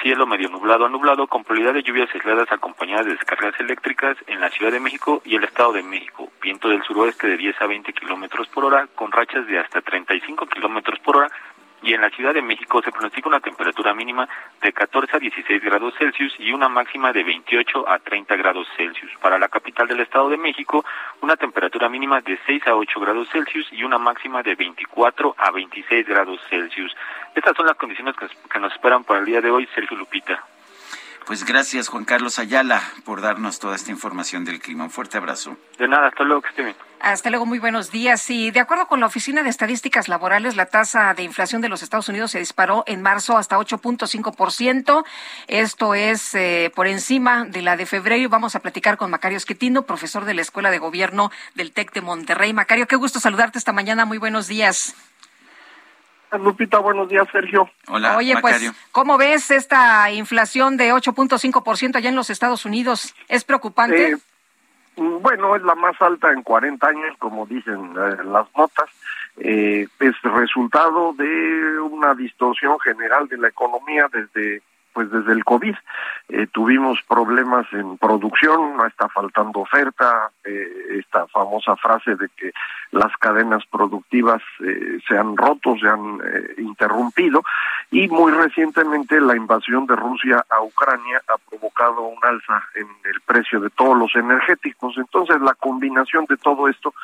[0.03, 4.39] cielo medio nublado a nublado con probabilidad de lluvias aisladas acompañadas de descargas eléctricas en
[4.39, 6.31] la Ciudad de México y el Estado de México.
[6.43, 10.47] Viento del suroeste de 10 a 20 kilómetros por hora con rachas de hasta 35
[10.47, 11.31] kilómetros por hora
[11.85, 14.29] y en la Ciudad de México se pronostica una temperatura mínima
[14.63, 19.13] de 14 a 16 grados Celsius y una máxima de 28 a 30 grados Celsius.
[19.21, 20.85] Para la capital del Estado de México,
[21.21, 25.51] una temperatura mínima de 6 a 8 grados Celsius y una máxima de 24 a
[25.51, 26.97] 26 grados Celsius.
[27.35, 30.43] Estas son las condiciones que, que nos esperan para el día de hoy, Sergio Lupita.
[31.27, 34.85] Pues gracias, Juan Carlos Ayala, por darnos toda esta información del clima.
[34.85, 35.57] Un fuerte abrazo.
[35.79, 36.77] De nada, hasta luego, que esté bien.
[37.01, 38.29] Hasta luego, muy buenos días.
[38.29, 41.83] Y de acuerdo con la Oficina de Estadísticas Laborales, la tasa de inflación de los
[41.83, 45.05] Estados Unidos se disparó en marzo hasta 8.5%.
[45.47, 48.29] Esto es eh, por encima de la de febrero.
[48.29, 52.03] Vamos a platicar con Macario Esquetino, profesor de la Escuela de Gobierno del TEC de
[52.03, 52.53] Monterrey.
[52.53, 54.05] Macario, qué gusto saludarte esta mañana.
[54.05, 54.95] Muy buenos días.
[56.39, 57.71] Lupita, buenos días, Sergio.
[57.89, 63.15] Hola, Oye, pues, ¿cómo ves esta inflación de 8.5% allá en los Estados Unidos?
[63.29, 64.13] ¿Es preocupante?
[64.13, 64.17] Eh,
[64.97, 68.91] bueno, es la más alta en 40 años, como dicen eh, las notas.
[69.37, 74.63] Eh, es resultado de una distorsión general de la economía desde
[74.95, 75.75] pues desde el COVID
[76.29, 82.53] eh, tuvimos problemas en producción, no está faltando oferta, eh, esta famosa frase de que
[82.93, 87.43] las cadenas productivas eh, se han roto, se han eh, interrumpido
[87.91, 93.21] y muy recientemente la invasión de Rusia a Ucrania ha provocado un alza en el
[93.23, 94.97] precio de todos los energéticos.
[94.97, 96.95] Entonces la combinación de todo esto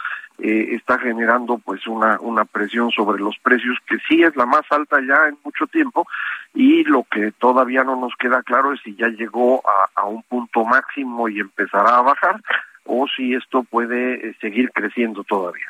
[0.43, 4.99] está generando pues una, una presión sobre los precios que sí es la más alta
[5.07, 6.07] ya en mucho tiempo
[6.55, 10.23] y lo que todavía no nos queda claro es si ya llegó a, a un
[10.25, 12.41] punto máximo y empezará a bajar
[12.85, 15.67] o si esto puede eh, seguir creciendo todavía.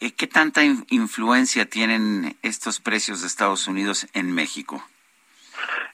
[0.00, 4.82] Eh, ¿Qué tanta influencia tienen estos precios de Estados Unidos en México?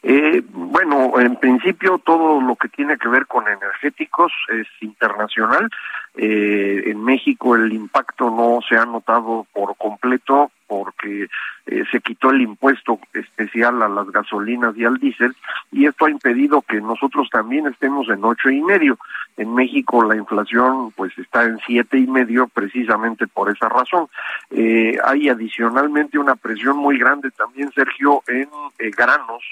[0.03, 5.71] Eh, bueno, en principio todo lo que tiene que ver con energéticos es internacional.
[6.15, 11.27] Eh, en México el impacto no se ha notado por completo porque
[11.67, 15.35] eh, se quitó el impuesto especial a las gasolinas y al diésel
[15.71, 18.99] y esto ha impedido que nosotros también estemos en ocho y medio.
[19.39, 24.09] En México la inflación pues está en siete y medio precisamente por esa razón.
[24.51, 28.49] Eh, hay adicionalmente una presión muy grande también, Sergio, en
[28.79, 29.43] eh, granos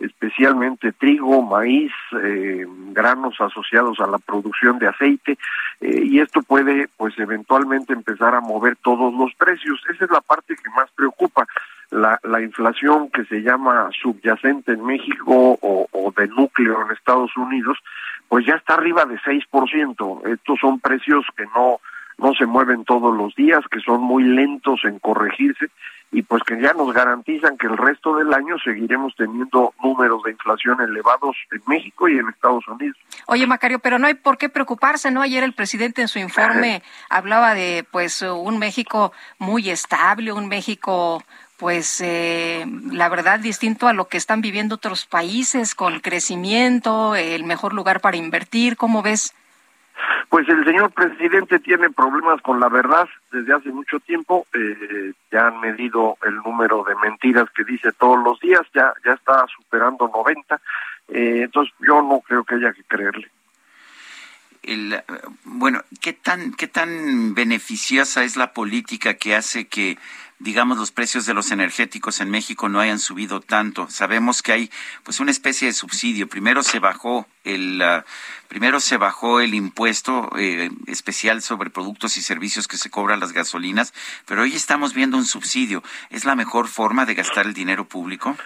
[0.00, 1.92] especialmente trigo, maíz,
[2.22, 5.38] eh, granos asociados a la producción de aceite,
[5.80, 9.80] eh, y esto puede, pues, eventualmente empezar a mover todos los precios.
[9.92, 11.46] Esa es la parte que más preocupa.
[11.90, 17.78] La, la inflación que se llama subyacente en México o, de núcleo en Estados Unidos,
[18.28, 20.26] pues ya está arriba de 6%.
[20.28, 21.80] Estos son precios que no,
[22.18, 25.68] no se mueven todos los días, que son muy lentos en corregirse
[26.12, 30.32] y pues que ya nos garantizan que el resto del año seguiremos teniendo números de
[30.32, 32.96] inflación elevados en México y en Estados Unidos.
[33.26, 35.22] Oye, Macario, pero no hay por qué preocuparse, ¿no?
[35.22, 41.22] Ayer el presidente en su informe hablaba de pues un México muy estable, un México
[41.56, 47.44] pues eh, la verdad distinto a lo que están viviendo otros países con crecimiento, el
[47.44, 49.34] mejor lugar para invertir, ¿cómo ves?
[50.28, 54.46] Pues el señor presidente tiene problemas con la verdad desde hace mucho tiempo.
[54.54, 59.12] Eh, ya han medido el número de mentiras que dice todos los días, ya ya
[59.14, 60.60] está superando 90.
[61.08, 63.30] Eh, entonces yo no creo que haya que creerle.
[64.62, 65.02] El,
[65.44, 69.98] bueno, ¿qué tan, ¿qué tan beneficiosa es la política que hace que
[70.40, 73.88] digamos, los precios de los energéticos en México no hayan subido tanto.
[73.90, 74.70] Sabemos que hay
[75.04, 76.28] pues una especie de subsidio.
[76.28, 78.02] Primero se bajó el uh,
[78.48, 83.32] primero se bajó el impuesto eh, especial sobre productos y servicios que se cobran las
[83.32, 83.94] gasolinas,
[84.26, 85.82] pero hoy estamos viendo un subsidio.
[86.08, 88.36] ¿Es la mejor forma de gastar el dinero público?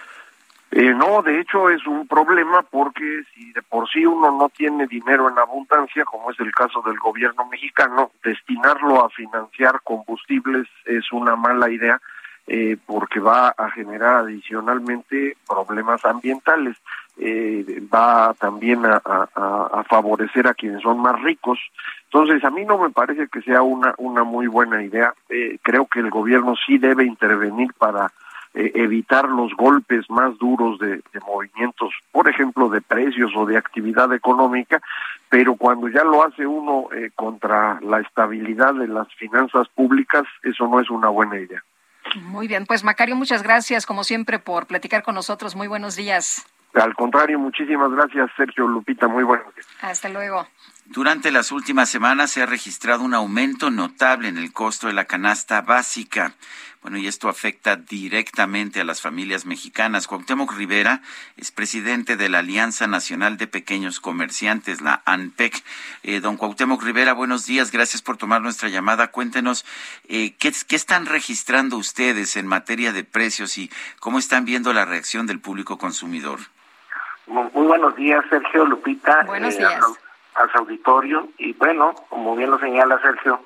[0.71, 4.87] Eh, no, de hecho es un problema porque si de por sí uno no tiene
[4.87, 11.11] dinero en abundancia, como es el caso del gobierno mexicano, destinarlo a financiar combustibles es
[11.11, 12.01] una mala idea
[12.47, 16.77] eh, porque va a generar adicionalmente problemas ambientales.
[17.17, 21.57] Eh, va también a, a, favorecer a quienes son más ricos.
[22.03, 25.13] Entonces, a mí no me parece que sea una, una muy buena idea.
[25.29, 28.11] Eh, creo que el gobierno sí debe intervenir para
[28.55, 34.13] eh, evitar los golpes más duros de, movimientos, por ejemplo, de precios o de actividad
[34.13, 34.81] económica,
[35.29, 40.67] pero cuando ya lo hace uno eh, contra la estabilidad de las finanzas públicas, eso
[40.67, 41.63] no es una buena idea.
[42.21, 45.55] Muy bien, pues Macario, muchas gracias como siempre por platicar con nosotros.
[45.55, 46.45] Muy buenos días.
[46.75, 49.07] Al contrario, muchísimas gracias, Sergio Lupita.
[49.07, 49.67] Muy buenos días.
[49.81, 50.47] Hasta luego.
[50.85, 55.05] Durante las últimas semanas se ha registrado un aumento notable en el costo de la
[55.05, 56.35] canasta básica.
[56.83, 60.05] Bueno, y esto afecta directamente a las familias mexicanas.
[60.05, 61.01] Cuauhtémoc Rivera
[61.35, 65.63] es presidente de la Alianza Nacional de Pequeños Comerciantes, la ANPEC.
[66.03, 67.71] Eh, don Cuauhtémoc Rivera, buenos días.
[67.71, 69.07] Gracias por tomar nuestra llamada.
[69.07, 69.65] Cuéntenos
[70.07, 74.85] eh, ¿qué, qué están registrando ustedes en materia de precios y cómo están viendo la
[74.85, 76.39] reacción del público consumidor.
[77.25, 79.23] Muy, buenos días, Sergio Lupita.
[79.25, 79.83] Buenos eh, días.
[80.35, 81.29] Al, auditorio.
[81.37, 83.45] Y bueno, como bien lo señala Sergio,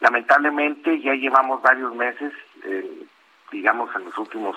[0.00, 2.32] lamentablemente ya llevamos varios meses
[2.64, 3.06] eh,
[3.50, 4.56] digamos, en los últimos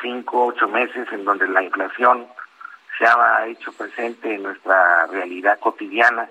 [0.00, 2.26] cinco, ocho meses, en donde la inflación
[2.96, 6.28] se ha hecho presente en nuestra realidad cotidiana,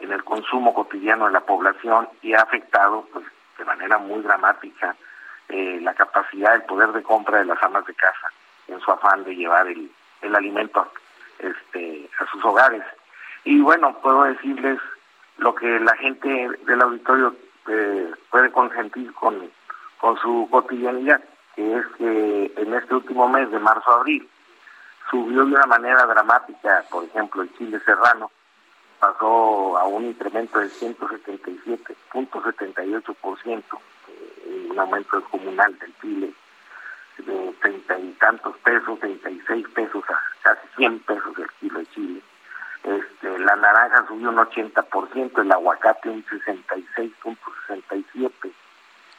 [0.00, 3.24] en el consumo cotidiano de la población y ha afectado pues,
[3.58, 4.94] de manera muy dramática
[5.48, 8.32] eh, la capacidad, el poder de compra de las amas de casa
[8.68, 9.90] en su afán de llevar el,
[10.22, 10.92] el alimento
[11.38, 12.82] este, a sus hogares.
[13.48, 14.78] Y bueno, puedo decirles
[15.38, 17.34] lo que la gente del auditorio
[17.66, 19.50] eh, puede consentir con
[19.96, 21.22] con su cotidianidad,
[21.56, 24.28] que es que en este último mes de marzo-abril
[25.10, 28.30] subió de una manera dramática, por ejemplo, el chile serrano
[29.00, 33.62] pasó a un incremento de 177.78%,
[34.08, 36.34] eh, un aumento descomunal del chile
[37.16, 42.22] de treinta y tantos pesos, 36 pesos a casi 100 pesos el kilo de chile.
[42.84, 48.52] Este, la naranja subió un 80%, el aguacate un 66.67%,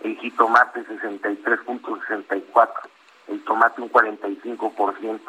[0.01, 2.69] el jitomate 63.64,
[3.27, 5.19] el tomate un 45%,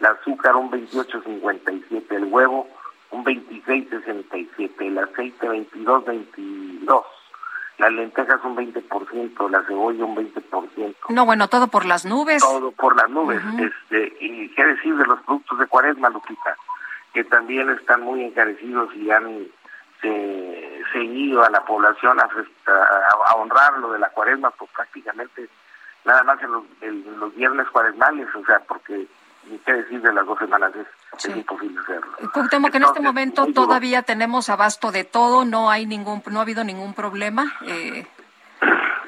[0.00, 2.66] el azúcar un 28.57, el huevo
[3.10, 7.04] un 26.67, el aceite 22.22,
[7.78, 10.94] las lentejas un 20%, la cebolla un 20%.
[11.10, 12.42] No, bueno, todo por las nubes.
[12.42, 13.40] Todo por las nubes.
[13.58, 16.56] este, y qué decir de los productos de cuaresma, Lupita,
[17.12, 19.48] que también están muy encarecidos y han
[20.00, 22.28] se, seguido a la población a,
[23.26, 25.48] a, honrar lo de la cuaresma, pues prácticamente
[26.04, 29.06] nada más en los, en los viernes cuaresmales, o sea, porque
[29.48, 30.86] ni qué decir de las dos semanas es,
[31.34, 32.12] imposible hacerlo.
[32.50, 36.42] Temo que en este momento todavía tenemos abasto de todo, no hay ningún, no ha
[36.42, 37.44] habido ningún problema.
[37.66, 38.06] Eh...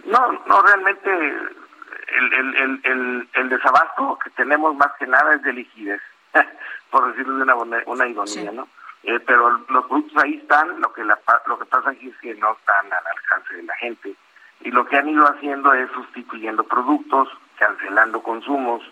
[0.06, 5.52] No, no realmente el, el, el, el, desabasto que tenemos más que nada es de
[5.52, 6.00] liquidez,
[6.90, 8.68] por decirlo de una, una ironía, ¿no?
[9.02, 12.34] Eh, pero los productos ahí están, lo que, la, lo que pasa aquí es que
[12.34, 14.14] no están al alcance de la gente.
[14.60, 17.28] Y lo que han ido haciendo es sustituyendo productos,
[17.58, 18.82] cancelando consumos,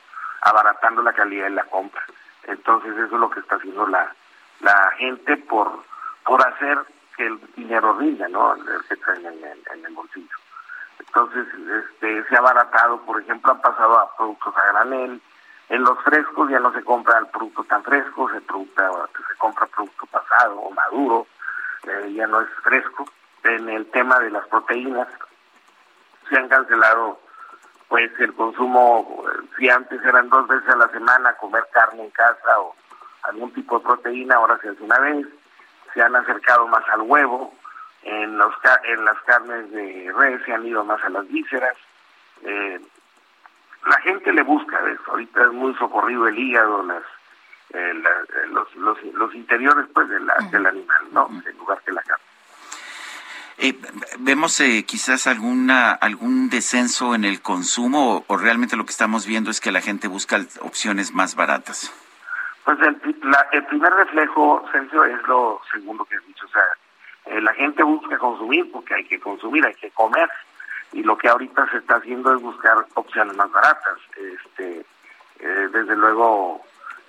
[0.40, 2.02] abaratando la calidad de la compra.
[2.44, 4.14] Entonces eso es lo que está haciendo la,
[4.60, 5.84] la gente por,
[6.24, 6.78] por hacer
[7.16, 8.54] que el dinero rinda, ¿no?
[8.54, 8.62] El
[9.26, 10.36] en, en, el bolsillo.
[11.00, 11.46] Entonces,
[11.84, 15.20] este, se ha abaratado, por ejemplo, han pasado a productos a granel,
[15.68, 20.06] en los frescos ya no se compra el producto tan fresco, se, se compra producto
[20.06, 21.26] pasado o maduro,
[21.84, 23.06] eh, ya no es fresco.
[23.44, 25.08] En el tema de las proteínas,
[26.28, 27.20] se han cancelado
[27.88, 29.24] pues el consumo,
[29.56, 32.74] si antes eran dos veces a la semana comer carne en casa o
[33.22, 35.26] algún tipo de proteína, ahora se hace una vez,
[35.94, 37.54] se han acercado más al huevo,
[38.02, 38.54] en, los,
[38.84, 41.76] en las carnes de res se han ido más a las vísceras,
[42.42, 42.80] eh,
[43.86, 45.10] la gente le busca eso.
[45.10, 47.02] Ahorita es muy socorrido el hígado, las,
[47.74, 51.28] eh, eh, los, los, los, interiores pues de la, del animal, ¿no?
[51.46, 52.24] En lugar que la carne.
[53.60, 53.76] Eh,
[54.20, 59.50] ¿Vemos eh, quizás alguna algún descenso en el consumo o, realmente lo que estamos viendo
[59.50, 61.92] es que la gente busca opciones más baratas?
[62.64, 62.96] Pues el,
[63.52, 66.46] el primer reflejo, Sergio, es lo segundo que has dicho.
[66.46, 66.62] O sea,
[67.26, 70.28] eh, la gente busca consumir porque hay que consumir, hay que comer.
[70.92, 73.98] Y lo que ahorita se está haciendo es buscar opciones más baratas.
[74.16, 74.84] Este,
[75.40, 76.64] eh, desde luego,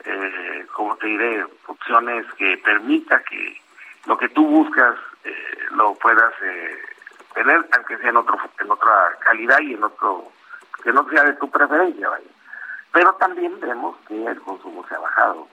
[0.05, 3.59] eh, como te diré, opciones que permita que
[4.05, 6.33] lo que tú buscas eh, lo puedas
[7.33, 10.31] tener, aunque sea en otro en otra calidad y en otro
[10.83, 12.09] que no sea de tu preferencia,
[12.91, 15.47] Pero también vemos que el consumo se ha bajado.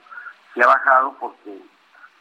[0.53, 1.57] Se ha bajado porque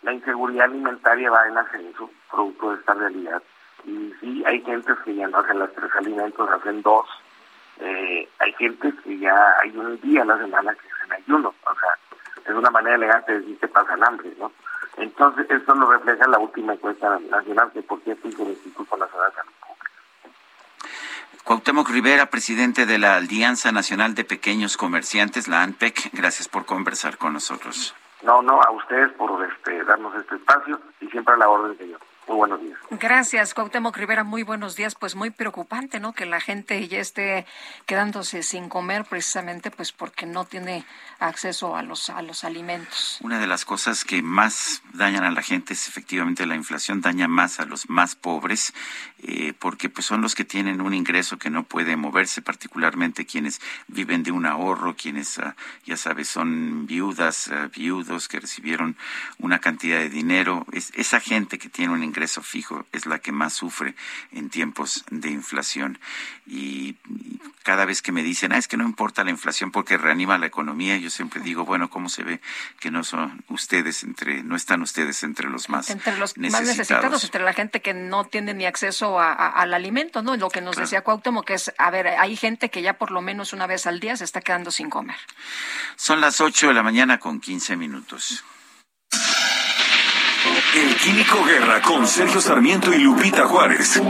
[0.03, 3.43] la inseguridad alimentaria va en ascenso, producto de esta realidad.
[3.87, 7.07] Y sí, hay gente que ya no hacen los tres alimentos, hacen dos.
[7.79, 11.55] Eh, hay gente que ya hay un día a la semana que hacen ayuno.
[11.65, 14.53] O sea, es una manera elegante de decir que pasan hambre, ¿no?
[14.97, 19.31] Entonces, esto lo refleja la última encuesta nacional que por cierto hizo el Instituto Nacional
[19.31, 19.53] de Salud
[21.47, 27.19] Cuauhtémoc Rivera, presidente de la Alianza Nacional de Pequeños Comerciantes, la ANPEC, gracias por conversar
[27.19, 27.95] con nosotros.
[28.23, 31.85] No, no, a ustedes por este, darnos este espacio y siempre a la orden de
[31.85, 32.01] Dios.
[32.27, 32.79] Muy buenos días.
[32.91, 34.25] Gracias, Cuauhtémoc Rivera.
[34.25, 34.97] Muy buenos días.
[34.97, 36.13] Pues muy preocupante, ¿no?
[36.13, 37.47] Que la gente ya esté
[37.85, 40.85] quedándose sin comer precisamente pues porque no tiene
[41.21, 43.19] acceso a los, a los alimentos.
[43.23, 47.29] Una de las cosas que más dañan a la gente es efectivamente la inflación, daña
[47.29, 48.75] más a los más pobres,
[49.23, 53.61] eh, porque pues son los que tienen un ingreso que no puede moverse, particularmente quienes
[53.87, 55.55] viven de un ahorro, quienes, ah,
[55.85, 58.97] ya sabes, son viudas, ah, viudos que recibieron
[59.39, 60.67] una cantidad de dinero.
[60.73, 63.95] Es, esa gente que tiene un ingreso ingreso fijo es la que más sufre
[64.33, 65.99] en tiempos de inflación.
[66.47, 66.97] Y,
[67.63, 70.47] cada vez que me dicen, ah, es que no importa la inflación porque reanima la
[70.47, 72.41] economía, yo siempre digo, bueno, ¿cómo se ve
[72.79, 77.25] que no son ustedes entre, no están ustedes entre los más Entre los más necesitados,
[77.25, 80.37] entre la gente que no tiene ni acceso al alimento, ¿no?
[80.37, 83.21] Lo que nos decía Cuauhtémoc, que es, a ver, hay gente que ya por lo
[83.21, 85.17] menos una vez al día se está quedando sin comer.
[85.97, 88.45] Son las 8 de la mañana con 15 minutos.
[90.75, 94.03] El Químico Guerra con Sergio Sarmiento y Lupita Juárez.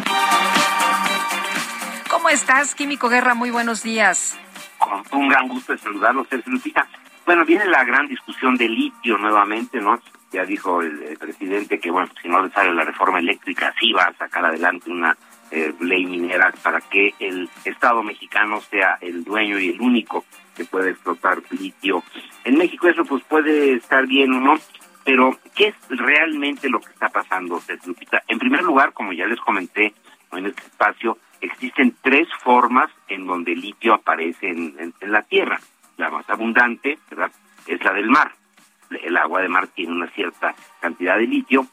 [2.11, 3.34] ¿Cómo estás, Químico Guerra?
[3.34, 4.39] Muy buenos días.
[4.78, 6.87] Con un gran gusto de saludarlos, Sergio Lupita.
[7.24, 10.01] Bueno, viene la gran discusión de litio nuevamente, ¿no?
[10.32, 14.05] Ya dijo el, presidente que, bueno, si no le sale la reforma eléctrica, sí va
[14.05, 15.16] a sacar adelante una
[15.51, 20.24] eh, ley minera para que el Estado mexicano sea el dueño y el único
[20.57, 22.03] que pueda explotar litio.
[22.45, 24.59] En México eso pues puede estar bien o no,
[25.07, 28.25] pero, ¿qué es realmente lo que está pasando, Lupita?
[28.27, 29.95] En primer lugar, como ya les comenté
[30.33, 35.61] en este espacio, existen tres formas en donde el litio aparece en, la Tierra.
[35.97, 37.31] La más abundante, ¿verdad?
[37.69, 38.33] Es la del mar.
[39.01, 41.69] El agua de mar tiene una cierta cantidad de litio.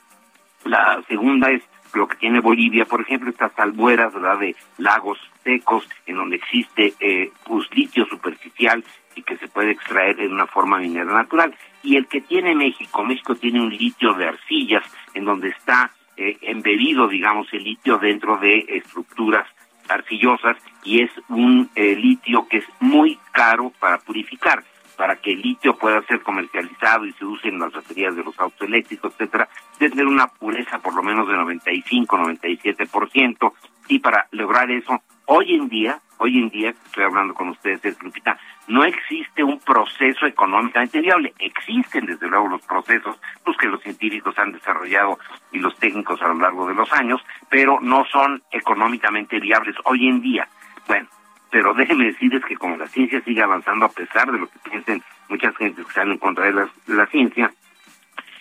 [0.66, 1.64] La segunda es
[1.96, 4.38] lo que tiene Bolivia, por ejemplo, estas albueras, ¿verdad?
[4.38, 8.84] De lagos secos en donde existe eh, pues, litio superficial
[9.16, 13.04] y que se puede extraer en una forma minera natural y el que tiene México.
[13.04, 18.38] México tiene un litio de arcillas en donde está eh, embebido, digamos, el litio dentro
[18.38, 19.48] de estructuras
[19.90, 24.64] arcillosas y es un eh, litio que es muy caro para purificar.
[24.98, 28.39] Para que el litio pueda ser comercializado y se use en las baterías de los
[28.39, 33.54] autos eléctricos, etcétera, debe tener una pureza por lo menos de 95, 97%.
[33.88, 38.02] Y para lograr eso, hoy en día, hoy en día, estoy hablando con ustedes, es
[38.02, 38.38] Lupita,
[38.68, 41.34] no existe un proceso económicamente viable.
[41.39, 45.20] Existen, desde luego, los procesos, los que los científicos han desarrollado
[45.52, 50.08] y los técnicos a lo largo de los años, pero no son económicamente viables hoy
[50.08, 50.48] en día.
[50.88, 51.08] Bueno,
[51.54, 55.04] pero déjenme decirles que como la ciencia sigue avanzando, a pesar de lo que piensen
[55.30, 57.54] muchas gentes que están en contra de la, ciencia,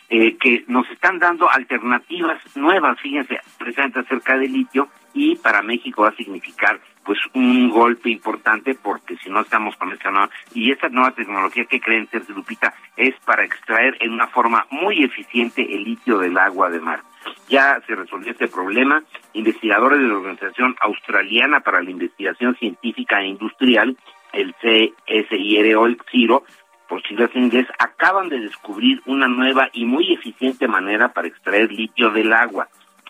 [0.08, 6.04] eh, que nos están dando alternativas nuevas, fíjense, precisamente acerca del litio, y para México
[6.04, 10.72] va a significar pues un golpe importante porque si no estamos con esta nueva y
[10.72, 15.60] esta nueva tecnología que creen ser Lupita es para extraer en una forma muy eficiente
[15.60, 17.02] el litio del agua de mar.
[17.48, 19.02] Ya se resolvió este problema.
[19.34, 23.96] Investigadores de la Organización Australiana para la Investigación Científica e Industrial,
[24.32, 26.44] el CSIRO, el CIRO,
[26.88, 31.72] por siglas en inglés, acaban de descubrir una nueva y muy eficiente manera para extraer
[31.72, 32.68] litio del agua.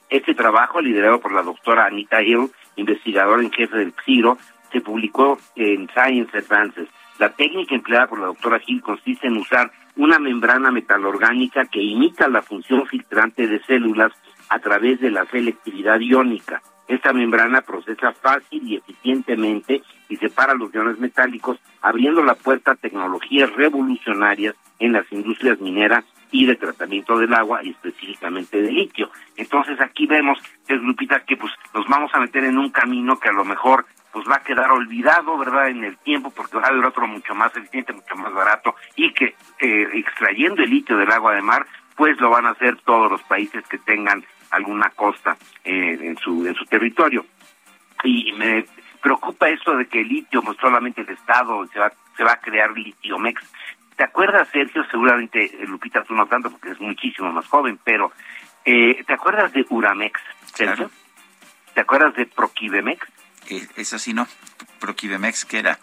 [0.09, 4.39] Este trabajo, liderado por la doctora Anita Hill, investigadora en jefe del CIRO,
[4.71, 6.89] se publicó en Science Advances.
[7.19, 12.29] La técnica empleada por la doctora Hill consiste en usar una membrana metalorgánica que imita
[12.29, 14.13] la función filtrante de células
[14.49, 16.63] a través de la selectividad iónica.
[16.89, 22.77] Esta membrana procesa fácil y eficientemente y separa los iones metálicos, abriendo la puerta a
[22.77, 29.11] tecnologías revolucionarias en las industrias mineras y de tratamiento del agua y específicamente de litio.
[29.37, 30.39] Entonces aquí vemos,
[30.69, 34.29] Lupita, que pues nos vamos a meter en un camino que a lo mejor pues
[34.29, 37.57] va a quedar olvidado, ¿verdad?, en el tiempo, porque va a haber otro mucho más
[37.57, 41.67] eficiente, mucho más barato, y que eh, extrayendo el litio del agua de mar,
[41.97, 46.47] pues lo van a hacer todos los países que tengan alguna costa eh, en su
[46.47, 47.25] en su territorio.
[48.05, 48.67] Y me
[49.01, 52.41] preocupa esto de que el litio, pues solamente el Estado se va, se va a
[52.41, 53.43] crear litiomex.
[53.97, 54.85] ¿Te acuerdas, Sergio?
[54.91, 58.13] Seguramente, eh, Lupita, tú no tanto porque es muchísimo más joven, pero
[58.65, 60.21] ¿te acuerdas de Uramex,
[60.55, 60.91] Sergio?
[61.75, 63.12] ¿Te acuerdas de Proquibemex?
[63.49, 64.27] Eh, eso sí, no.
[64.81, 65.79] Proquibemex, ¿qué era?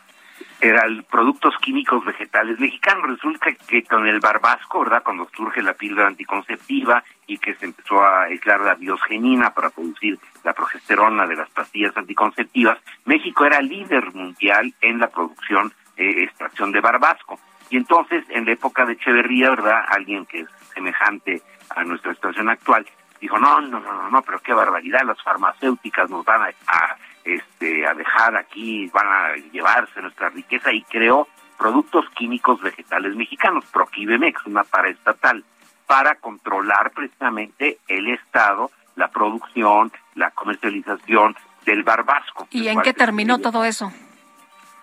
[0.62, 3.08] Eran productos químicos vegetales mexicanos.
[3.08, 5.04] Resulta que con el barbasco, ¿verdad?
[5.04, 10.20] Cuando surge la píldora anticonceptiva y que se empezó a aislar la biosgenina para producir
[10.44, 16.72] la progesterona de las pastillas anticonceptivas, México era líder mundial en la producción, eh, extracción
[16.74, 17.40] de barbasco.
[17.70, 19.86] Y entonces, en la época de Echeverría, ¿verdad?
[19.88, 22.86] Alguien que es semejante a nuestra situación actual,
[23.22, 26.98] dijo, no, no, no, no, pero qué barbaridad, las farmacéuticas nos van a
[27.36, 31.28] este, a dejar aquí, van a llevarse nuestra riqueza y creó
[31.58, 35.44] productos químicos vegetales mexicanos, Proquibemex, una paraestatal,
[35.86, 41.36] para controlar precisamente el Estado, la producción, la comercialización
[41.66, 42.48] del barbasco.
[42.52, 43.92] ¿Y en qué terminó todo eso?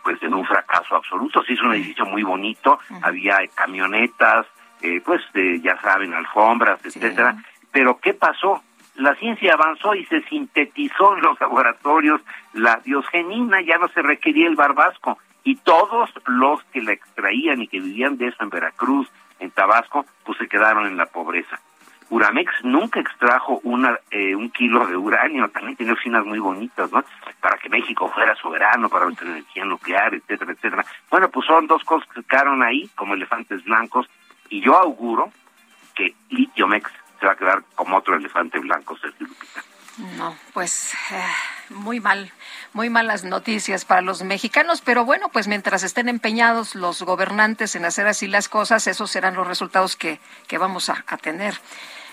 [0.03, 1.43] Pues en un fracaso absoluto.
[1.45, 4.47] Se hizo un edificio muy bonito, había camionetas,
[4.83, 5.23] eh, pues
[5.63, 7.37] ya saben, alfombras, etcétera.
[7.73, 8.63] Pero ¿qué pasó?
[8.97, 12.21] La ciencia avanzó y se sintetizó en los laboratorios
[12.55, 17.69] la diosgenina, ya no se requería el barbasco y todos los que la extraían y
[17.69, 19.09] que vivían de eso en Veracruz,
[19.39, 21.61] en Tabasco, pues se quedaron en la pobreza.
[22.09, 27.05] Uramex nunca extrajo una, eh, un kilo de uranio, también tenía oficinas muy bonitas, ¿no?
[27.41, 30.85] Para que México fuera soberano, para tener energía nuclear, etcétera, etcétera.
[31.11, 34.09] Bueno, pues son dos cosas que quedaron ahí como elefantes blancos
[34.49, 35.31] y yo auguro
[35.95, 39.63] que Litiomex se va a quedar como otro elefante blanco, Sergio Lupita.
[40.19, 41.25] No, pues eh,
[41.71, 42.31] muy mal,
[42.75, 47.87] muy malas noticias para los mexicanos, pero bueno, pues mientras estén empeñados los gobernantes en
[47.87, 51.55] hacer así las cosas, esos serán los resultados que, que vamos a, tener.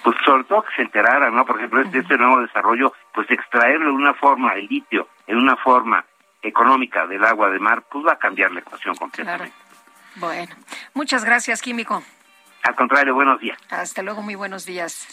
[0.02, 1.46] Pues sobre todo que se enteraran, ¿no?
[1.46, 5.58] Por ejemplo, este, este nuevo desarrollo, pues extraerlo de una forma, el litio, en una
[5.58, 6.06] forma
[6.42, 9.54] económica del agua de mar, pues va a cambiar la ecuación completamente.
[10.16, 10.56] Bueno,
[10.94, 12.02] muchas gracias, Químico.
[12.64, 13.58] Al contrario, buenos días.
[13.70, 15.08] Hasta luego, muy buenos días.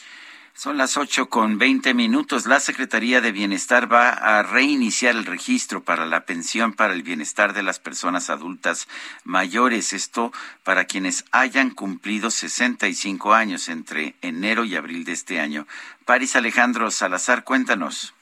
[0.55, 2.47] Son las ocho con veinte minutos.
[2.47, 7.53] La Secretaría de Bienestar va a reiniciar el registro para la pensión para el bienestar
[7.53, 8.87] de las personas adultas
[9.25, 9.93] mayores.
[9.93, 10.33] Esto
[10.63, 15.67] para quienes hayan cumplido 65 años entre enero y abril de este año.
[16.05, 18.15] Paris Alejandro Salazar, cuéntanos.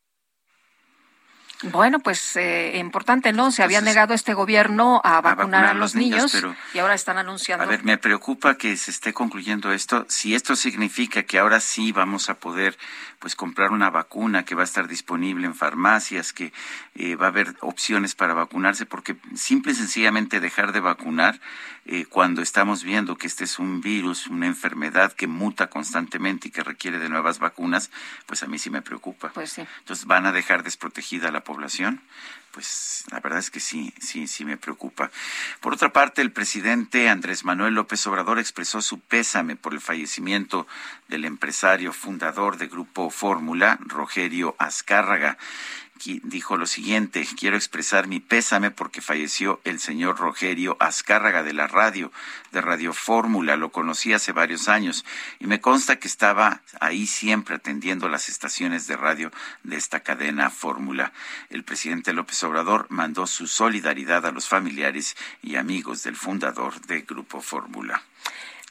[1.72, 3.52] Bueno, pues eh, importante, ¿no?
[3.52, 6.36] Se había negado este gobierno a vacunar a, los, niños,
[6.74, 7.64] y ahora están anunciando.
[7.64, 10.06] A ver, me preocupa que se esté concluyendo esto.
[10.10, 12.78] Si esto significa que ahora sí vamos a poder
[13.20, 16.52] pues comprar una vacuna que va a estar disponible en farmacias, que
[16.96, 21.40] eh, va a haber opciones para vacunarse, porque simple y sencillamente dejar de vacunar
[21.86, 26.52] eh, cuando estamos viendo que este es un virus, una enfermedad que muta constantemente y
[26.52, 27.92] que requiere de nuevas vacunas,
[28.26, 29.32] pues a mí sí me preocupa.
[29.34, 29.64] Pues sí.
[29.80, 32.02] Entonces van a dejar desprotegida a la población población,
[32.52, 35.12] pues la verdad es que sí, sí, sí me preocupa.
[35.60, 40.66] Por otra parte, el presidente Andrés Manuel López Obrador expresó su pésame por el fallecimiento
[41.10, 45.38] del empresario fundador de Grupo Fórmula, Rogerio Azcárraga
[46.24, 51.68] dijo lo siguiente, quiero expresar mi pésame porque falleció el señor Rogerio Azcárraga de la
[51.68, 52.12] radio,
[52.52, 55.06] de Radio Fórmula, lo conocí hace varios años
[55.40, 59.32] y me consta que estaba ahí siempre atendiendo las estaciones de radio
[59.64, 61.14] de esta cadena Fórmula.
[61.50, 67.02] El presidente López Obrador mandó su solidaridad a los familiares y amigos del fundador de
[67.02, 68.02] Grupo Fórmula.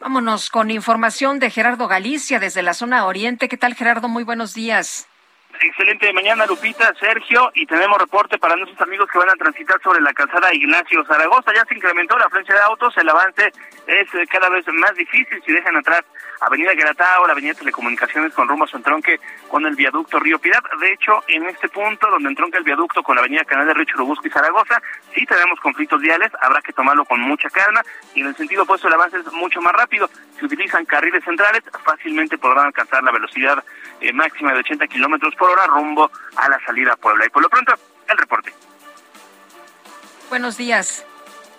[0.01, 3.49] Vámonos con información de Gerardo Galicia desde la zona oriente.
[3.49, 4.09] ¿Qué tal, Gerardo?
[4.09, 5.07] Muy buenos días.
[5.61, 10.01] Excelente mañana, Lupita, Sergio, y tenemos reporte para nuestros amigos que van a transitar sobre
[10.01, 11.53] la calzada Ignacio Zaragoza.
[11.55, 13.53] Ya se incrementó la afluencia de autos, el avance
[13.87, 16.03] es eh, cada vez más difícil si dejan atrás
[16.45, 20.63] Avenida Gueratao, la Avenida Telecomunicaciones con rumbo a su entronque con el viaducto Río Piedad.
[20.81, 23.85] De hecho, en este punto donde entronca el viaducto con la Avenida Canal de Río
[23.85, 24.83] Churubusco y Zaragoza,
[25.15, 27.83] sí tenemos conflictos viales, habrá que tomarlo con mucha calma
[28.15, 30.11] y en el sentido opuesto el avance es mucho más rápido.
[30.39, 33.63] Si utilizan carriles centrales, fácilmente podrán alcanzar la velocidad
[34.01, 37.27] eh, máxima de 80 kilómetros por hora rumbo a la salida a Puebla.
[37.27, 37.73] Y por lo pronto,
[38.09, 38.53] el reporte.
[40.29, 41.05] Buenos días.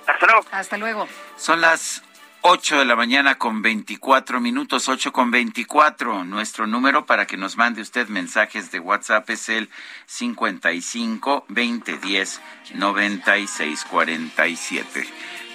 [0.08, 0.46] Hasta luego.
[0.52, 1.08] Hasta luego.
[1.38, 2.04] Son las
[2.46, 6.26] 8 de la mañana con 24 minutos, 8 con 24.
[6.26, 9.70] Nuestro número para que nos mande usted mensajes de WhatsApp es el
[10.08, 12.42] 55 2010
[12.76, 15.08] 9647.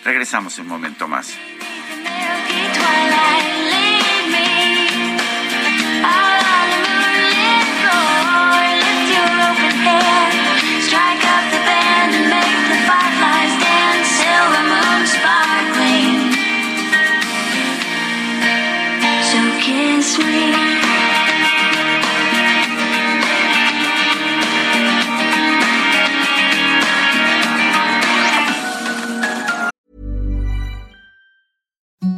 [0.02, 1.36] Regresamos un momento más.
[32.00, 32.17] Thank you.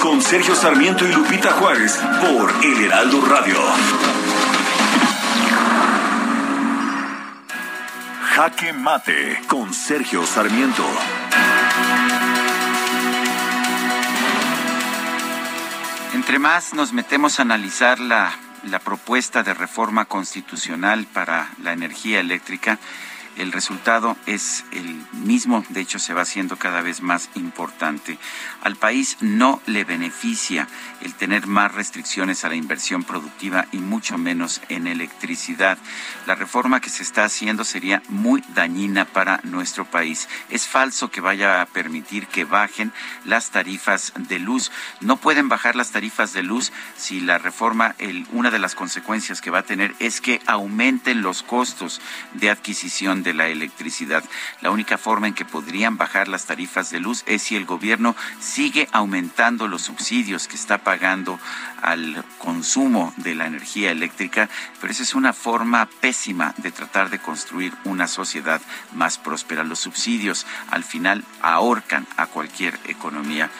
[0.00, 3.56] Con Sergio Sarmiento y Lupita Juárez por El Heraldo Radio.
[8.34, 10.84] Jaque Mate con Sergio Sarmiento.
[16.14, 18.32] Entre más nos metemos a analizar la,
[18.64, 22.78] la propuesta de reforma constitucional para la energía eléctrica,
[23.36, 28.18] el resultado es el mismo, de hecho se va haciendo cada vez más importante.
[28.62, 30.68] Al país no le beneficia
[31.00, 35.78] el tener más restricciones a la inversión productiva y mucho menos en electricidad.
[36.26, 40.28] La reforma que se está haciendo sería muy dañina para nuestro país.
[40.50, 42.92] Es falso que vaya a permitir que bajen
[43.24, 44.70] las tarifas de luz.
[45.00, 47.94] No pueden bajar las tarifas de luz si la reforma,
[48.32, 52.00] una de las consecuencias que va a tener es que aumenten los costos
[52.34, 54.22] de adquisición de la electricidad.
[54.60, 58.14] La única forma en que podrían bajar las tarifas de luz es si el gobierno
[58.38, 61.40] sigue aumentando los subsidios que está pagando
[61.82, 64.48] al consumo de la energía eléctrica,
[64.80, 68.60] pero esa es una forma pésima de tratar de construir una sociedad
[68.92, 69.64] más próspera.
[69.64, 73.50] Los subsidios al final ahorcan a cualquier economía.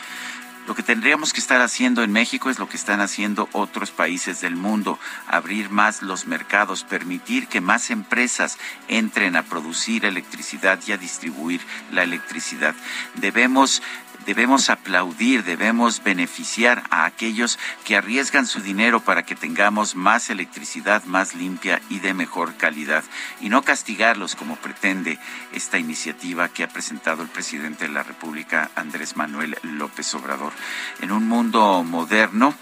[0.67, 4.41] Lo que tendríamos que estar haciendo en México es lo que están haciendo otros países
[4.41, 8.57] del mundo, abrir más los mercados, permitir que más empresas
[8.89, 11.61] entren a producir electricidad y a distribuir
[11.93, 12.75] la electricidad.
[13.15, 13.83] Debemos
[14.27, 21.05] debemos aplaudir, debemos beneficiar a aquellos que arriesgan su dinero para que tengamos más electricidad
[21.05, 23.05] más limpia y de mejor calidad
[23.41, 25.19] y no castigarlos como pretende
[25.53, 30.53] esta iniciativa que ha presentado el presidente de la República, Andrés Manuel López Obrador.
[31.01, 32.55] En un mundo moderno,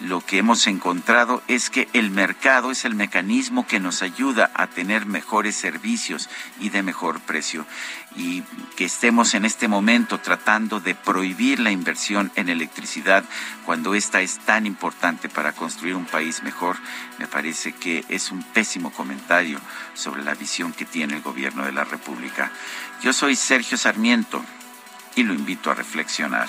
[0.00, 4.66] lo que hemos encontrado es que el mercado es el mecanismo que nos ayuda a
[4.66, 6.28] tener mejores servicios
[6.60, 7.66] y de mejor precio.
[8.14, 8.42] Y
[8.76, 13.24] que estemos en este momento tratando de prohibir la inversión en electricidad
[13.64, 16.76] cuando esta es tan importante para construir un país mejor,
[17.18, 19.58] me parece que es un pésimo comentario
[19.94, 22.50] sobre la visión que tiene el gobierno de la República.
[23.02, 24.44] Yo soy Sergio Sarmiento
[25.14, 26.48] y lo invito a reflexionar.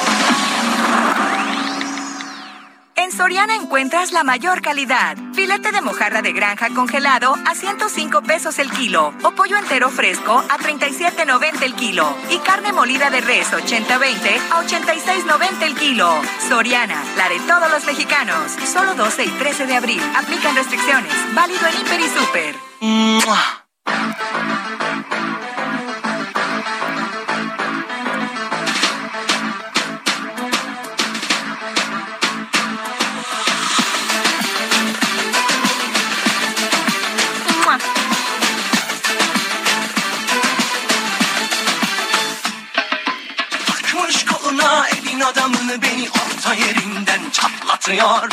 [3.01, 5.17] En Soriana encuentras la mayor calidad.
[5.33, 9.11] Filete de mojarra de granja congelado a 105 pesos el kilo.
[9.23, 12.15] O pollo entero fresco a 37.90 el kilo.
[12.29, 16.13] Y carne molida de res 80-20 a 86.90 el kilo.
[16.47, 18.51] Soriana, la de todos los mexicanos.
[18.71, 20.01] Solo 12 y 13 de abril.
[20.15, 21.11] Aplican restricciones.
[21.33, 22.55] Válido en Hiper y Super.
[23.83, 24.60] Takmış
[45.25, 48.29] adamını beni orta yerinden çatlatıyor.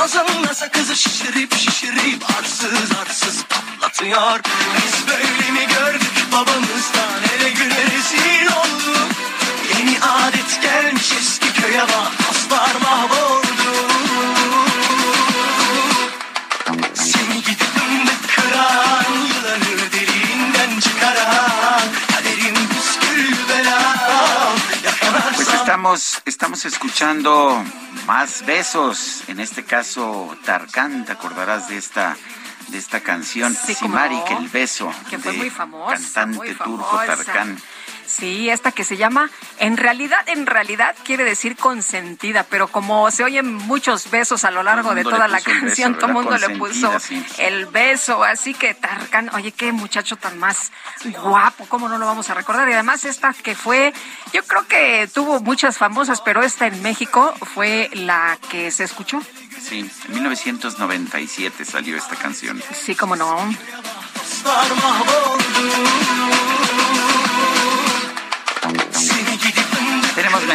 [0.00, 4.40] Ağzımda sakızı şişirip şişirip arsız arsız patlatıyor.
[4.76, 9.08] Biz böyle mi gördük babamızdan ele güne rezil olduk?
[9.78, 13.39] Yeni adet gelmiş eski köye bak dostlar mahvoldu
[25.80, 27.64] estamos, estamos escuchando
[28.06, 29.22] más besos.
[29.28, 32.18] En este caso, Tarkan, te acordarás de esta
[32.68, 34.92] de esta canción, Sí, Simari, que el beso.
[35.08, 37.00] Que fue de muy famosa, Cantante muy turco.
[37.06, 37.58] Tarkan.
[38.10, 43.22] Sí, esta que se llama, en realidad, en realidad quiere decir consentida, pero como se
[43.22, 46.50] oyen muchos besos a lo largo de toda la beso, canción, todo el mundo le
[46.50, 47.24] puso sí.
[47.38, 50.72] el beso, así que Tarkan, oye, qué muchacho tan más
[51.22, 52.68] guapo, ¿cómo no lo vamos a recordar?
[52.68, 53.94] Y además esta que fue,
[54.32, 59.22] yo creo que tuvo muchas famosas, pero esta en México fue la que se escuchó.
[59.62, 62.60] Sí, en 1997 salió esta canción.
[62.74, 63.36] Sí, como no.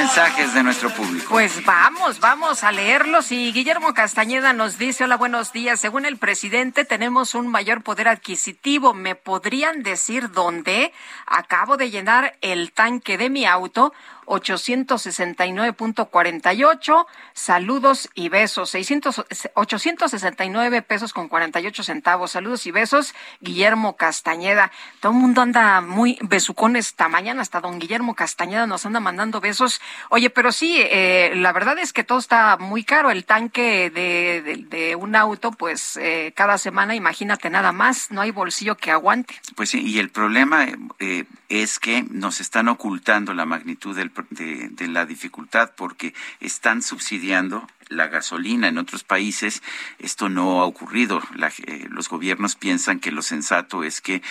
[0.05, 1.25] Mensajes de nuestro público.
[1.29, 3.31] Pues vamos, vamos a leerlos.
[3.31, 5.79] Y Guillermo Castañeda nos dice, hola, buenos días.
[5.79, 8.93] Según el presidente, tenemos un mayor poder adquisitivo.
[8.93, 10.93] ¿Me podrían decir dónde?
[11.25, 13.93] Acabo de llenar el tanque de mi auto.
[14.25, 24.71] 869.48, saludos y besos, 600, 869 pesos con 48 centavos, saludos y besos, Guillermo Castañeda.
[24.99, 29.41] Todo el mundo anda muy besucón esta mañana, hasta don Guillermo Castañeda nos anda mandando
[29.41, 29.81] besos.
[30.09, 34.95] Oye, pero sí, eh, la verdad es que todo está muy caro, el tanque de,
[34.99, 39.35] un auto, pues eh, cada semana, imagínate nada más, no hay bolsillo que aguante.
[39.55, 40.65] Pues sí, y el problema
[40.99, 47.67] eh, es que nos están ocultando la magnitud del de, la dificultad porque están subsidiando
[47.89, 49.61] la gasolina en otros países.
[49.99, 51.21] Esto no ha ocurrido.
[51.35, 54.21] La- eh, los gobiernos piensan que lo sensato es que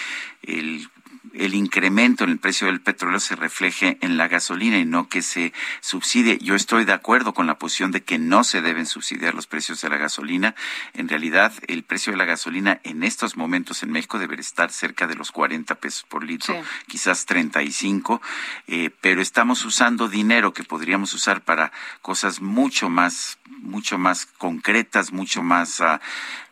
[0.42, 0.88] el
[1.32, 5.22] el incremento en el precio del petróleo se refleje en la gasolina y no que
[5.22, 6.38] se subsidie.
[6.38, 9.80] Yo estoy de acuerdo con la posición de que no se deben subsidiar los precios
[9.80, 10.54] de la gasolina.
[10.92, 15.06] En realidad, el precio de la gasolina en estos momentos en México debe estar cerca
[15.06, 16.60] de los 40 pesos por litro, Sí.
[16.88, 18.20] quizás 35,
[18.66, 21.72] eh, pero estamos usando dinero que podríamos usar para
[22.02, 25.82] cosas mucho más mucho más concretas, mucho más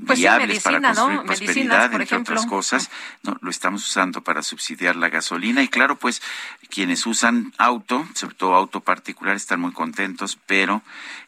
[0.04, 1.16] Pues sí, viables para medicina, ¿no?
[1.24, 2.56] construir Medicinas, prosperidad, por entre otras ejemplo.
[2.56, 2.90] cosas.
[3.22, 4.61] No, lo estamos usando para subsidiar
[4.96, 5.62] la gasolina.
[5.62, 6.22] Y claro, pues
[6.70, 10.82] quienes usan auto, sobre todo auto particular, están muy contentos, pero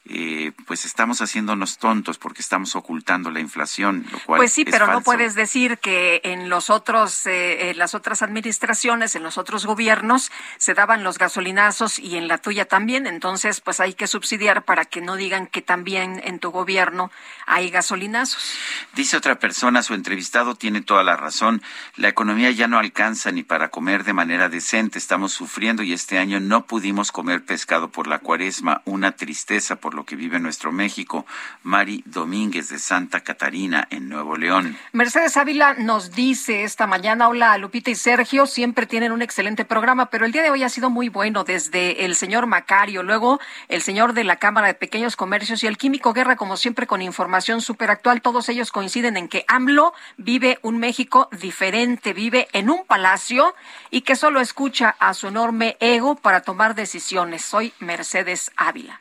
[0.06, 4.70] eh, pues estamos haciéndonos tontos porque estamos ocultando la inflación, lo cual Pues sí, es
[4.70, 9.38] pero no puedes decir que en los otros, eh, en las otras administraciones, en los
[9.38, 13.06] otros gobiernos, se daban los gasolinazos y en la tuya también.
[13.06, 17.10] Entonces, pues hay que subsidiar para que no digan que también en tu gobierno
[17.46, 18.52] hay gasolinazos.
[18.94, 21.62] Dice otra persona, su entrevistado tiene toda la razón.
[21.96, 24.98] La economía ya no alcanza ni para comer de manera decente.
[24.98, 28.82] Estamos sufriendo y este año no pudimos comer pescado por la cuaresma.
[28.84, 31.24] Una tristeza por lo que vive nuestro México.
[31.62, 34.76] Mari Domínguez de Santa Catarina en Nuevo León.
[34.92, 40.10] Mercedes Ávila nos dice esta mañana, hola Lupita y Sergio, siempre tienen un excelente programa,
[40.10, 43.82] pero el día de hoy ha sido muy bueno desde el señor Macario, luego el
[43.82, 47.60] señor de la Cámara de Pequeños Comercios y el Químico Guerra, como siempre con información
[47.60, 48.22] súper actual.
[48.22, 53.54] Todos ellos coinciden en que AMLO vive un México diferente, vive en un palacio
[53.90, 57.44] y que solo escucha a su enorme ego para tomar decisiones.
[57.44, 59.00] Soy Mercedes Ávila.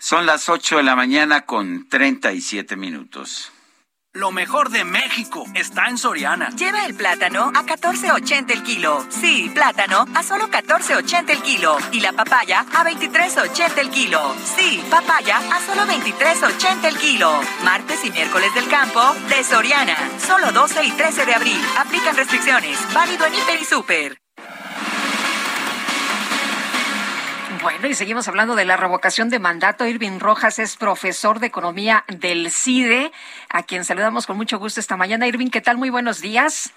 [0.00, 3.50] Son las 8 de la mañana con 37 minutos.
[4.14, 6.50] Lo mejor de México está en Soriana.
[6.50, 9.04] Lleva el plátano a 14.80 el kilo.
[9.10, 11.76] Sí, plátano a solo 14.80 el kilo.
[11.90, 14.36] Y la papaya a 23.80 el kilo.
[14.44, 17.40] Sí, papaya a solo 23.80 el kilo.
[17.64, 19.96] Martes y miércoles del campo de Soriana.
[20.24, 21.60] Solo 12 y 13 de abril.
[21.76, 22.78] Aplican restricciones.
[22.94, 24.18] Válido en Hiper y Super.
[27.62, 29.84] Bueno, y seguimos hablando de la revocación de mandato.
[29.84, 33.10] Irving Rojas es profesor de economía del CIDE,
[33.48, 35.26] a quien saludamos con mucho gusto esta mañana.
[35.26, 35.76] Irving, ¿qué tal?
[35.76, 36.72] Muy buenos días.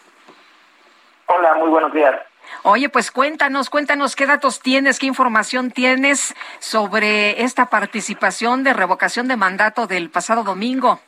[1.27, 2.15] Hola, muy buenos días.
[2.63, 9.27] Oye, pues cuéntanos, cuéntanos qué datos tienes, qué información tienes sobre esta participación de revocación
[9.27, 10.99] de mandato del pasado domingo.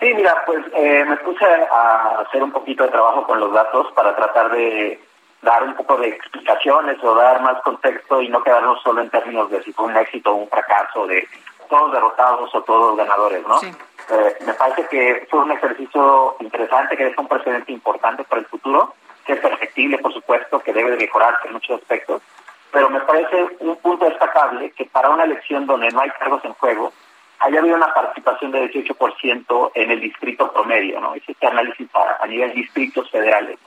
[0.00, 3.92] Sí, mira, pues eh, me puse a hacer un poquito de trabajo con los datos
[3.92, 5.00] para tratar de
[5.42, 9.50] dar un poco de explicaciones o dar más contexto y no quedarnos solo en términos
[9.50, 11.28] de si fue un éxito o un fracaso, de
[11.68, 13.60] todos derrotados o todos ganadores, ¿no?
[13.62, 18.46] Eh, me parece que fue un ejercicio interesante que deja un precedente importante para el
[18.46, 18.94] futuro,
[19.26, 22.22] que es perfectible, por supuesto, que debe de mejorarse en muchos aspectos,
[22.70, 26.54] pero me parece un punto destacable que para una elección donde no hay cargos en
[26.54, 26.92] juego,
[27.40, 31.14] haya habido una participación de 18% en el distrito promedio, ¿no?
[31.14, 33.58] Ese análisis a, a nivel distritos federales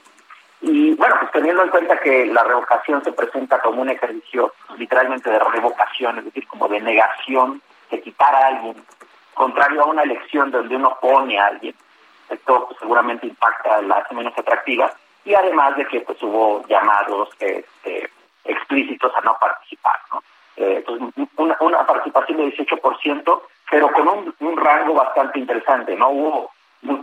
[0.67, 5.29] y bueno, pues teniendo en cuenta que la revocación se presenta como un ejercicio literalmente
[5.29, 7.61] de revocación, es decir, como de negación,
[7.91, 8.75] de quitar a alguien,
[9.35, 11.75] contrario a una elección donde uno pone a alguien,
[12.29, 14.91] esto pues, seguramente impacta, la hace menos atractiva,
[15.23, 18.09] y además de que pues hubo llamados este,
[18.43, 20.23] explícitos a no participar, ¿no?
[20.57, 26.09] Eh, entonces, una, una participación de 18%, pero con un rango bastante interesante, ¿no?
[26.09, 26.51] Hubo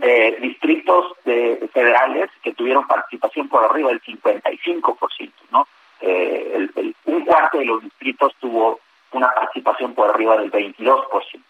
[0.01, 5.67] eh, distritos de, federales que tuvieron participación por arriba del 55%, ¿no?
[6.01, 6.67] Eh,
[7.05, 8.79] un cuarto de los distritos tuvo
[9.11, 11.41] una participación por arriba del 22%.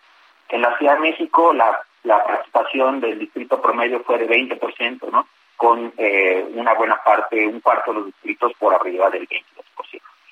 [0.49, 5.27] En la Ciudad de México la, la participación del distrito promedio fue de 20%, ¿no?
[5.55, 9.41] Con eh, una buena parte, un cuarto de los distritos por arriba del 22%.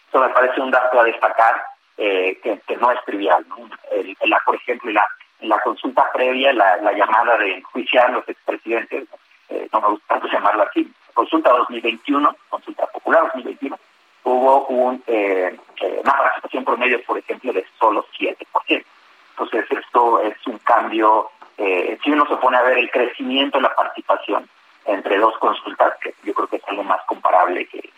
[0.10, 1.64] Eso me parece un dato a destacar
[1.98, 3.69] eh, que, que, no es trivial, ¿no?
[3.91, 5.07] El, la, por ejemplo, la
[5.41, 9.07] la consulta previa, la, llamada de enjuiciar a los expresidentes,
[9.49, 13.77] eh, no me gusta tanto llamarla así, consulta 2021, consulta popular 2021,
[14.23, 18.85] hubo un, eh, eh, una participación promedio, por ejemplo, de solo 7%.
[19.31, 23.76] Entonces, esto es un cambio, si uno se pone a ver el crecimiento de la
[23.76, 24.47] participación
[24.85, 27.89] entre dos consultas, que yo creo que es algo más comparable que,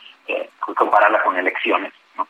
[0.76, 2.28] compararla con elecciones, ¿no?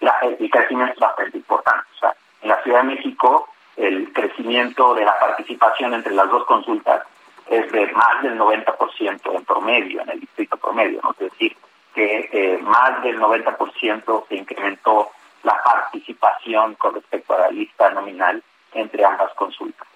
[0.00, 1.86] la, el crecimiento es bastante importante.
[1.94, 6.44] O sea, en la Ciudad de México el crecimiento de la participación entre las dos
[6.44, 7.02] consultas
[7.48, 11.10] es de más del 90% en promedio, en el distrito promedio, ¿no?
[11.12, 11.56] es decir,
[11.94, 15.10] que eh, más del 90% se incrementó
[15.42, 18.42] la participación con respecto a la lista nominal
[18.72, 19.86] entre ambas consultas.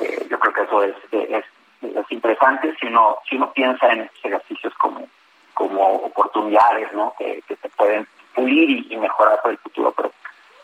[0.00, 1.44] Eh, yo creo que eso es, es,
[1.82, 5.06] es, interesante si uno, si uno piensa en estos ejercicios como,
[5.52, 7.14] como oportunidades ¿no?
[7.18, 10.10] que, se pueden pulir y, mejorar para el futuro, pero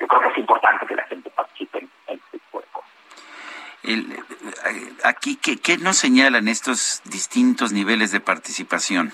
[0.01, 2.21] yo creo que es importante que la gente participe en.
[3.83, 4.07] El,
[5.05, 9.13] aquí, ¿qué, ¿qué nos señalan estos distintos niveles de participación?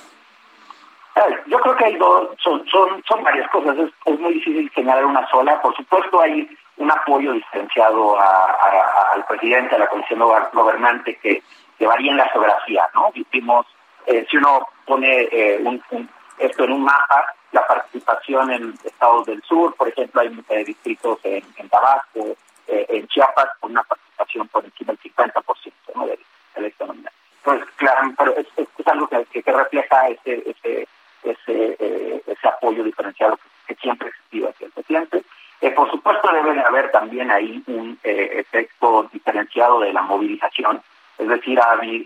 [1.47, 3.79] Yo creo que hay dos, son, son, son varias cosas.
[3.79, 5.61] Es, es, muy difícil señalar una sola.
[5.63, 10.21] Por supuesto, hay un apoyo diferenciado a, a, al presidente, a la comisión
[10.53, 11.43] gobernante, que,
[11.79, 12.85] que varía en la geografía.
[12.95, 13.13] ¿no?
[13.33, 13.67] Vimos,
[14.07, 19.25] eh, si uno pone eh, un, un, esto en un mapa, la participación en estados
[19.27, 22.37] del sur, por ejemplo, hay eh, distritos en, en Tabasco,
[22.69, 26.07] eh, en Chiapas, con una participación por encima del 50% ¿no?
[26.07, 26.19] de,
[26.55, 27.13] de la economía.
[27.45, 30.89] Entonces, claro, pero es, es, es algo que, que, refleja ese ese
[31.23, 35.23] ese, eh, ese apoyo diferenciado que, que, siempre ha existido hacia el presidente.
[35.61, 40.83] Eh, por supuesto, debe de haber también ahí un eh, efecto diferenciado de la movilización,
[41.19, 41.59] es decir,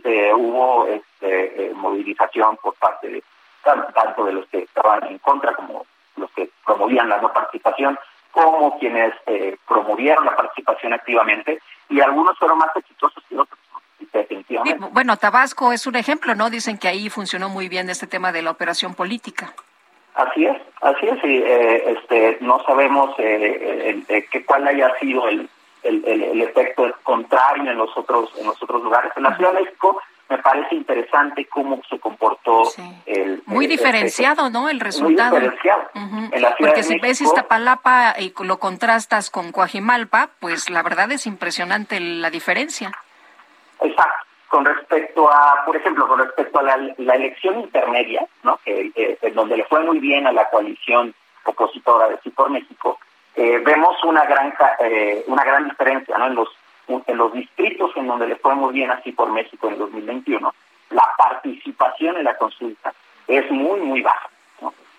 [0.05, 3.23] eh, hubo este, movilización por parte de
[3.63, 5.85] tanto de los que estaban en contra como
[6.17, 7.99] los que promovían la no participación,
[8.31, 13.59] como quienes eh, promovieron la participación activamente, y algunos fueron más exitosos que otros.
[14.93, 16.51] Bueno, Tabasco es un ejemplo, ¿no?
[16.51, 19.53] Dicen que ahí funcionó muy bien este tema de la operación política.
[20.15, 25.49] Así es, así es, y eh, este, no sabemos eh, que cuál haya sido el,
[25.83, 29.13] el, el, efecto contrario en los otros en los otros lugares.
[29.17, 30.01] En la Ciudad de México
[30.31, 32.63] me parece interesante cómo se comportó
[33.05, 33.43] el...
[33.47, 34.69] Muy diferenciado, ¿no?
[34.69, 35.31] El resultado.
[35.33, 35.91] Muy diferenciado.
[36.59, 42.31] Porque si ves Iztapalapa y lo contrastas con Coajimalpa, pues la verdad es impresionante la
[42.31, 42.93] diferencia.
[43.81, 44.27] Exacto.
[44.49, 48.59] Con respecto a, por ejemplo, con respecto a la, elección intermedia, ¿no?
[48.65, 52.51] Que, eh, en donde le fue muy bien a la coalición opositora de Sí por
[52.51, 52.99] México,
[53.37, 56.27] eh, vemos una gran eh, una gran diferencia, ¿no?
[56.27, 56.49] En los
[57.07, 60.53] en los distritos en donde le fue muy bien así por México en 2021,
[60.91, 62.93] la participación en la consulta
[63.27, 64.29] es muy, muy baja.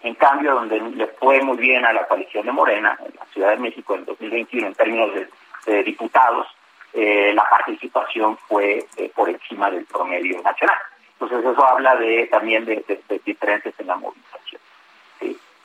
[0.03, 3.51] En cambio, donde le fue muy bien a la coalición de Morena, en la Ciudad
[3.51, 6.47] de México en 2021, en términos de, diputados,
[6.93, 10.77] eh, la participación fue eh, por encima del promedio nacional.
[11.13, 12.83] Entonces, eso habla de también de,
[13.23, 14.61] diferencias en la movilización.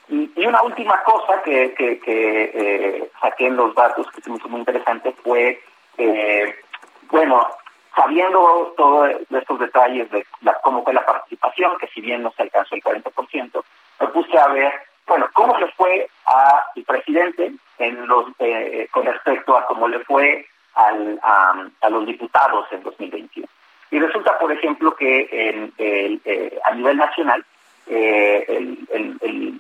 [0.09, 4.49] Y, una última cosa que, que, eh, saqué en los datos que se me hizo
[4.49, 5.61] muy interesante fue
[5.99, 6.55] eh,
[7.11, 7.47] bueno,
[7.95, 10.25] sabiendo todos estos detalles de
[10.63, 13.65] cómo fue la participación, que si bien no se alcanzó el 40%,
[14.01, 14.73] me puse a ver,
[15.07, 20.47] bueno, cómo le fue al presidente en los eh, con respecto a cómo le fue
[20.75, 23.49] al, a, los diputados en 2021.
[23.91, 27.45] Y resulta, por ejemplo, que en, eh, a nivel nacional,
[27.87, 28.77] eh,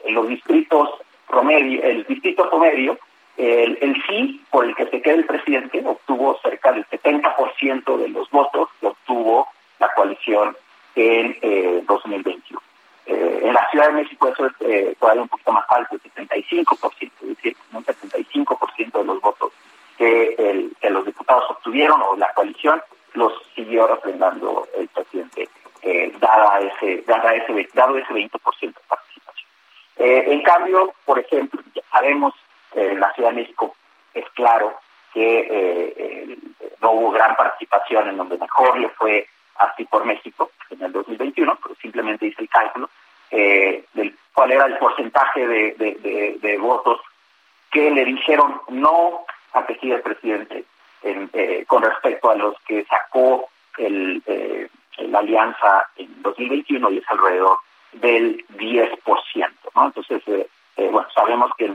[0.08, 0.90] los distritos
[1.28, 2.98] promedio, el distrito promedio
[3.36, 8.08] el, el, sí por el que se queda el presidente obtuvo cerca del 70% de
[8.08, 9.48] los votos que obtuvo
[9.78, 10.56] la coalición
[10.94, 12.60] en eh, 2021.
[13.06, 16.12] Eh, en la Ciudad de México eso es eh, todavía un poquito más alto, el
[16.12, 19.52] 75%, es decir, un 75% de los votos
[19.96, 22.82] que, el, que los diputados obtuvieron o la coalición
[23.14, 25.48] los siguió refrendando el presidente,
[25.82, 28.30] eh, dada ese, dada ese, dado ese 20%
[28.60, 29.48] de participación.
[29.98, 31.60] Eh, en cambio, por ejemplo,
[31.90, 32.34] sabemos
[32.76, 33.74] en la Ciudad de México
[34.14, 34.74] es claro
[35.12, 36.38] que eh, eh,
[36.80, 39.26] no hubo gran participación en donde mejor le fue
[39.56, 42.90] así por México en el 2021, pero simplemente hice el cálculo
[43.30, 47.00] eh, del cuál era el porcentaje de, votos
[47.70, 49.24] que le dijeron no
[49.54, 50.64] a que siga el presidente
[51.66, 53.48] con respecto a los que sacó
[53.78, 54.22] el,
[54.98, 57.58] la alianza en 2021 y es alrededor
[57.92, 59.50] del 10%.
[59.74, 59.86] ¿no?
[59.86, 60.22] Entonces,
[60.76, 61.74] eh, bueno, sabemos que,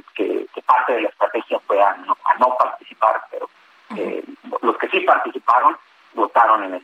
[0.71, 3.49] parte de la estrategia fue a no, participar, pero
[3.97, 4.23] eh,
[4.61, 5.75] los que sí participaron
[6.13, 6.81] votaron en,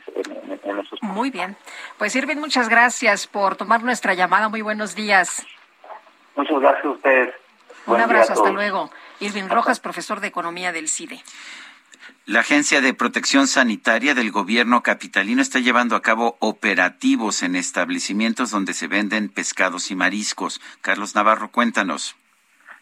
[0.64, 1.56] en, esos Muy bien.
[1.96, 4.48] Pues Irving, muchas gracias por tomar nuestra llamada.
[4.48, 5.46] Muy buenos días.
[6.36, 7.34] Muchas gracias a ustedes.
[7.86, 8.90] Un abrazo, hasta luego.
[9.20, 11.22] Irving Rojas, profesor de Economía del CIDE.
[12.26, 18.50] La Agencia de Protección Sanitaria del Gobierno Capitalino está llevando a cabo operativos en establecimientos
[18.50, 20.60] donde se venden pescados y mariscos.
[20.82, 22.16] Carlos Navarro, cuéntanos.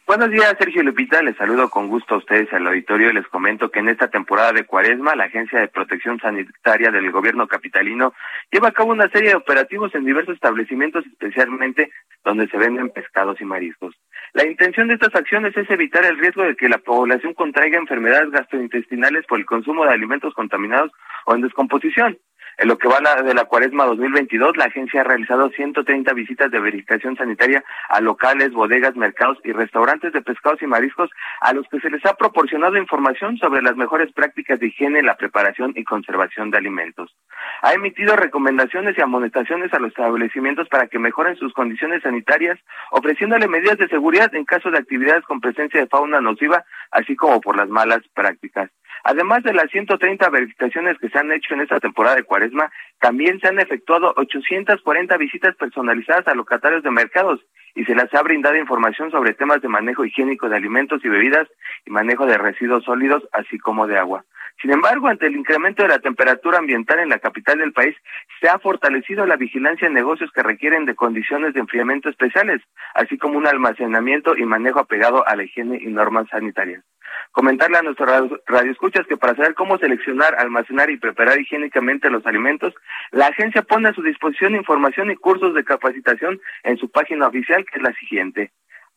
[0.07, 1.20] Buenos días, Sergio Lupita.
[1.20, 4.53] Les saludo con gusto a ustedes al auditorio y les comento que en esta temporada
[4.53, 8.15] de Cuaresma, la Agencia de Protección Sanitaria del Gobierno Capitalino
[8.53, 11.91] lleva a cabo una serie de operativos en diversos establecimientos, especialmente
[12.24, 13.97] donde se venden pescados y mariscos.
[14.33, 18.31] La intención de estas acciones es evitar el riesgo de que la población contraiga enfermedades
[18.31, 20.93] gastrointestinales por el consumo de alimentos contaminados
[21.24, 22.16] o en descomposición.
[22.59, 26.59] En lo que va de la cuaresma 2022, la agencia ha realizado 130 visitas de
[26.59, 31.11] verificación sanitaria a locales, bodegas, mercados y restaurantes de pescados y mariscos
[31.43, 35.07] a los que se les ha proporcionado información sobre las mejores prácticas de higiene en
[35.07, 37.15] la preparación y conservación de alimentos.
[37.61, 42.59] Ha emitido recomendaciones y amonestaciones a los establecimientos para que mejoren sus condiciones sanitarias,
[42.91, 47.43] ofreciéndole medidas de seguridad en caso de actividades con presencia de fauna nociva, así como
[47.43, 48.70] por las malas prácticas.
[49.09, 53.39] Además de las 130 verificaciones que se han hecho en esta temporada de cuaresma, también
[53.39, 57.41] se han efectuado 840 visitas personalizadas a locatarios de mercados
[57.77, 61.47] y se les ha brindado información sobre temas de manejo higiénico de alimentos y bebidas
[61.85, 64.24] y manejo de residuos sólidos, así como de agua.
[64.61, 67.95] Sin embargo, ante el incremento de la temperatura ambiental en la capital del país,
[68.41, 72.61] se ha fortalecido la vigilancia en negocios que requieren de condiciones de enfriamiento especiales,
[72.95, 76.83] así como un almacenamiento y manejo apegado a la higiene y normas sanitarias
[77.32, 82.74] comentarle a nuestros radioescuchas que para saber cómo seleccionar, almacenar y preparar higiénicamente los alimentos,
[83.10, 87.64] la agencia pone a su disposición información y cursos de capacitación en su página oficial,
[87.64, 88.52] que es la siguiente,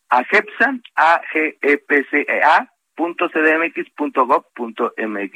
[0.10, 2.70] agepsa, a g e p c e a
[3.00, 4.66] .cdmx.gov.mx.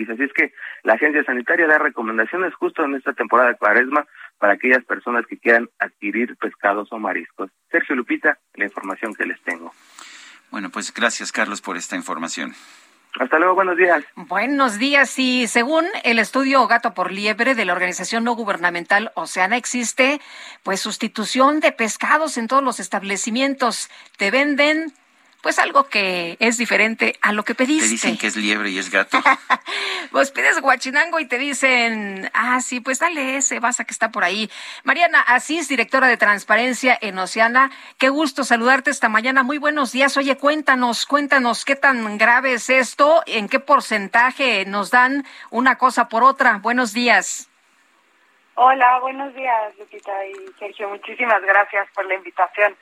[0.09, 0.53] Así es que
[0.83, 4.05] la agencia sanitaria da recomendaciones justo en esta temporada de cuaresma
[4.37, 7.49] para aquellas personas que quieran adquirir pescados o mariscos.
[7.71, 9.71] Sergio Lupita, la información que les tengo.
[10.53, 12.53] Bueno, pues gracias Carlos por esta información.
[13.19, 14.03] Hasta luego, buenos días.
[14.15, 15.17] Buenos días.
[15.17, 20.21] Y según el estudio Gato por Liebre de la organización no gubernamental Oceana, existe
[20.61, 23.89] pues sustitución de pescados en todos los establecimientos.
[24.17, 24.93] Te venden
[25.43, 27.83] pues algo que es diferente a lo que pediste.
[27.83, 29.21] Te dicen que es liebre y es gato.
[30.11, 34.09] pues pides guachinango y te dicen, ah, sí, pues dale ese, vas a que está
[34.09, 34.49] por ahí.
[34.85, 39.43] Mariana Asís, directora de Transparencia en Oceana, qué gusto saludarte esta mañana.
[39.43, 40.15] Muy buenos días.
[40.15, 46.07] Oye, cuéntanos, cuéntanos qué tan grave es esto, en qué porcentaje nos dan una cosa
[46.07, 46.59] por otra.
[46.59, 47.49] Buenos días.
[48.55, 50.87] Hola, buenos días, Lupita y Sergio.
[50.87, 52.77] Muchísimas gracias por la invitación.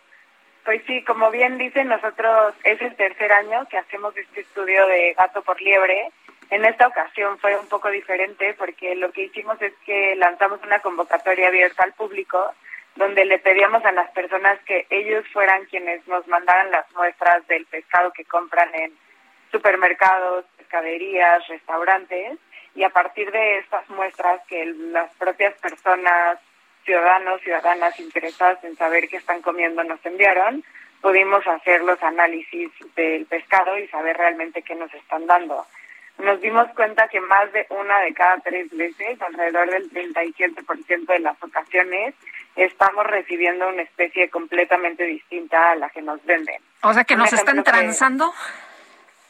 [0.63, 5.13] Pues sí, como bien dicen, nosotros es el tercer año que hacemos este estudio de
[5.13, 6.11] gato por liebre.
[6.51, 10.79] En esta ocasión fue un poco diferente porque lo que hicimos es que lanzamos una
[10.79, 12.53] convocatoria abierta al público
[12.95, 17.65] donde le pedíamos a las personas que ellos fueran quienes nos mandaran las muestras del
[17.65, 18.91] pescado que compran en
[19.51, 22.37] supermercados, pescaderías, restaurantes
[22.75, 26.37] y a partir de estas muestras que las propias personas
[26.83, 30.63] ciudadanos, ciudadanas interesadas en saber qué están comiendo nos enviaron,
[31.01, 35.65] pudimos hacer los análisis del pescado y saber realmente qué nos están dando.
[36.19, 41.19] Nos dimos cuenta que más de una de cada tres veces, alrededor del 37% de
[41.19, 42.13] las ocasiones,
[42.55, 46.61] estamos recibiendo una especie completamente distinta a la que nos venden.
[46.83, 48.31] O sea, que nos están transando.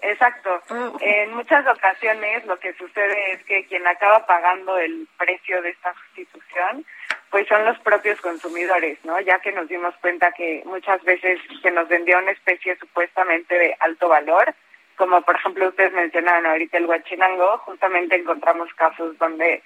[0.01, 0.61] Exacto.
[0.99, 5.93] En muchas ocasiones lo que sucede es que quien acaba pagando el precio de esta
[5.93, 6.85] sustitución
[7.31, 9.19] pues son los propios consumidores, ¿no?
[9.21, 13.75] Ya que nos dimos cuenta que muchas veces se nos vendió una especie supuestamente de
[13.79, 14.53] alto valor,
[14.97, 19.63] como por ejemplo ustedes mencionaron ahorita el huachinango, justamente encontramos casos donde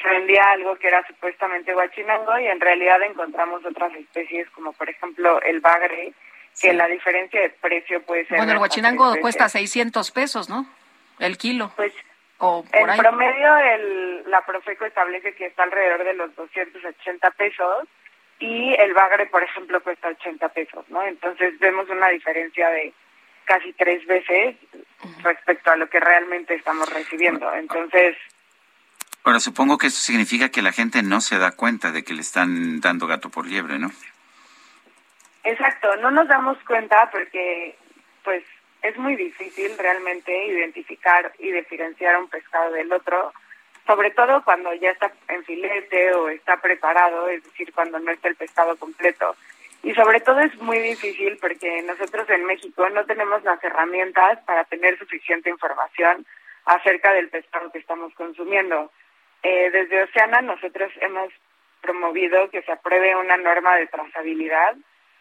[0.00, 4.88] se vendía algo que era supuestamente huachinango y en realidad encontramos otras especies como por
[4.88, 6.12] ejemplo el bagre,
[6.60, 8.36] que la diferencia de precio puede ser...
[8.36, 10.66] Bueno, el huachinango cuesta 600 pesos, ¿no?
[11.18, 11.72] El kilo.
[11.74, 11.92] Pues
[12.40, 17.88] en promedio, el, la Profeco establece que está alrededor de los 280 pesos
[18.38, 21.02] y el bagre, por ejemplo, cuesta 80 pesos, ¿no?
[21.02, 22.92] Entonces vemos una diferencia de
[23.44, 24.56] casi tres veces
[25.22, 27.52] respecto a lo que realmente estamos recibiendo.
[27.54, 28.16] Entonces...
[29.24, 32.20] Ahora, supongo que eso significa que la gente no se da cuenta de que le
[32.20, 33.90] están dando gato por liebre, ¿no?
[35.42, 37.76] Exacto, no nos damos cuenta porque,
[38.22, 38.44] pues,
[38.82, 43.32] es muy difícil realmente identificar y diferenciar un pescado del otro,
[43.86, 48.28] sobre todo cuando ya está en filete o está preparado, es decir, cuando no está
[48.28, 49.34] el pescado completo.
[49.82, 54.64] Y sobre todo es muy difícil porque nosotros en México no tenemos las herramientas para
[54.64, 56.26] tener suficiente información
[56.64, 58.90] acerca del pescado que estamos consumiendo.
[59.42, 61.32] Eh, desde Oceana nosotros hemos
[61.80, 64.76] promovido que se apruebe una norma de trazabilidad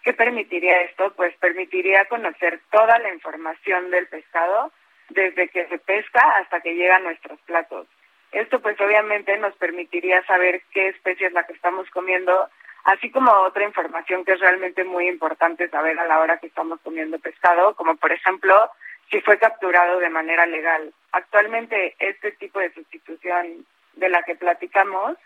[0.07, 1.11] ¿Qué permitiría esto?
[1.17, 4.71] Pues permitiría conocer toda la información del pescado
[5.09, 7.87] desde que se pesca hasta que llega a nuestros platos.
[8.31, 12.47] Esto pues obviamente nos permitiría saber qué especie es la que estamos comiendo,
[12.85, 16.79] así como otra información que es realmente muy importante saber a la hora que estamos
[16.79, 18.71] comiendo pescado, como por ejemplo
[19.11, 20.93] si fue capturado de manera legal.
[21.11, 23.65] Actualmente este tipo de sustitución
[23.95, 25.17] de la que platicamos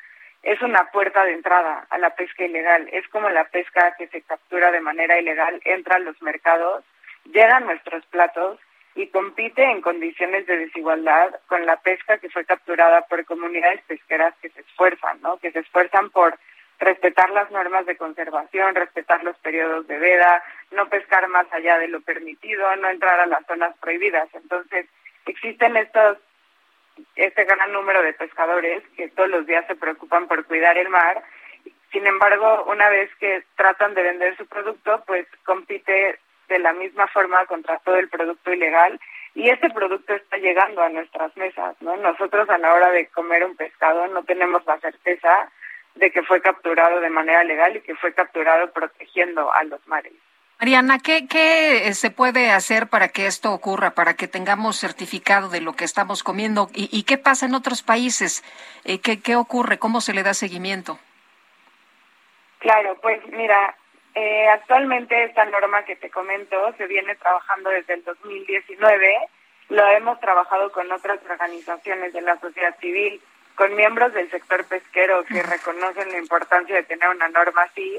[0.43, 2.89] es una puerta de entrada a la pesca ilegal.
[2.91, 6.83] Es como la pesca que se captura de manera ilegal, entra a los mercados,
[7.25, 8.59] llega a nuestros platos
[8.95, 14.33] y compite en condiciones de desigualdad con la pesca que fue capturada por comunidades pesqueras
[14.41, 15.37] que se esfuerzan, ¿no?
[15.37, 16.37] Que se esfuerzan por
[16.79, 21.87] respetar las normas de conservación, respetar los periodos de veda, no pescar más allá de
[21.87, 24.27] lo permitido, no entrar a las zonas prohibidas.
[24.33, 24.87] Entonces,
[25.25, 26.17] existen estos
[27.15, 31.23] este gran número de pescadores que todos los días se preocupan por cuidar el mar.
[31.91, 37.07] Sin embargo, una vez que tratan de vender su producto, pues compite de la misma
[37.07, 38.99] forma contra todo el producto ilegal
[39.33, 41.95] y este producto está llegando a nuestras mesas, ¿no?
[41.97, 45.49] Nosotros a la hora de comer un pescado no tenemos la certeza
[45.95, 50.13] de que fue capturado de manera legal y que fue capturado protegiendo a los mares.
[50.61, 55.59] Mariana, ¿qué, ¿qué, se puede hacer para que esto ocurra, para que tengamos certificado de
[55.59, 56.69] lo que estamos comiendo?
[56.75, 58.43] ¿Y, qué pasa en otros países?
[58.85, 59.79] Eh, ¿qué, ¿Qué ocurre?
[59.79, 60.99] ¿Cómo se le da seguimiento?
[62.59, 63.75] Claro, pues mira,
[64.13, 69.17] eh, actualmente esta norma que te comento se viene trabajando desde el 2019.
[69.69, 73.19] Lo hemos trabajado con otras organizaciones de la sociedad civil,
[73.55, 77.97] con miembros del sector pesquero que reconocen la importancia de tener una norma así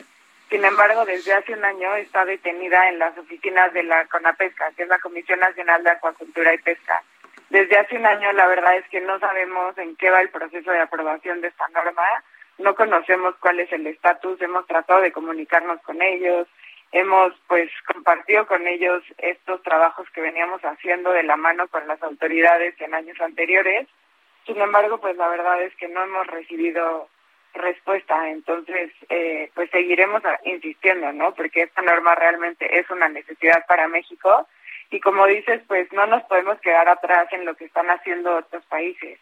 [0.53, 4.83] sin embargo, desde hace un año está detenida en las oficinas de la CONAPESCA, que
[4.83, 7.03] es la Comisión Nacional de Acuacultura y Pesca.
[7.49, 10.71] Desde hace un año la verdad es que no sabemos en qué va el proceso
[10.71, 12.03] de aprobación de esta norma,
[12.59, 16.47] no conocemos cuál es el estatus, hemos tratado de comunicarnos con ellos,
[16.93, 22.03] hemos pues compartido con ellos estos trabajos que veníamos haciendo de la mano con las
[22.03, 23.89] autoridades en años anteriores.
[24.45, 27.09] Sin embargo, pues la verdad es que no hemos recibido
[27.55, 31.35] respuesta, entonces eh, pues seguiremos insistiendo, ¿no?
[31.35, 34.47] Porque esta norma realmente es una necesidad para México
[34.91, 38.65] y como dices, pues no nos podemos quedar atrás en lo que están haciendo otros
[38.67, 39.19] países.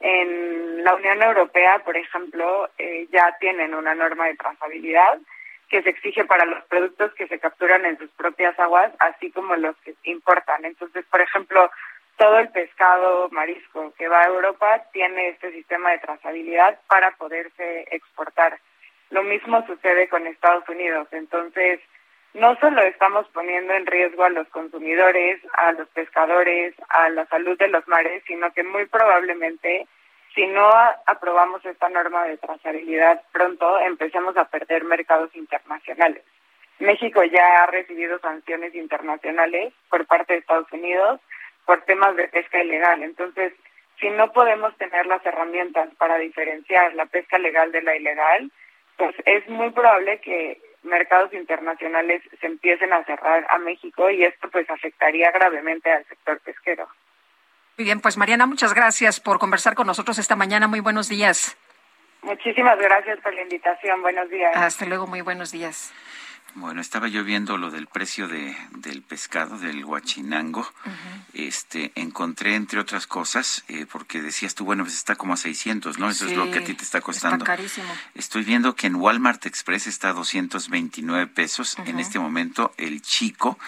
[0.00, 5.18] En la Unión Europea, por ejemplo, eh, ya tienen una norma de trazabilidad
[5.68, 9.56] que se exige para los productos que se capturan en sus propias aguas, así como
[9.56, 10.64] los que importan.
[10.64, 11.70] Entonces, por ejemplo,
[12.16, 17.86] todo el pescado marisco que va a Europa tiene este sistema de trazabilidad para poderse
[17.90, 18.58] exportar.
[19.10, 21.08] Lo mismo sucede con Estados Unidos.
[21.12, 21.80] Entonces,
[22.34, 27.56] no solo estamos poniendo en riesgo a los consumidores, a los pescadores, a la salud
[27.58, 29.86] de los mares, sino que muy probablemente
[30.34, 30.68] si no
[31.06, 36.24] aprobamos esta norma de trazabilidad pronto, empecemos a perder mercados internacionales.
[36.80, 41.20] México ya ha recibido sanciones internacionales por parte de Estados Unidos
[41.66, 43.02] por temas de pesca ilegal.
[43.02, 43.52] Entonces,
[44.00, 48.50] si no podemos tener las herramientas para diferenciar la pesca legal de la ilegal,
[48.96, 54.48] pues es muy probable que mercados internacionales se empiecen a cerrar a México y esto
[54.50, 56.88] pues afectaría gravemente al sector pesquero.
[57.76, 60.68] Muy bien, pues Mariana, muchas gracias por conversar con nosotros esta mañana.
[60.68, 61.56] Muy buenos días.
[62.22, 64.00] Muchísimas gracias por la invitación.
[64.00, 64.56] Buenos días.
[64.56, 65.92] Hasta luego, muy buenos días.
[66.56, 70.66] Bueno, estaba yo viendo lo del precio de, del pescado, del guachinango.
[71.32, 75.98] Este, encontré entre otras cosas, eh, porque decías tú, bueno, pues está como a 600,
[75.98, 76.10] ¿no?
[76.10, 77.44] Eso es lo que a ti te está costando.
[77.44, 77.88] Está carísimo.
[78.14, 81.76] Estoy viendo que en Walmart Express está a 229 pesos.
[81.86, 83.58] En este momento, el chico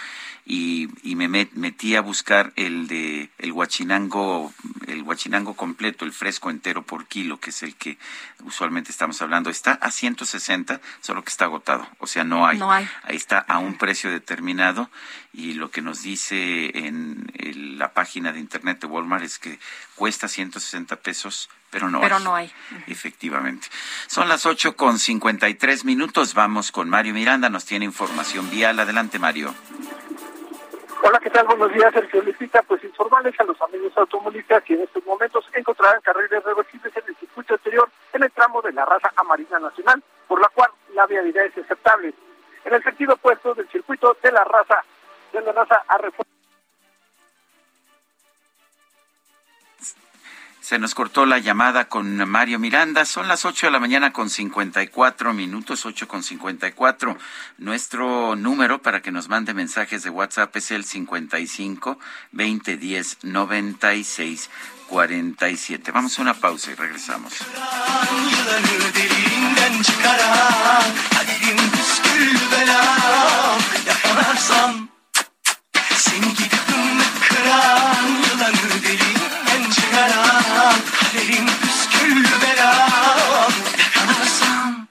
[0.48, 4.54] y, y me metí a buscar el de el guachinango
[4.86, 7.98] el guachinango completo el fresco entero por kilo que es el que
[8.44, 12.75] usualmente estamos hablando está a 160 solo que está agotado o sea no hay, hay.
[13.02, 14.90] Ahí está a un precio determinado
[15.32, 17.26] y lo que nos dice en,
[17.78, 19.58] la página de internet de Walmart es que
[19.94, 22.24] cuesta 160 pesos pero no pero hay.
[22.24, 22.52] no hay.
[22.86, 23.68] Efectivamente.
[24.06, 26.32] Son las ocho con 53 minutos.
[26.32, 27.50] Vamos con Mario Miranda.
[27.50, 28.80] Nos tiene información vial.
[28.80, 29.52] Adelante, Mario.
[31.02, 31.46] Hola, ¿qué tal?
[31.46, 32.62] Buenos días, Sergio Licita.
[32.62, 37.16] Pues informarles a los amigos automovilistas que en estos momentos encontrarán carriles reversibles en el
[37.16, 41.44] circuito anterior en el tramo de la raza amarina nacional, por la cual la vialidad
[41.44, 42.14] es aceptable.
[42.66, 44.82] En el sentido opuesto del circuito de la raza,
[45.32, 46.36] de la raza a reforma
[50.66, 53.04] Se nos cortó la llamada con Mario Miranda.
[53.04, 57.16] Son las 8 de la mañana con 54 minutos, 8 con 54.
[57.58, 62.00] Nuestro número para que nos mande mensajes de WhatsApp es el 55
[62.32, 64.50] 2010 96
[64.88, 65.92] 47.
[65.92, 67.32] Vamos a una pausa y regresamos.
[74.46, 74.88] olsan
[75.96, 76.66] Seni gidip
[77.28, 83.52] kıran Yılanı deliğinden çıkaran Kaderin püsküllü belan
[84.20, 84.88] Olsan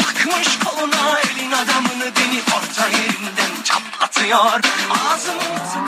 [0.00, 4.60] Bakmış koluna elin adamını Beni orta yerinden çatlatıyor.
[4.90, 5.87] Ağzımı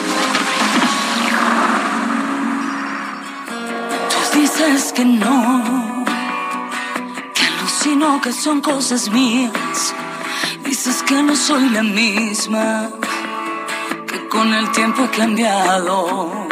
[4.67, 5.63] Dices que no,
[7.33, 9.93] que alucino que son cosas mías.
[10.63, 12.89] Dices que no soy la misma,
[14.07, 16.47] que con el tiempo he cambiado.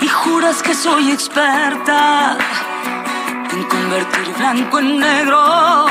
[0.00, 2.38] Y juras que soy experta
[3.52, 5.86] en convertir blanco en negro,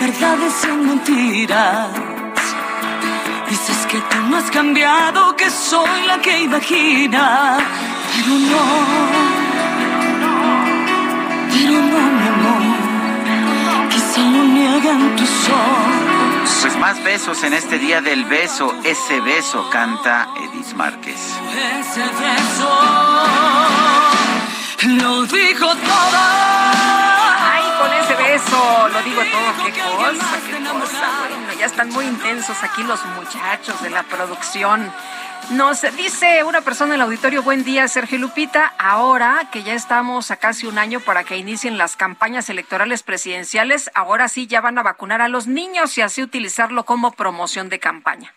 [0.00, 1.88] verdades en mentiras.
[3.48, 7.58] Dices que tú no has cambiado, que soy la que imagina,
[8.14, 9.33] pero no.
[11.54, 15.94] Pero no, mi amor, quizá lo niegan tus ojos.
[16.62, 18.74] Pues más besos en este día del beso.
[18.82, 21.20] Ese beso canta Edith Márquez.
[21.80, 22.70] Ese beso
[24.98, 26.18] lo dijo todo.
[27.52, 29.64] Ay, con ese beso lo digo todo.
[29.64, 31.08] Qué cosa, qué cosa.
[31.28, 34.90] Bueno, ya están muy intensos aquí los muchachos de la producción.
[35.50, 40.30] Nos dice una persona en el auditorio, buen día Sergio Lupita, ahora que ya estamos
[40.30, 44.78] a casi un año para que inicien las campañas electorales presidenciales, ahora sí ya van
[44.78, 48.32] a vacunar a los niños y así utilizarlo como promoción de campaña.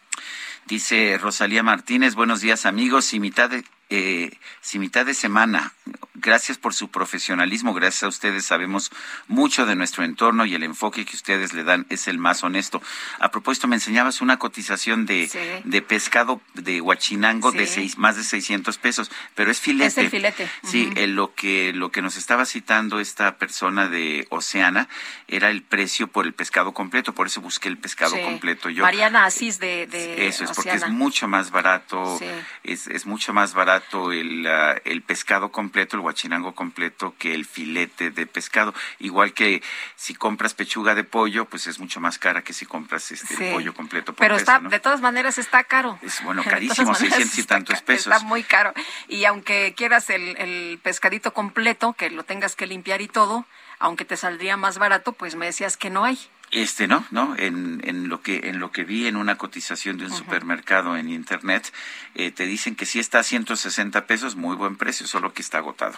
[0.66, 5.74] Dice Rosalía Martínez, buenos días amigos, y mitad de, eh, si mitad de semana
[6.14, 8.92] gracias por su profesionalismo, gracias a ustedes sabemos
[9.28, 12.82] mucho de nuestro entorno y el enfoque que ustedes le dan es el más honesto.
[13.20, 18.24] A propósito, me enseñabas una cotización de, de pescado de huachinango de seis, más de
[18.24, 19.88] 600 pesos, pero es filete.
[19.88, 20.50] Es el filete.
[20.64, 24.90] Sí, lo, que, lo que nos estaba citando esta persona de Oceana
[25.28, 28.70] era el precio por el pescado completo, por eso busqué el pescado completo.
[28.70, 32.20] Yo, Mariana Asís de, de Eso es, porque es mucho más barato,
[32.64, 33.77] es, es mucho más barato
[34.12, 34.48] el,
[34.86, 38.74] el pescado completo, el guachinango completo que el filete de pescado.
[39.00, 39.62] Igual que
[39.96, 43.74] si compras pechuga de pollo, pues es mucho más cara que si compras este pollo
[43.74, 44.14] completo.
[44.14, 46.00] Pero está, de todas maneras está caro.
[46.02, 48.14] Es bueno, carísimo, 600 y tantos pesos.
[48.14, 48.74] Está muy caro.
[49.08, 53.46] Y aunque quieras el, el pescadito completo, que lo tengas que limpiar y todo,
[53.80, 56.20] aunque te saldría más barato, pues me decías que no hay.
[56.62, 60.06] Este no, no, en, en lo que en lo que vi en una cotización de
[60.06, 61.72] un supermercado en internet
[62.16, 65.60] eh, te dicen que sí está a 160 pesos, muy buen precio, solo que está
[65.60, 65.94] agotado.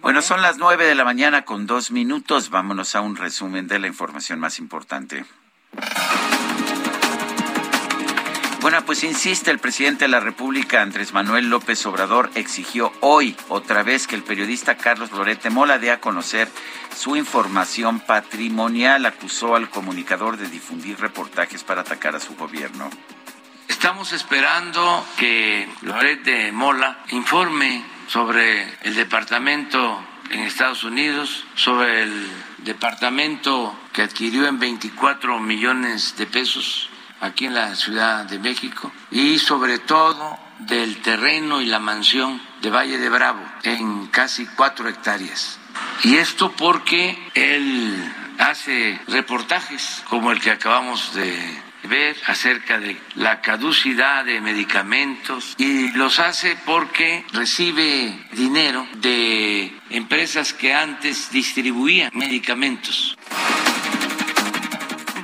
[0.00, 2.48] Bueno, son las nueve de la mañana con dos minutos.
[2.48, 5.26] Vámonos a un resumen de la información más importante.
[8.64, 13.82] Bueno, pues insiste el presidente de la República, Andrés Manuel López Obrador, exigió hoy otra
[13.82, 16.48] vez que el periodista Carlos Lorete Mola dé a conocer
[16.96, 19.04] su información patrimonial.
[19.04, 22.88] Acusó al comunicador de difundir reportajes para atacar a su gobierno.
[23.68, 32.30] Estamos esperando que Lorete Mola informe sobre el departamento en Estados Unidos, sobre el
[32.64, 36.88] departamento que adquirió en 24 millones de pesos
[37.24, 42.70] aquí en la Ciudad de México y sobre todo del terreno y la mansión de
[42.70, 45.58] Valle de Bravo en casi cuatro hectáreas.
[46.04, 53.40] Y esto porque él hace reportajes como el que acabamos de ver acerca de la
[53.40, 63.16] caducidad de medicamentos y los hace porque recibe dinero de empresas que antes distribuían medicamentos.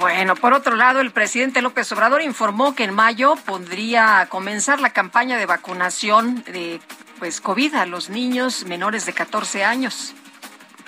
[0.00, 4.94] Bueno, por otro lado, el presidente López Obrador informó que en mayo podría comenzar la
[4.94, 6.80] campaña de vacunación de
[7.18, 10.14] pues COVID a los niños menores de 14 años.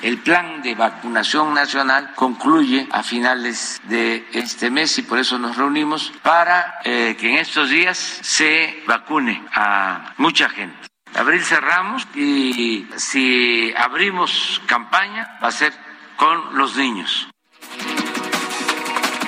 [0.00, 5.58] El plan de vacunación nacional concluye a finales de este mes y por eso nos
[5.58, 10.88] reunimos para eh, que en estos días se vacune a mucha gente.
[11.14, 15.74] Abril cerramos y si abrimos campaña va a ser
[16.16, 17.28] con los niños.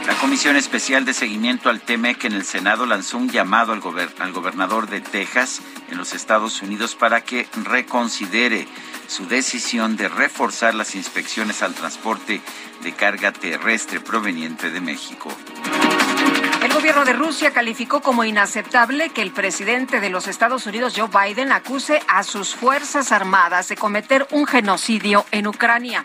[0.06, 3.82] La Comisión Especial de Seguimiento al TEMEC en el Senado lanzó un llamado al,
[4.18, 8.68] al, gobernador de Texas en los Estados Unidos para que reconsidere
[9.06, 12.42] su decisión de reforzar las inspecciones al transporte
[12.82, 15.30] de carga terrestre proveniente de México.
[16.62, 21.08] El gobierno de Rusia calificó como inaceptable que el presidente de los Estados Unidos, Joe
[21.08, 26.04] Biden, acuse a sus Fuerzas Armadas de cometer un genocidio en Ucrania.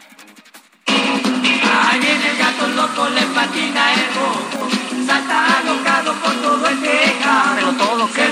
[1.48, 4.70] Ahí viene el gato loco, le patina el bobo.
[5.06, 7.56] Salta alocado por todo el tejado.
[7.56, 8.30] Pero todo, ¿qué?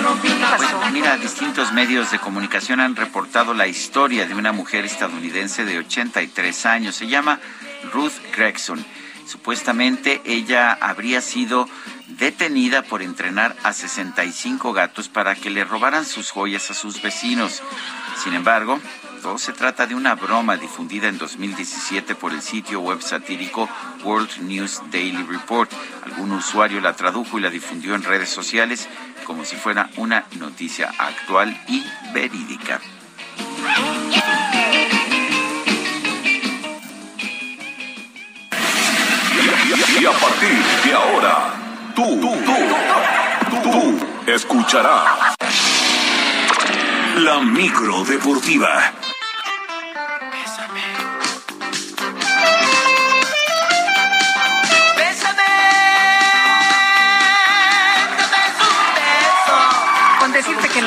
[0.57, 5.79] Pues mira, distintos medios de comunicación han reportado la historia de una mujer estadounidense de
[5.79, 6.95] 83 años.
[6.95, 7.39] Se llama
[7.93, 8.85] Ruth Gregson.
[9.25, 11.67] Supuestamente ella habría sido
[12.07, 17.61] detenida por entrenar a 65 gatos para que le robaran sus joyas a sus vecinos.
[18.23, 18.79] Sin embargo,
[19.37, 23.69] se trata de una broma difundida en 2017 por el sitio web satírico
[24.03, 25.71] World News Daily Report.
[26.05, 28.87] Algún usuario la tradujo y la difundió en redes sociales
[29.25, 31.83] como si fuera una noticia actual y
[32.13, 32.79] verídica.
[39.99, 41.53] Y a partir de ahora,
[41.95, 42.35] tú, tú,
[43.49, 45.35] tú, tú, escucharás
[47.17, 49.06] la micro deportiva.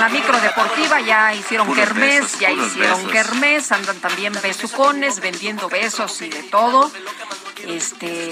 [0.00, 6.30] La micro deportiva ya hicieron kermés, ya hicieron kermés, andan también besucones, vendiendo besos y
[6.30, 6.90] de todo.
[7.66, 8.30] Este,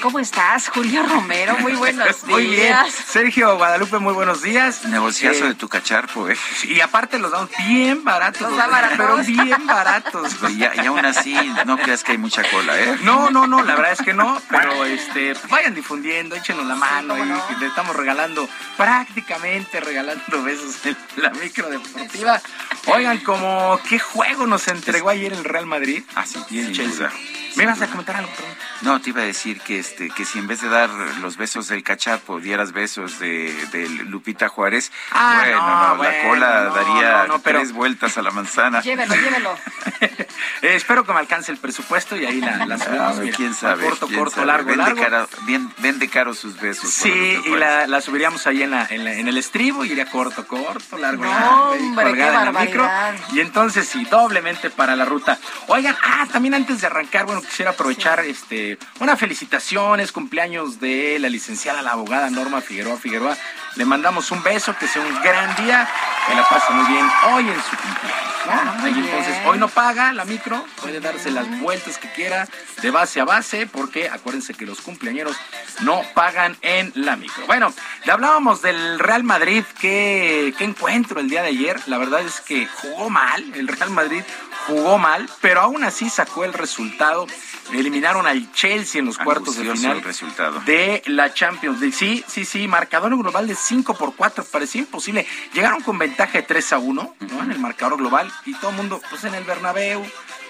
[0.00, 1.58] ¿cómo estás, Julio Romero?
[1.58, 2.24] Muy buenos días.
[2.26, 2.76] Muy bien.
[3.06, 4.84] Sergio Guadalupe, muy buenos días.
[4.84, 6.36] Negociazo Eh, de tu cacharpo, ¿eh?
[6.64, 8.40] Y aparte los damos bien baratos.
[8.42, 8.96] Los da baratos.
[8.98, 10.32] Pero bien baratos.
[10.48, 11.34] Y, ya- y aún así,
[11.66, 12.98] no creas que hay mucha cola, ¿eh?
[13.02, 16.74] No, no, no, la verdad es que no, pero este, pues vayan difundiendo, échenos la
[16.74, 17.22] mano y
[17.54, 22.40] que le estamos regalando, prácticamente regalando besos en la micro deportiva.
[22.86, 26.02] Oigan, como qué juego nos entregó ayer el Real Madrid.
[26.14, 27.08] Ah, sí, bien, Chelsea.
[27.08, 27.12] duda.
[27.56, 28.30] ¿Me ibas a comentar algo?
[28.32, 28.54] perdón?
[28.82, 31.68] No, te iba a decir que este que si en vez de dar los besos
[31.68, 36.64] del cachapo dieras besos de, de Lupita Juárez, Ah, bueno, no, no, la bueno, cola
[36.64, 38.80] no, daría no, pero- tres vueltas a la manzana.
[38.82, 39.56] Llévelo, llévelo.
[40.62, 43.36] Eh, espero que me alcance el presupuesto y ahí la, la subimos.
[43.36, 44.46] Quién sabe, Corto, quién corto, sabe.
[44.46, 45.02] largo, vende largo.
[45.02, 46.90] Caro, bien- vende caro sus besos.
[46.90, 47.10] Sí,
[47.44, 51.24] y la, la subiríamos ahí en, la, en, el estribo y iría corto, corto, largo,
[51.24, 52.88] largo, hombre, qué en la micro.
[53.32, 55.38] Y entonces sí, doblemente para la ruta.
[55.68, 61.18] Oigan, ah, también antes de arrancar, bueno, quisiera aprovechar este una felicitación, es cumpleaños de
[61.18, 63.36] la licenciada, la abogada Norma Figueroa Figueroa.
[63.76, 65.88] Le mandamos un beso, que sea un gran día,
[66.28, 68.32] que la pase muy bien hoy en su cumpleaños.
[68.46, 68.52] ¿no?
[68.52, 72.48] Ah, entonces, hoy no paga la micro, puede darse las vueltas que quiera
[72.82, 75.36] de base a base, porque acuérdense que los cumpleañeros
[75.80, 77.46] no pagan en la micro.
[77.46, 77.72] Bueno,
[78.04, 81.80] le hablábamos del Real Madrid, qué, qué encuentro el día de ayer.
[81.86, 84.22] La verdad es que jugó mal, el Real Madrid
[84.66, 87.26] jugó mal, pero aún así sacó el resultado.
[87.72, 90.60] Eliminaron al Chelsea en los cuartos de final resultado.
[90.60, 91.96] de la Champions League.
[91.96, 95.26] Sí, sí, sí, marcador global de 5 por 4, parecía imposible.
[95.52, 97.42] Llegaron con ventaja de 3 a 1, ¿no?
[97.42, 100.04] En el marcador global y todo el mundo, pues en el Bernabéu,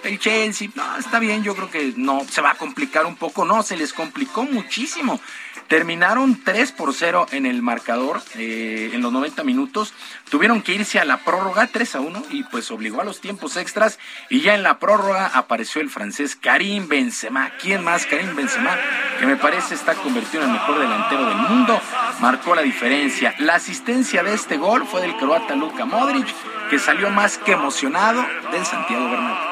[0.05, 3.45] el Chelsea, no, está bien, yo creo que no, se va a complicar un poco,
[3.45, 5.21] no, se les complicó muchísimo.
[5.69, 9.95] Terminaron 3 por 0 en el marcador eh, en los 90 minutos.
[10.31, 13.57] Tuvieron que irse a la prórroga 3 a 1 y pues obligó a los tiempos
[13.57, 13.99] extras.
[14.29, 17.53] Y ya en la prórroga apareció el francés Karim Benzema.
[17.61, 18.07] ¿Quién más?
[18.07, 18.77] Karim Benzema,
[19.19, 21.81] que me parece está convertido en el mejor delantero del mundo.
[22.21, 23.35] Marcó la diferencia.
[23.39, 26.27] La asistencia de este gol fue del croata Luka Modric,
[26.71, 29.52] que salió más que emocionado del Santiago Bernabéu.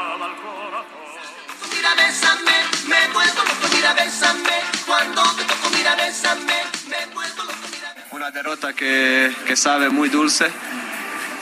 [8.80, 10.50] Que, que sabe muy dulce.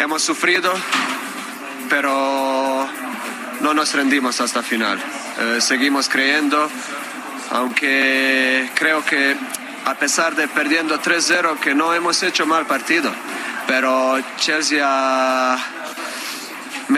[0.00, 0.72] Hemos sufrido,
[1.88, 2.88] pero
[3.60, 4.98] no nos rendimos hasta final.
[5.38, 6.68] Eh, seguimos creyendo,
[7.50, 9.36] aunque creo que
[9.84, 13.12] a pesar de perdiendo 3-0, que no hemos hecho mal partido,
[13.68, 15.56] pero Chelsea ha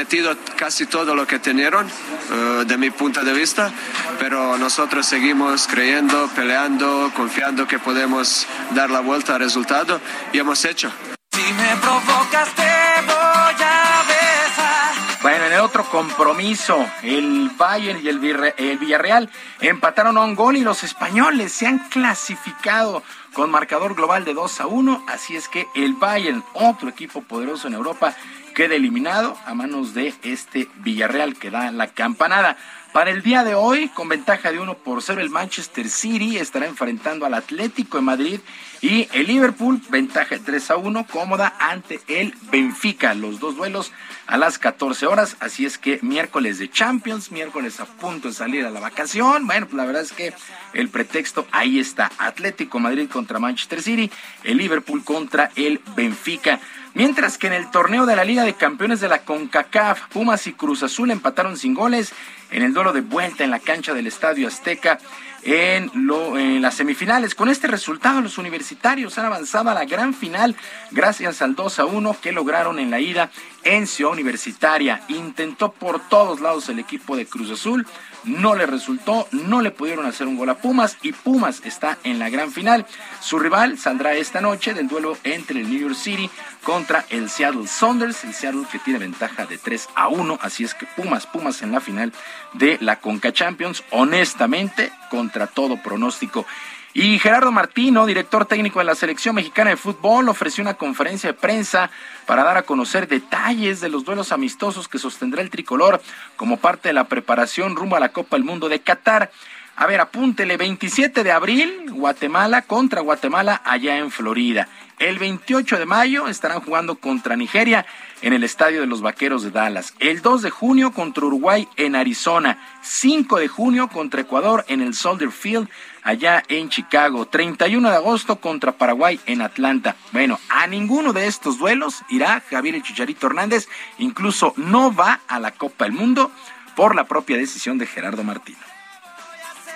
[0.00, 3.70] metido casi todo lo que tenieron, eh, de mi punto de vista,
[4.18, 10.00] pero nosotros seguimos creyendo, peleando, confiando que podemos dar la vuelta al resultado
[10.32, 10.90] y hemos hecho.
[11.32, 12.62] Si me provocas te
[13.04, 15.20] voy a besar.
[15.20, 19.28] Bueno, en el otro compromiso, el Bayern y el, Virre- el Villarreal
[19.60, 23.02] empataron a un gol y los españoles se han clasificado
[23.34, 25.04] con marcador global de 2 a 1.
[25.08, 28.14] Así es que el Bayern, otro equipo poderoso en Europa,
[28.54, 32.56] queda eliminado a manos de este Villarreal que da la campanada.
[32.92, 36.66] Para el día de hoy, con ventaja de 1 por 0, el Manchester City estará
[36.66, 38.40] enfrentando al Atlético de Madrid
[38.80, 43.14] y el Liverpool, ventaja de 3 a 1, cómoda ante el Benfica.
[43.14, 43.92] Los dos duelos
[44.26, 48.66] a las 14 horas, así es que miércoles de Champions, miércoles a punto de salir
[48.66, 49.46] a la vacación.
[49.46, 50.34] Bueno, pues la verdad es que
[50.72, 52.10] el pretexto ahí está.
[52.18, 54.10] Atlético Madrid contra Manchester City,
[54.42, 56.58] el Liverpool contra el Benfica.
[56.94, 60.54] Mientras que en el torneo de la Liga de Campeones de la CONCACAF, Pumas y
[60.54, 62.12] Cruz Azul empataron sin goles
[62.50, 64.98] en el duelo de vuelta en la cancha del Estadio Azteca
[65.42, 67.34] en, en las semifinales.
[67.34, 70.56] Con este resultado, los universitarios han avanzado a la gran final
[70.90, 73.30] gracias al 2 a 1 que lograron en la ida
[73.64, 75.02] en Ciudad Universitaria.
[75.08, 77.86] Intentó por todos lados el equipo de Cruz Azul,
[78.24, 82.18] no le resultó, no le pudieron hacer un gol a Pumas y Pumas está en
[82.18, 82.86] la gran final.
[83.20, 86.30] Su rival saldrá esta noche del duelo entre el New York City
[86.62, 90.74] contra el Seattle Saunders, el Seattle que tiene ventaja de 3 a 1, así es
[90.74, 92.12] que Pumas, Pumas en la final
[92.54, 96.46] de la Conca Champions, honestamente, contra todo pronóstico.
[96.92, 101.38] Y Gerardo Martino, director técnico de la selección mexicana de fútbol, ofreció una conferencia de
[101.38, 101.88] prensa
[102.26, 106.02] para dar a conocer detalles de los duelos amistosos que sostendrá el tricolor
[106.34, 109.30] como parte de la preparación rumbo a la Copa del Mundo de Qatar.
[109.76, 114.68] A ver, apúntele, 27 de abril, Guatemala contra Guatemala allá en Florida.
[115.00, 117.86] El 28 de mayo estarán jugando contra Nigeria
[118.20, 119.94] en el Estadio de los Vaqueros de Dallas.
[119.98, 122.58] El 2 de junio contra Uruguay en Arizona.
[122.82, 125.70] 5 de junio contra Ecuador en el Soldier Field
[126.02, 127.24] allá en Chicago.
[127.24, 129.96] 31 de agosto contra Paraguay en Atlanta.
[130.12, 133.68] Bueno, a ninguno de estos duelos irá Javier El Chicharito Hernández.
[133.96, 136.30] Incluso no va a la Copa del Mundo
[136.76, 138.58] por la propia decisión de Gerardo Martino.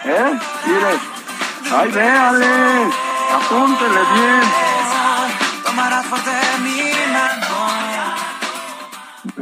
[0.04, 0.38] ¿Eh?
[0.66, 2.92] Mire, ay, véale,
[3.32, 4.83] apúntele bien.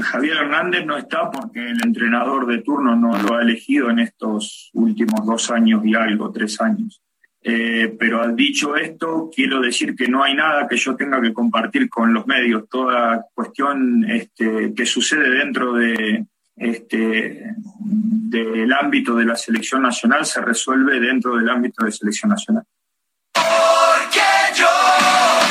[0.01, 4.71] Javier Hernández no está porque el entrenador de turno no lo ha elegido en estos
[4.75, 7.03] últimos dos años y algo, tres años.
[7.45, 11.33] Eh, pero al dicho esto, quiero decir que no hay nada que yo tenga que
[11.33, 12.69] compartir con los medios.
[12.69, 16.25] Toda cuestión este, que sucede dentro de,
[16.57, 22.65] este, del ámbito de la selección nacional se resuelve dentro del ámbito de selección nacional.
[23.35, 25.42] Ya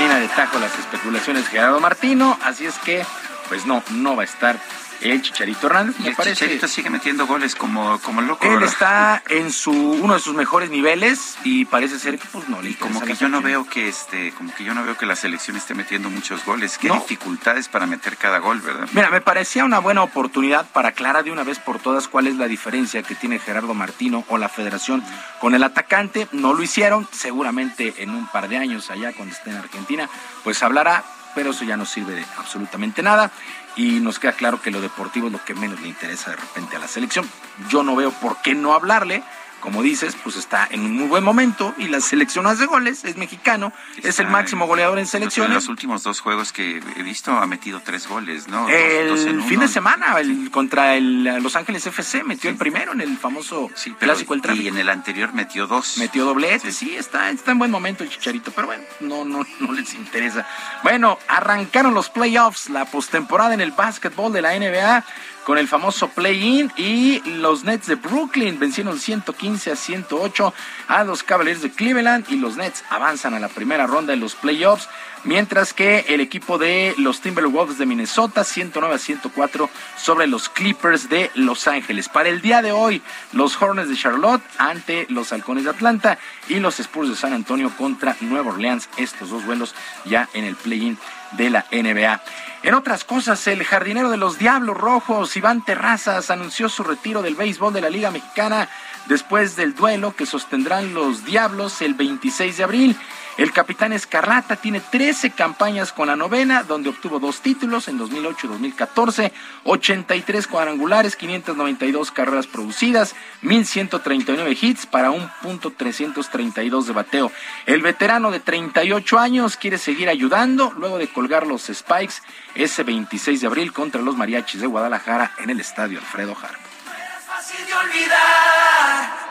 [0.00, 3.04] termina de tajo las especulaciones Gerardo Martino, así es que,
[3.50, 4.58] pues no, no va a estar
[5.00, 5.98] el Chicharito Hernández.
[6.00, 6.36] Me el parece.
[6.36, 8.46] Chicharito sigue metiendo goles como, como loco.
[8.46, 12.60] Él está en su uno de sus mejores niveles y parece ser que pues no
[12.62, 15.16] le como que yo no veo que este, como que yo no veo que la
[15.16, 16.78] selección esté metiendo muchos goles.
[16.78, 18.88] Qué dificultades para meter cada gol, ¿verdad?
[18.92, 22.36] Mira, me parecía una buena oportunidad para aclarar de una vez por todas cuál es
[22.36, 25.02] la diferencia que tiene Gerardo Martino o la Federación
[25.40, 26.28] con el atacante.
[26.32, 30.08] No lo hicieron, seguramente en un par de años allá cuando esté en Argentina,
[30.44, 31.04] pues hablará
[31.34, 33.30] pero eso ya no sirve de absolutamente nada
[33.76, 36.76] y nos queda claro que lo deportivo es lo que menos le interesa de repente
[36.76, 37.28] a la selección.
[37.68, 39.22] Yo no veo por qué no hablarle
[39.60, 43.16] como dices, pues está en un muy buen momento y la selección hace goles, es
[43.16, 43.72] mexicano,
[44.02, 45.50] es el máximo goleador en selecciones.
[45.50, 48.68] En los últimos dos juegos que he visto ha metido tres goles, ¿no?
[48.68, 53.16] El fin de semana, el, contra el Los Ángeles FC, metió el primero en el
[53.18, 55.98] famoso clásico El Y en el anterior metió dos.
[55.98, 59.72] Metió doblete, sí, está, está en buen momento el Chicharito, pero bueno, no, no, no
[59.72, 60.46] les interesa.
[60.82, 65.04] Bueno, arrancaron los playoffs, la postemporada en el básquetbol de la NBA
[65.44, 70.54] con el famoso play-in y los Nets de Brooklyn vencieron 115 a 108
[70.88, 74.34] a los Cavaliers de Cleveland y los Nets avanzan a la primera ronda de los
[74.34, 74.88] playoffs,
[75.24, 81.08] mientras que el equipo de los Timberwolves de Minnesota 109 a 104 sobre los Clippers
[81.08, 82.08] de Los Ángeles.
[82.08, 83.02] Para el día de hoy,
[83.32, 86.18] los Hornets de Charlotte ante los Halcones de Atlanta
[86.48, 89.74] y los Spurs de San Antonio contra Nueva Orleans, estos dos vuelos
[90.04, 90.98] ya en el play-in
[91.32, 92.22] de la NBA.
[92.62, 97.34] En otras cosas, el jardinero de los Diablos Rojos, Iván Terrazas, anunció su retiro del
[97.34, 98.68] béisbol de la Liga Mexicana
[99.06, 102.96] después del duelo que sostendrán los Diablos el 26 de abril.
[103.36, 108.46] El capitán Escarlata tiene 13 campañas con la novena, donde obtuvo dos títulos en 2008
[108.46, 109.32] y 2014,
[109.64, 117.32] 83 cuadrangulares, 592 carreras producidas, 1139 hits para un punto 332 de bateo.
[117.66, 122.14] El veterano de 38 años quiere seguir ayudando luego de colgar los Spikes
[122.54, 126.69] ese 26 de abril contra los Mariachis de Guadalajara en el estadio Alfredo Harp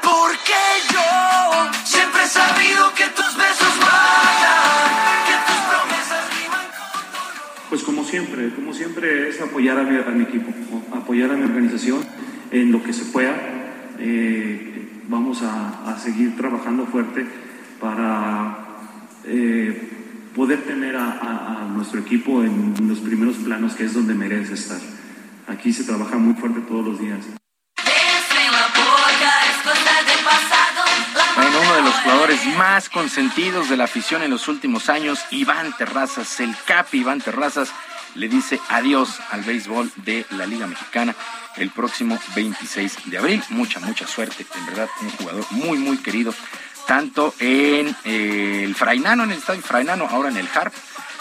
[0.01, 0.59] porque
[0.93, 3.73] yo siempre he sabido que tus besos
[5.27, 6.25] que tus promesas
[7.69, 10.51] Pues como siempre, como siempre es apoyar a mi, equipo,
[10.91, 12.03] apoyar a mi organización
[12.51, 13.35] en lo que se pueda.
[13.99, 17.27] Eh, vamos a, seguir trabajando fuerte
[17.79, 18.57] para
[19.25, 19.89] eh,
[20.35, 24.79] poder tener a, nuestro equipo en los primeros planos, que es donde merece estar.
[25.47, 27.38] Aquí se trabaja muy fuerte todos los días.
[31.49, 36.39] Uno de los jugadores más consentidos de la afición en los últimos años, Iván Terrazas,
[36.39, 37.71] el Capi Iván Terrazas,
[38.13, 41.15] le dice adiós al béisbol de la Liga Mexicana
[41.57, 43.43] el próximo 26 de abril.
[43.49, 46.33] Mucha, mucha suerte, en verdad, un jugador muy, muy querido,
[46.87, 50.73] tanto en eh, el Frainano, en el estadio Frainano, ahora en el Harp,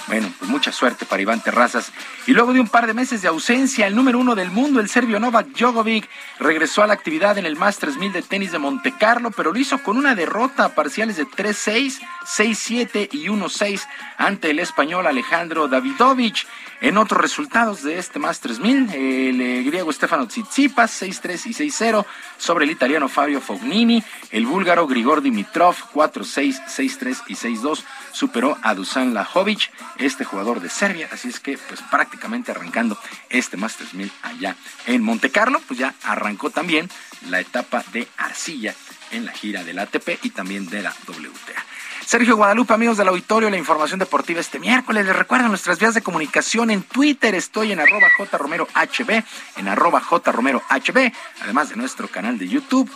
[0.09, 1.93] bueno, pues mucha suerte para Iván Terrazas.
[2.26, 4.89] Y luego de un par de meses de ausencia, el número uno del mundo, el
[4.89, 6.09] serbio Novak Djokovic,
[6.40, 9.59] regresó a la actividad en el Masters 1000 de tenis de Monte Carlo, pero lo
[9.59, 13.86] hizo con una derrota a parciales de 3-6, 6-7 y 1-6
[14.16, 16.47] ante el español Alejandro Davidovich.
[16.80, 22.06] En otros resultados de este Masters 1000, el eh, griego Stefano Tsitsipas 6-3 y 6-0
[22.36, 27.82] sobre el italiano Fabio Fognini, el búlgaro Grigor Dimitrov 4-6, 6-3 y 6-2
[28.12, 32.96] superó a Dusan Lajovic, este jugador de Serbia, así es que pues prácticamente arrancando
[33.28, 34.55] este Masters 1000 allá
[34.86, 36.88] en Monte Carlo, pues ya arrancó también
[37.28, 38.72] la etapa de arcilla
[39.10, 41.64] en la gira del ATP y también de la WTA.
[42.09, 45.05] Sergio Guadalupe, amigos del auditorio, la información deportiva este miércoles.
[45.05, 47.35] Les recuerdo nuestras vías de comunicación en Twitter.
[47.35, 49.24] Estoy en arroba jromerohb,
[49.59, 51.12] en arroba jromerohb,
[51.43, 52.90] además de nuestro canal de YouTube.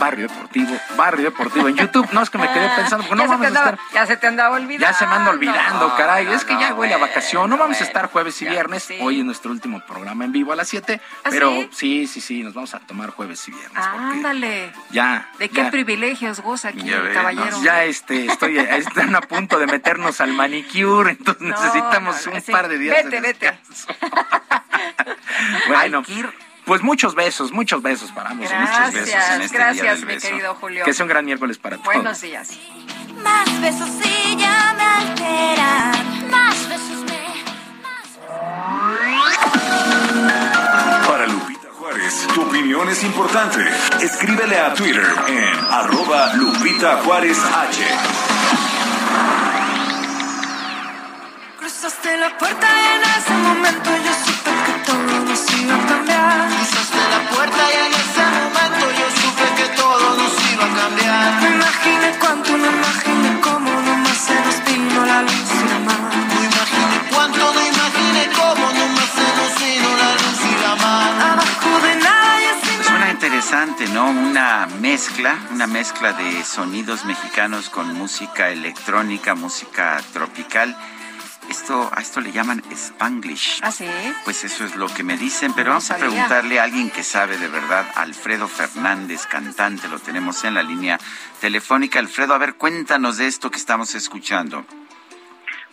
[0.00, 2.08] Barrio Deportivo, Barrio Deportivo en YouTube.
[2.12, 3.78] No es que me quedé ah, pensando, porque no vamos a estar.
[3.92, 4.86] Ya se te andaba olvidando.
[4.86, 6.26] Ya se me anda olvidando, caray.
[6.32, 7.50] es que ya huele a vacación.
[7.50, 8.88] No vamos a estar jueves y viernes.
[9.00, 11.00] Hoy es nuestro último programa en vivo a las 7.
[11.24, 12.06] ¿Ah, pero sí?
[12.06, 13.84] sí, sí, nos vamos a tomar jueves y viernes.
[13.84, 14.72] Ándale.
[14.90, 15.28] Ya.
[15.38, 17.62] ¿De qué privilegios goza aquí, caballero?
[17.62, 22.78] Ya este, estoy, están a punto de meternos al manicure, entonces necesitamos un par de
[22.78, 23.04] días.
[23.04, 23.50] Vete, vete.
[25.68, 26.02] bueno.
[26.70, 28.48] Pues muchos besos, muchos besos para ambos.
[28.48, 30.28] Gracias, muchos besos en este gracias, día del mi beso.
[30.28, 30.84] querido Julio.
[30.84, 31.92] Que sea un gran miércoles para todos.
[31.92, 32.50] Buenos días.
[33.24, 36.30] Más besos y ya me alteran.
[36.30, 37.18] Más besos me.
[41.08, 43.68] Para Lupita Juárez, tu opinión es importante.
[44.00, 47.84] Escríbele a Twitter en arroba Lupita Juárez H.
[51.80, 56.48] Cruzaste la puerta y en ese momento yo supe que todo nos iba a cambiar.
[56.50, 61.40] Cruzaste la puerta y en ese momento yo supe que todo nos iba a cambiar.
[61.40, 66.00] Me imaginé cuánto, no imaginé cómo, nomás se nos vino la luz y la mar.
[66.28, 71.32] No imaginé cuánto, no imaginé cómo, nomás se nos vino la luz y la mar.
[71.32, 72.84] Abajo de nada y encima.
[72.84, 74.10] Suena interesante, ¿no?
[74.10, 80.76] Una mezcla, una mezcla de sonidos mexicanos con música electrónica, música tropical.
[81.50, 83.58] Esto, a esto le llaman Spanglish.
[83.64, 83.84] ¿Ah, sí?
[84.22, 87.02] Pues eso es lo que me dicen, pero No vamos a preguntarle a alguien que
[87.02, 90.96] sabe de verdad, Alfredo Fernández, cantante, lo tenemos en la línea
[91.40, 91.98] telefónica.
[91.98, 94.64] Alfredo, a ver, cuéntanos de esto que estamos escuchando.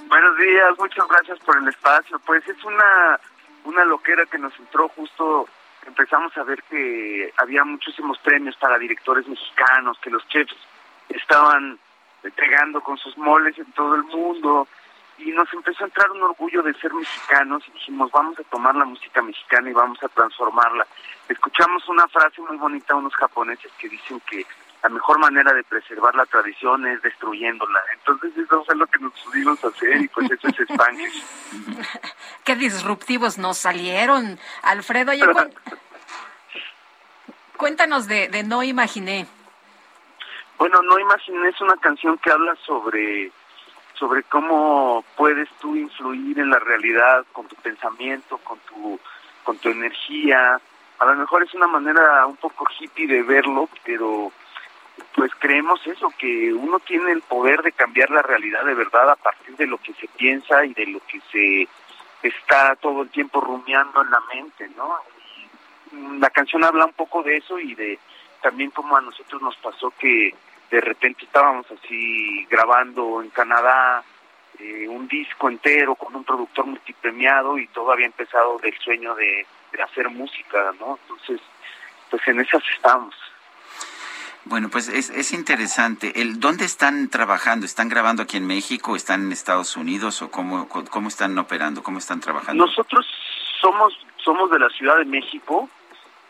[0.07, 2.17] Buenos días, muchas gracias por el espacio.
[2.25, 3.19] Pues es una,
[3.63, 5.47] una loquera que nos entró justo,
[5.85, 10.55] empezamos a ver que había muchísimos premios para directores mexicanos, que los chefs
[11.09, 11.77] estaban
[12.35, 14.67] pegando con sus moles en todo el mundo
[15.17, 18.75] y nos empezó a entrar un orgullo de ser mexicanos y dijimos vamos a tomar
[18.75, 20.85] la música mexicana y vamos a transformarla.
[21.29, 24.45] Escuchamos una frase muy bonita de unos japoneses que dicen que
[24.83, 27.79] la mejor manera de preservar la tradición es destruyéndola.
[27.95, 31.23] Entonces eso es lo que nos pudimos hacer y pues eso es Spanglish.
[32.45, 34.39] Qué disruptivos nos salieron.
[34.61, 35.53] Alfredo, oye, cuen-
[37.57, 39.25] cuéntanos de, de No Imaginé.
[40.59, 43.31] Bueno, no imaginé, es una canción que habla sobre
[43.97, 48.99] sobre cómo puedes tú influir en la realidad con tu pensamiento, con tu
[49.43, 50.59] con tu energía.
[50.99, 54.31] A lo mejor es una manera un poco hippie de verlo, pero
[55.15, 59.15] pues creemos eso, que uno tiene el poder de cambiar la realidad de verdad a
[59.15, 61.67] partir de lo que se piensa y de lo que se
[62.27, 64.95] está todo el tiempo rumiando en la mente, ¿no?
[65.93, 67.99] Y la canción habla un poco de eso y de
[68.41, 70.35] también como a nosotros nos pasó que
[70.69, 74.03] de repente estábamos así grabando en Canadá
[74.59, 79.45] eh, un disco entero con un productor multipremiado y todo había empezado del sueño de,
[79.71, 80.97] de hacer música, ¿no?
[81.03, 81.41] Entonces,
[82.09, 83.15] pues en esas estamos.
[84.45, 86.21] Bueno, pues es, es interesante.
[86.21, 87.65] El, ¿Dónde están trabajando?
[87.65, 88.95] ¿Están grabando aquí en México?
[88.95, 90.21] ¿Están en Estados Unidos?
[90.21, 91.83] ¿O cómo, cómo están operando?
[91.83, 92.65] ¿Cómo están trabajando?
[92.65, 93.05] Nosotros
[93.61, 93.93] somos
[94.27, 95.69] somos de la Ciudad de México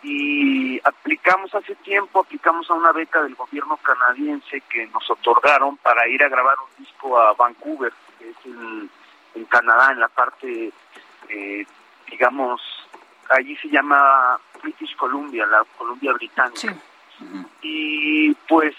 [0.03, 6.07] y aplicamos hace tiempo, aplicamos a una beca del gobierno canadiense que nos otorgaron para
[6.07, 8.89] ir a grabar un disco a Vancouver, que es en,
[9.35, 10.71] en Canadá, en la parte,
[11.29, 11.65] eh,
[12.09, 12.61] digamos,
[13.29, 16.75] allí se llama British Columbia, la Columbia Británica.
[17.61, 18.75] Y pues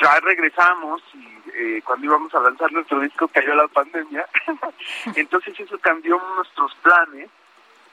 [0.00, 4.26] ya regresamos y eh, cuando íbamos a lanzar nuestro disco cayó la pandemia,
[5.16, 7.28] entonces eso cambió nuestros planes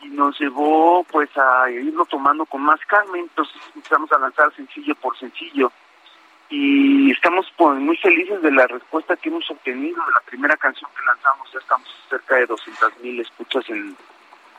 [0.02, 4.96] y nos llevó pues a irlo tomando con más calma, entonces empezamos a lanzar sencillo
[4.96, 5.72] por sencillo
[6.50, 9.98] y estamos pues, muy felices de la respuesta que hemos obtenido.
[10.14, 13.96] La primera canción que lanzamos ya estamos cerca de 200 mil escuchas en,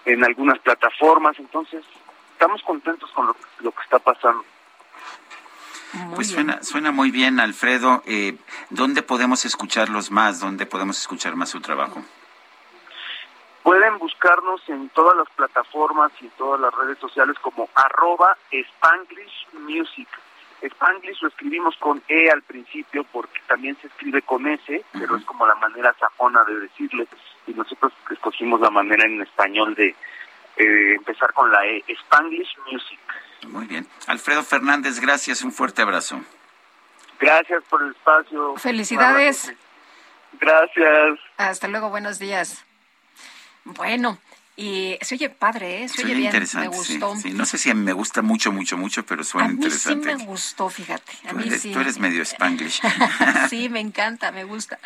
[0.04, 1.84] en algunas plataformas, entonces
[2.32, 4.44] estamos contentos con lo, lo que está pasando.
[6.14, 8.02] Pues suena, suena muy bien, Alfredo.
[8.06, 8.36] Eh,
[8.70, 10.40] ¿Dónde podemos escucharlos más?
[10.40, 12.02] ¿Dónde podemos escuchar más su trabajo?
[13.66, 19.48] Pueden buscarnos en todas las plataformas y en todas las redes sociales como arroba Spanglish
[19.54, 20.06] Music.
[20.62, 25.24] Spanglish lo escribimos con E al principio porque también se escribe con S, pero es
[25.24, 27.08] como la manera sajona de decirle
[27.48, 33.00] y nosotros escogimos la manera en español de eh, empezar con la E, Spanglish Music.
[33.48, 33.88] Muy bien.
[34.06, 35.42] Alfredo Fernández, gracias.
[35.42, 36.20] Un fuerte abrazo.
[37.18, 38.54] Gracias por el espacio.
[38.58, 39.52] Felicidades.
[40.38, 41.18] Gracias.
[41.36, 42.64] Hasta luego, buenos días.
[43.74, 44.18] Bueno,
[44.58, 45.88] y se oye padre, ¿eh?
[45.88, 46.70] Se, oye bien, interesante.
[46.70, 47.14] me gustó.
[47.16, 47.30] sí.
[47.32, 50.10] No sé si me gusta mucho, mucho, mucho, pero suena a mí interesante.
[50.12, 51.12] sí me gustó, fíjate.
[51.26, 51.72] A Tú mí eres, sí.
[51.72, 52.80] tú eres medio spanglish.
[53.50, 54.78] sí, me encanta, me gusta.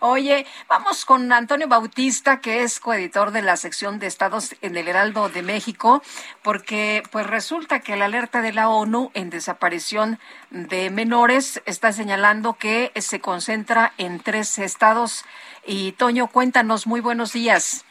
[0.00, 4.88] Oye, vamos con Antonio Bautista, que es coeditor de la sección de estados en el
[4.88, 6.02] Heraldo de México,
[6.42, 10.18] porque pues resulta que la alerta de la ONU en desaparición
[10.50, 15.24] de menores está señalando que se concentra en tres estados.
[15.66, 17.86] Y Toño, cuéntanos, muy buenos días.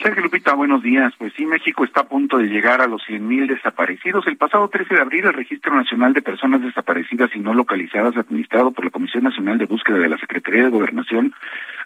[0.00, 1.12] Sergio Lupita, buenos días.
[1.18, 4.28] Pues sí, México está a punto de llegar a los 100.000 desaparecidos.
[4.28, 8.70] El pasado 13 de abril, el Registro Nacional de Personas Desaparecidas y No Localizadas, administrado
[8.70, 11.34] por la Comisión Nacional de Búsqueda de la Secretaría de Gobernación,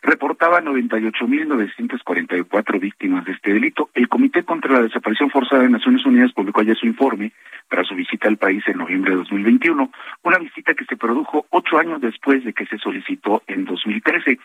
[0.02, 3.88] reportaba 98.944 víctimas de este delito.
[3.94, 7.32] El Comité contra la Desaparición Forzada de Naciones Unidas publicó ayer su informe
[7.70, 9.90] para su visita al país en noviembre de 2021,
[10.22, 14.38] una visita que se produjo ocho años después de que se solicitó en 2013.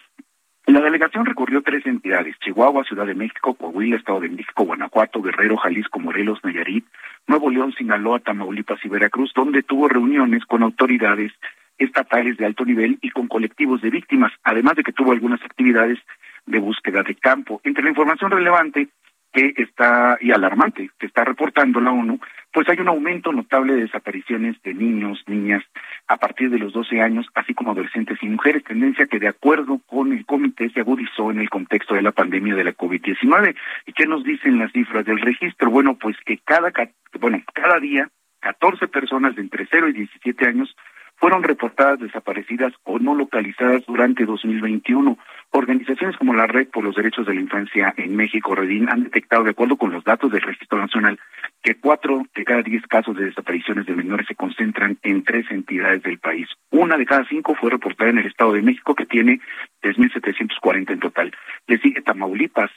[0.67, 5.55] La delegación recorrió tres entidades, Chihuahua, Ciudad de México, Coahuila, Estado de México, Guanajuato, Guerrero,
[5.55, 6.85] Jalisco, Morelos, Nayarit,
[7.25, 11.31] Nuevo León, Sinaloa, Tamaulipas y Veracruz, donde tuvo reuniones con autoridades
[11.77, 15.99] estatales de alto nivel y con colectivos de víctimas, además de que tuvo algunas actividades
[16.45, 17.61] de búsqueda de campo.
[17.63, 18.89] Entre la información relevante
[19.31, 22.19] que está y alarmante que está reportando la ONU,
[22.51, 25.63] pues hay un aumento notable de desapariciones de niños, niñas
[26.07, 29.81] a partir de los 12 años, así como adolescentes y mujeres, tendencia que de acuerdo
[29.85, 33.55] con el comité se agudizó en el contexto de la pandemia de la COVID-19.
[33.85, 35.69] ¿Y qué nos dicen las cifras del registro?
[35.69, 36.71] Bueno, pues que cada
[37.19, 38.09] bueno, cada día
[38.39, 40.73] 14 personas entre 0 y 17 años
[41.17, 45.17] fueron reportadas desaparecidas o no localizadas durante 2021.
[45.51, 49.43] Organizaciones como la Red por los Derechos de la Infancia en México, Redín, han detectado,
[49.43, 51.19] de acuerdo con los datos del Registro Nacional,
[51.63, 56.03] que cuatro de cada diez casos de desapariciones de menores se concentran en tres entidades
[56.03, 56.47] del país.
[56.71, 59.39] Una de cada cinco fue reportada en el Estado de México, que tiene
[59.81, 61.31] 3.740 en total.
[61.65, 62.71] Le sigue Tamaulipas,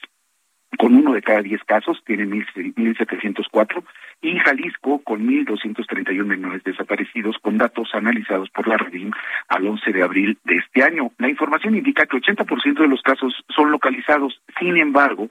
[0.78, 3.82] con uno de cada diez casos, tiene 1.704,
[4.22, 9.10] y Jalisco con 1.231 menores desaparecidos, con datos analizados por la Redim
[9.48, 11.12] al 11 de abril de este año.
[11.18, 15.28] La información indica que 80% de los casos son localizados, sin embargo,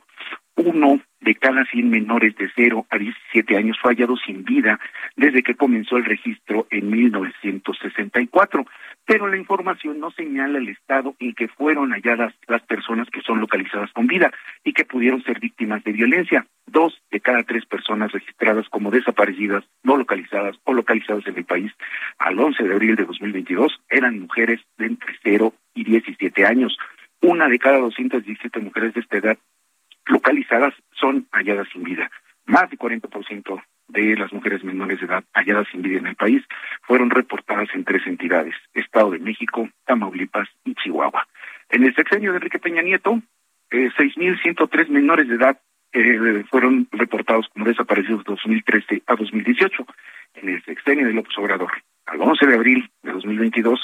[0.60, 4.80] uno de cada 100 menores de 0 a 17 años fue hallado sin vida
[5.16, 8.66] desde que comenzó el registro en 1964
[9.10, 13.42] pero la información no señala el estado en que fueron halladas las personas que son
[13.42, 14.32] localizadas con vida
[14.64, 16.46] y que pudieron ser víctimas de violencia.
[16.68, 21.72] Dos de cada tres personas registradas como desaparecidas, no localizadas o localizadas en el país
[22.20, 26.78] al 11 de abril de 2022 eran mujeres de entre 0 y 17 años.
[27.22, 29.40] Una de cada 217 mujeres de esta edad
[30.10, 32.10] localizadas son halladas sin vida.
[32.46, 36.44] Más de 40% de las mujeres menores de edad halladas sin vida en el país
[36.84, 41.28] fueron reportadas en tres entidades, Estado de México, Tamaulipas y Chihuahua.
[41.70, 43.22] En el sexenio de Enrique Peña Nieto,
[43.72, 45.60] eh, 6.103 menores de edad
[45.92, 49.86] eh, fueron reportados como desaparecidos de 2013 a 2018.
[50.36, 51.72] En el sexenio de López Obrador,
[52.06, 53.80] al 11 de abril de 2022,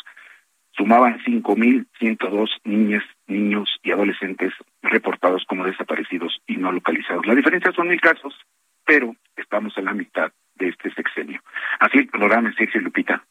[0.76, 7.26] sumaban 5.102 niñas, niños y adolescentes reportados como desaparecidos y no localizados.
[7.26, 8.34] La diferencia son mil casos,
[8.86, 11.42] pero estamos en la mitad de este sexenio.
[11.80, 13.24] Así el panorama, Sergio Lupita.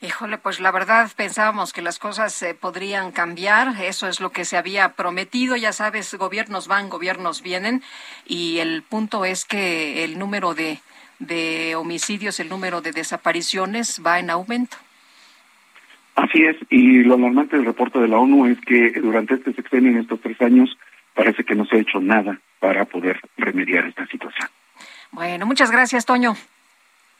[0.00, 4.44] Híjole, pues la verdad pensábamos que las cosas se podrían cambiar, eso es lo que
[4.44, 7.82] se había prometido, ya sabes, gobiernos van, gobiernos vienen,
[8.26, 10.80] y el punto es que el número de,
[11.20, 14.76] de homicidios, el número de desapariciones va en aumento.
[16.14, 19.90] Así es, y lo normal del reporte de la ONU es que durante este sexenio,
[19.90, 20.76] en estos tres años,
[21.14, 24.48] parece que no se ha hecho nada para poder remediar esta situación.
[25.10, 26.36] Bueno, muchas gracias, Toño.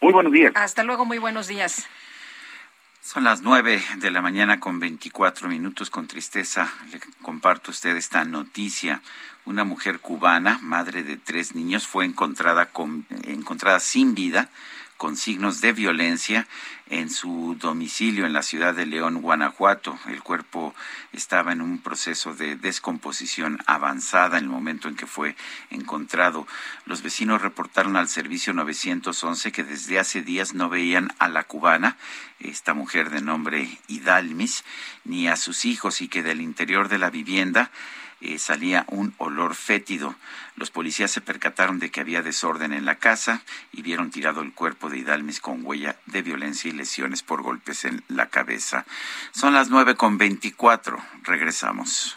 [0.00, 0.52] Muy buenos días.
[0.54, 1.88] Hasta luego, muy buenos días.
[3.00, 5.90] Son las nueve de la mañana con veinticuatro minutos.
[5.90, 9.02] Con tristeza le comparto a usted esta noticia.
[9.44, 14.48] Una mujer cubana, madre de tres niños, fue encontrada, con, encontrada sin vida
[14.96, 16.46] con signos de violencia
[16.88, 19.98] en su domicilio en la ciudad de León, Guanajuato.
[20.06, 20.74] El cuerpo
[21.12, 25.36] estaba en un proceso de descomposición avanzada en el momento en que fue
[25.70, 26.46] encontrado.
[26.84, 31.96] Los vecinos reportaron al servicio 911 que desde hace días no veían a la cubana,
[32.38, 34.64] esta mujer de nombre Hidalmis,
[35.04, 37.70] ni a sus hijos y que del interior de la vivienda
[38.20, 40.14] eh, salía un olor fétido.
[40.56, 43.42] Los policías se percataron de que había desorden en la casa
[43.72, 47.84] y vieron tirado el cuerpo de Hidalmis con huella de violencia y lesiones por golpes
[47.84, 48.84] en la cabeza.
[49.32, 51.02] Son las nueve con veinticuatro.
[51.22, 52.16] Regresamos.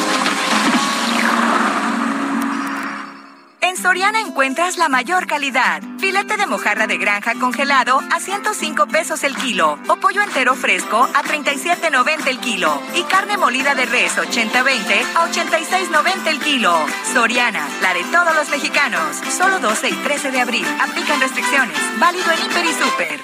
[3.63, 5.83] En Soriana encuentras la mayor calidad.
[5.99, 9.77] Filete de mojarra de granja congelado a 105 pesos el kilo.
[9.87, 12.81] O pollo entero fresco a 37.90 el kilo.
[12.95, 16.75] Y carne molida de res 80-20 a 86.90 el kilo.
[17.13, 19.17] Soriana, la de todos los mexicanos.
[19.37, 20.65] Solo 12 y 13 de abril.
[20.81, 21.77] Aplican restricciones.
[21.99, 23.19] Válido en Hiper y Super.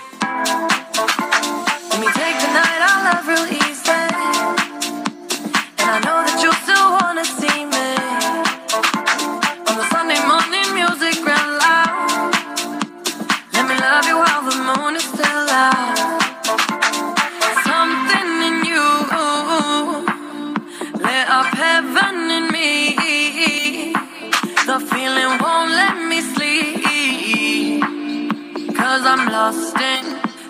[29.38, 30.04] Lost in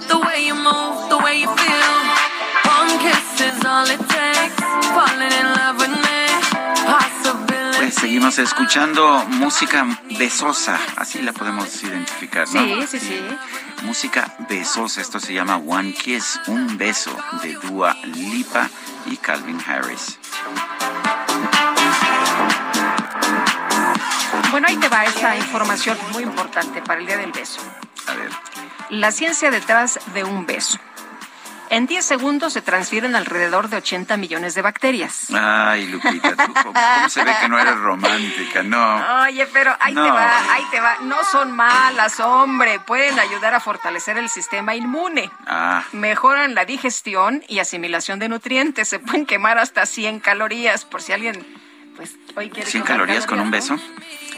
[0.07, 1.93] the way you move, the way you feel.
[2.77, 4.63] One kiss is all it takes.
[4.95, 6.19] Falling in love with me.
[6.91, 7.77] Possibility.
[7.79, 9.85] Pues seguimos escuchando música
[10.17, 12.61] besosa, así la podemos identificar, ¿no?
[12.61, 13.19] Sí, sí, sí.
[13.83, 17.11] Música besosa, esto se llama One Kiss, un beso
[17.43, 18.69] de Dua Lipa
[19.05, 20.17] y Calvin Harris.
[24.51, 27.61] Bueno, ahí te va esta información muy importante para el Día del Beso.
[28.07, 28.46] A ver.
[28.89, 30.77] La ciencia detrás de un beso.
[31.69, 35.27] En 10 segundos se transfieren alrededor de 80 millones de bacterias.
[35.33, 38.63] Ay, Lupita, tú, ¿cómo, cómo se ve que no eres romántica?
[38.63, 39.23] No.
[39.23, 40.95] Oye, pero ahí te va, ahí te va.
[41.01, 42.79] No son malas, hombre.
[42.79, 45.29] Pueden ayudar a fortalecer el sistema inmune.
[45.45, 48.87] Ah, Mejoran la digestión y asimilación de nutrientes.
[48.87, 51.45] Se pueden quemar hasta 100 calorías por si alguien,
[51.97, 53.77] pues, hoy quiere 100 quemar calorías con un beso.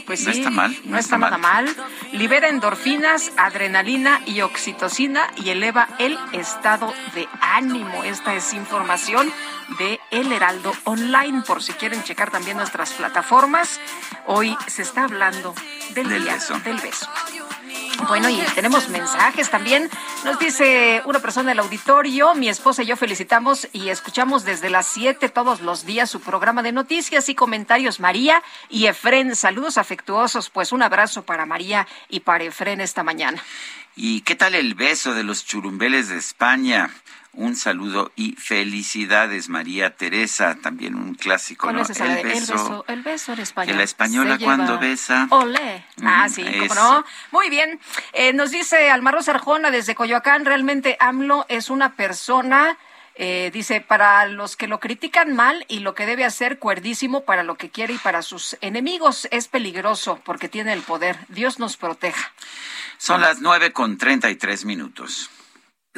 [0.07, 0.75] Pues no sí, está mal.
[0.85, 1.67] No, está, nada mal.
[2.13, 8.03] Libera endorfinas, adrenalina y oxitocina y eleva el estado de ánimo.
[8.03, 9.31] Esta es información
[9.77, 13.79] de El Heraldo Online, por si quieren checar también nuestras plataformas.
[14.25, 15.53] Hoy se está hablando
[15.93, 16.59] del, Del día beso.
[16.61, 17.07] del beso.
[18.07, 19.89] Bueno, y tenemos mensajes también.
[20.23, 24.87] Nos dice una persona del auditorio, mi esposa y yo felicitamos y escuchamos desde las
[24.87, 27.99] 7 todos los días su programa de noticias y comentarios.
[27.99, 30.49] María y Efren, saludos afectuosos.
[30.49, 33.43] Pues un abrazo para María y para Efren esta mañana.
[33.95, 36.89] ¿Y qué tal el beso de los churumbeles de España?
[37.39, 41.83] Un saludo y felicidades, María Teresa, también un clásico, ¿Cuál ¿no?
[41.85, 43.71] de- el beso, el beso en España.
[43.71, 45.25] Que la española cuando besa.
[45.29, 45.85] Olé.
[46.03, 47.05] Ah, Mm, sí, cómo no.
[47.31, 47.79] Muy bien.
[48.11, 52.77] Eh, nos dice Almarosa Arjona desde Coyoacán, realmente AMLO es una persona...
[53.21, 57.43] eh, dice, para los que lo critican mal y lo que debe hacer cuerdísimo para
[57.43, 61.17] lo que quiere y para sus enemigos es peligroso porque tiene el poder.
[61.27, 62.31] Dios nos proteja.
[62.97, 65.29] Son las nueve con treinta y tres minutos.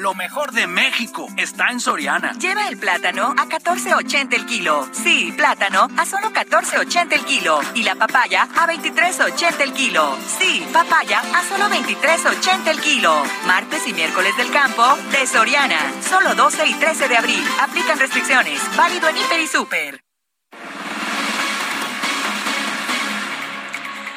[0.02, 2.32] Lo mejor de México está en Soriana.
[2.40, 4.90] Lleva el plátano a 14.80 el kilo.
[4.91, 7.60] Sí, plátano a solo 14.80 el kilo.
[7.76, 10.18] Y la papaya a 23.80 el kilo.
[10.40, 13.14] Sí, papaya a solo 23.80 el kilo.
[13.45, 15.80] Martes y miércoles del campo de Soriana.
[16.02, 17.44] Solo 12 y 13 de abril.
[17.61, 18.60] Aplican restricciones.
[18.76, 20.11] Válido en Hiper y Super.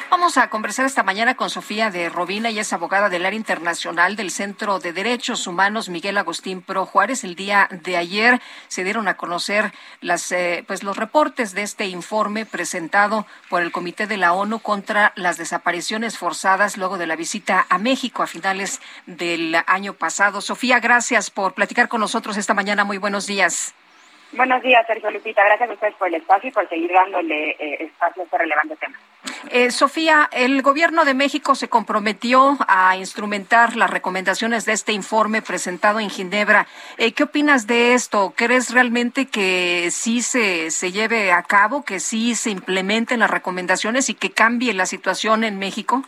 [0.09, 4.15] Vamos a conversar esta mañana con Sofía de Robina, ella es abogada del área internacional
[4.15, 7.23] del Centro de Derechos Humanos Miguel Agustín Pro Juárez.
[7.23, 9.71] El día de ayer se dieron a conocer
[10.01, 14.59] las, eh, pues los reportes de este informe presentado por el Comité de la ONU
[14.59, 20.39] contra las desapariciones forzadas luego de la visita a México a finales del año pasado.
[20.39, 22.83] Sofía, gracias por platicar con nosotros esta mañana.
[22.83, 23.73] Muy buenos días.
[24.33, 25.43] Buenos días, Sergio Lupita.
[25.43, 28.75] Gracias a ustedes por el espacio y por seguir dándole eh, espacio a este relevante
[28.75, 28.97] tema.
[29.49, 35.41] Eh, Sofía, el gobierno de México se comprometió a instrumentar las recomendaciones de este informe
[35.41, 36.67] presentado en Ginebra.
[36.97, 38.33] Eh, ¿Qué opinas de esto?
[38.35, 44.09] ¿Crees realmente que sí se, se lleve a cabo, que sí se implementen las recomendaciones
[44.09, 46.03] y que cambie la situación en México?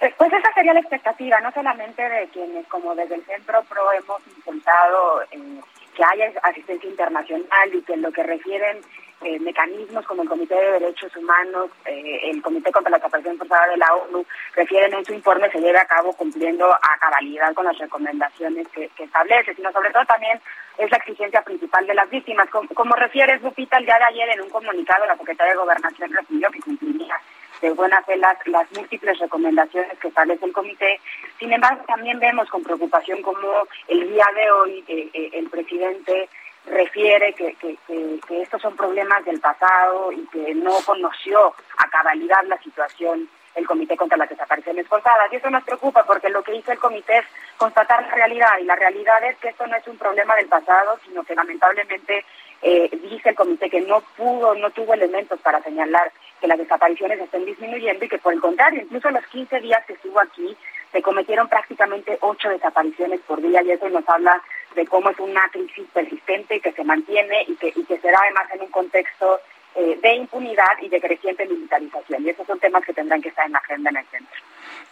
[0.00, 3.92] Eh, Pues esa sería la expectativa, no solamente de quienes, como desde el Centro PRO,
[3.92, 5.60] hemos intentado eh,
[5.94, 8.78] que haya asistencia internacional y que en lo que refieren
[9.24, 13.68] eh, mecanismos como el Comité de Derechos Humanos, eh, el Comité contra la Desaparición Forzada
[13.68, 14.24] de la ONU,
[14.54, 18.88] refieren en su informe se lleve a cabo cumpliendo a cabalidad con las recomendaciones que,
[18.96, 20.40] que establece, sino sobre todo también
[20.78, 22.48] es la exigencia principal de las víctimas.
[22.50, 26.12] Como, como refieres, Lupita, el día de ayer en un comunicado la Secretaría de Gobernación
[26.12, 27.20] refirió que cumpliría
[27.62, 31.00] de buena fe las, las múltiples recomendaciones que establece el comité.
[31.38, 36.28] Sin embargo, también vemos con preocupación cómo el día de hoy eh, eh, el presidente
[36.66, 41.88] refiere que, que, que, que estos son problemas del pasado y que no conoció a
[41.88, 45.32] cabalidad la situación el Comité contra las Desapariciones Forzadas.
[45.32, 47.26] Y eso nos preocupa porque lo que hizo el comité es
[47.56, 50.98] constatar la realidad y la realidad es que esto no es un problema del pasado,
[51.04, 52.24] sino que lamentablemente
[52.62, 57.20] eh, dice el comité que no pudo, no tuvo elementos para señalar que las desapariciones
[57.20, 60.56] estén disminuyendo y que por el contrario, incluso los 15 días que estuvo aquí,
[60.92, 64.40] se cometieron prácticamente ocho desapariciones por día y eso nos habla
[64.76, 68.44] de cómo es una crisis persistente que se mantiene y que, y que se además
[68.54, 69.40] en un contexto
[69.74, 72.24] eh, de impunidad y de creciente militarización.
[72.24, 74.40] Y esos son temas que tendrán que estar en la agenda en el centro.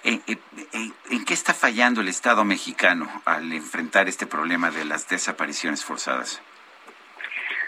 [0.02, 5.09] ¿En, en, en qué está fallando el Estado mexicano al enfrentar este problema de las
[5.09, 6.40] desapariciones forzadas?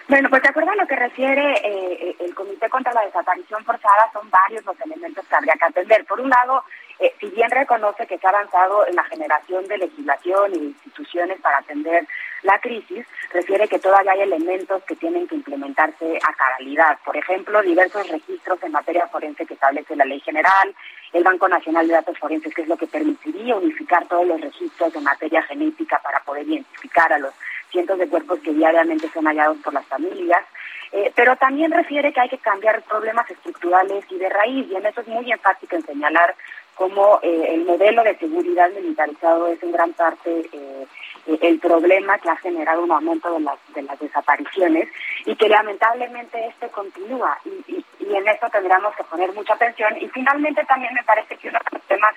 [0.09, 4.11] Bueno, pues de acuerdo a lo que refiere eh, el Comité contra la Desaparición Forzada,
[4.13, 6.05] son varios los elementos que habría que atender.
[6.07, 6.65] Por un lado,
[6.99, 11.41] eh, si bien reconoce que se ha avanzado en la generación de legislación y instituciones
[11.41, 12.07] para atender
[12.43, 16.99] la crisis, refiere que todavía hay elementos que tienen que implementarse a cabalidad.
[17.05, 20.75] Por ejemplo, diversos registros en materia forense que establece la ley general,
[21.13, 24.93] el Banco Nacional de Datos Forenses, que es lo que permitiría unificar todos los registros
[24.93, 27.35] de materia genética para poder identificar a los
[27.73, 30.45] cientos de cuerpos que diariamente son hallados por las familias,
[30.93, 34.87] eh, pero también refiere que hay que cambiar problemas estructurales y de raíz, y en
[34.87, 36.37] eso es muy enfático en señalar
[36.75, 40.87] cómo eh, el modelo de seguridad militarizado es en gran parte eh,
[41.27, 44.89] el problema que ha generado un aumento de las, de las desapariciones
[45.25, 47.85] y que lamentablemente este continúa y, y,
[48.15, 49.97] en eso tendríamos que poner mucha atención.
[49.99, 52.15] Y finalmente también me parece que uno de los temas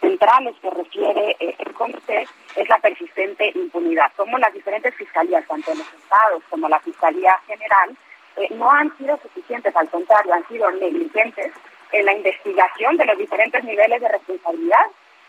[0.00, 2.26] centrales que refiere eh, el comité
[2.56, 7.36] es la persistente impunidad, como las diferentes fiscalías, tanto en los estados como la Fiscalía
[7.46, 7.96] General,
[8.36, 11.52] eh, no han sido suficientes, al contrario, han sido negligentes
[11.98, 14.86] en la investigación de los diferentes niveles de responsabilidad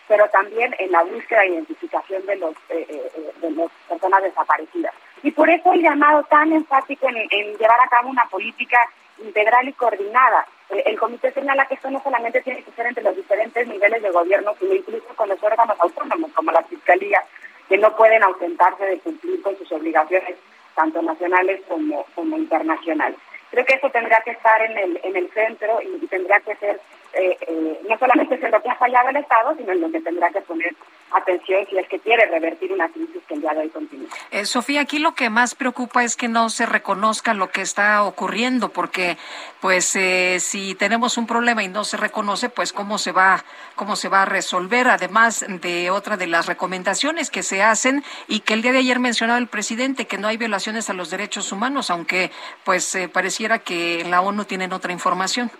[0.07, 4.93] pero también en la búsqueda e identificación de los eh, eh, de las personas desaparecidas.
[5.23, 8.79] Y por eso el llamado tan enfático en, en llevar a cabo una política
[9.21, 10.45] integral y coordinada.
[10.69, 14.01] El, el, comité señala que esto no solamente tiene que ser entre los diferentes niveles
[14.01, 17.21] de gobierno, sino incluso con los órganos autónomos, como la Fiscalía,
[17.67, 20.37] que no pueden ausentarse de cumplir con sus obligaciones,
[20.75, 23.17] tanto nacionales como, como internacionales.
[23.57, 26.55] Creo que eso tendrá que estar en el, en el centro y, y tendrá que
[26.57, 26.79] ser
[27.13, 29.99] eh, eh, no solamente en lo que ha fallado el Estado, sino en lo que
[29.99, 30.75] tendrá que poner
[31.17, 34.09] atención si es que quiere revertir una crisis que el día de hoy continúa.
[34.31, 38.03] Eh, Sofía, aquí lo que más preocupa es que no se reconozca lo que está
[38.03, 39.17] ocurriendo, porque
[39.61, 43.43] pues eh, si tenemos un problema y no se reconoce, pues cómo se va
[43.75, 48.41] cómo se va a resolver, además de otra de las recomendaciones que se hacen y
[48.41, 51.51] que el día de ayer mencionaba el presidente que no hay violaciones a los derechos
[51.51, 52.31] humanos, aunque
[52.63, 55.51] pues eh, pareciera que en la ONU tienen otra información.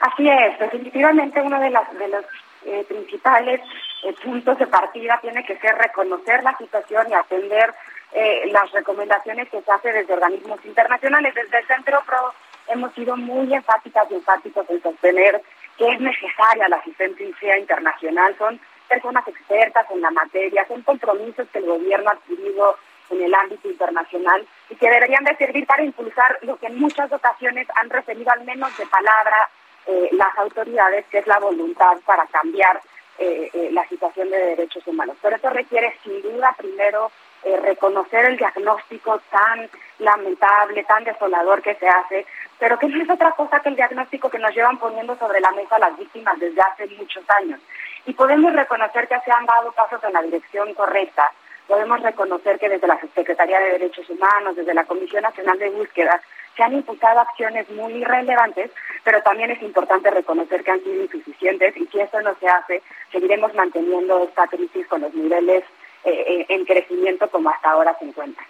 [0.00, 2.24] Así es, definitivamente uno de, las, de los
[2.64, 3.60] eh, principales
[4.02, 7.74] eh, puntos de partida tiene que ser reconocer la situación y atender
[8.12, 11.34] eh, las recomendaciones que se hacen desde organismos internacionales.
[11.34, 12.34] Desde el Centro PRO
[12.68, 15.42] hemos sido muy enfáticas y enfáticos en sostener
[15.76, 18.34] que es necesaria la asistencia internacional.
[18.38, 22.76] Son personas expertas en la materia, son compromisos que el gobierno ha adquirido
[23.10, 27.10] en el ámbito internacional y que deberían de servir para impulsar lo que en muchas
[27.12, 29.48] ocasiones han referido al menos de palabra
[29.86, 32.80] eh, las autoridades, que es la voluntad para cambiar
[33.20, 35.14] eh, eh, la situación de derechos humanos.
[35.20, 37.12] Pero eso requiere sin duda primero
[37.44, 39.68] eh, reconocer el diagnóstico tan
[39.98, 42.24] lamentable, tan desolador que se hace,
[42.58, 45.50] pero que no es otra cosa que el diagnóstico que nos llevan poniendo sobre la
[45.50, 47.60] mesa las víctimas desde hace muchos años.
[48.06, 51.30] Y podemos reconocer que se han dado pasos en la dirección correcta,
[51.66, 56.20] podemos reconocer que desde la Secretaría de Derechos Humanos, desde la Comisión Nacional de Búsqueda,
[56.56, 58.70] se han impulsado acciones muy relevantes,
[59.04, 62.82] pero también es importante reconocer que han sido insuficientes y si eso no se hace,
[63.12, 65.64] seguiremos manteniendo esta crisis con los niveles
[66.04, 68.44] eh, en crecimiento como hasta ahora se encuentra.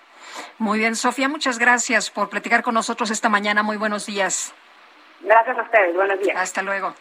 [0.59, 3.63] Muy bien, Sofía, muchas gracias por platicar con nosotros esta mañana.
[3.63, 4.55] Muy buenos días.
[5.21, 6.37] Gracias a ustedes, buenos días.
[6.37, 6.95] Hasta luego.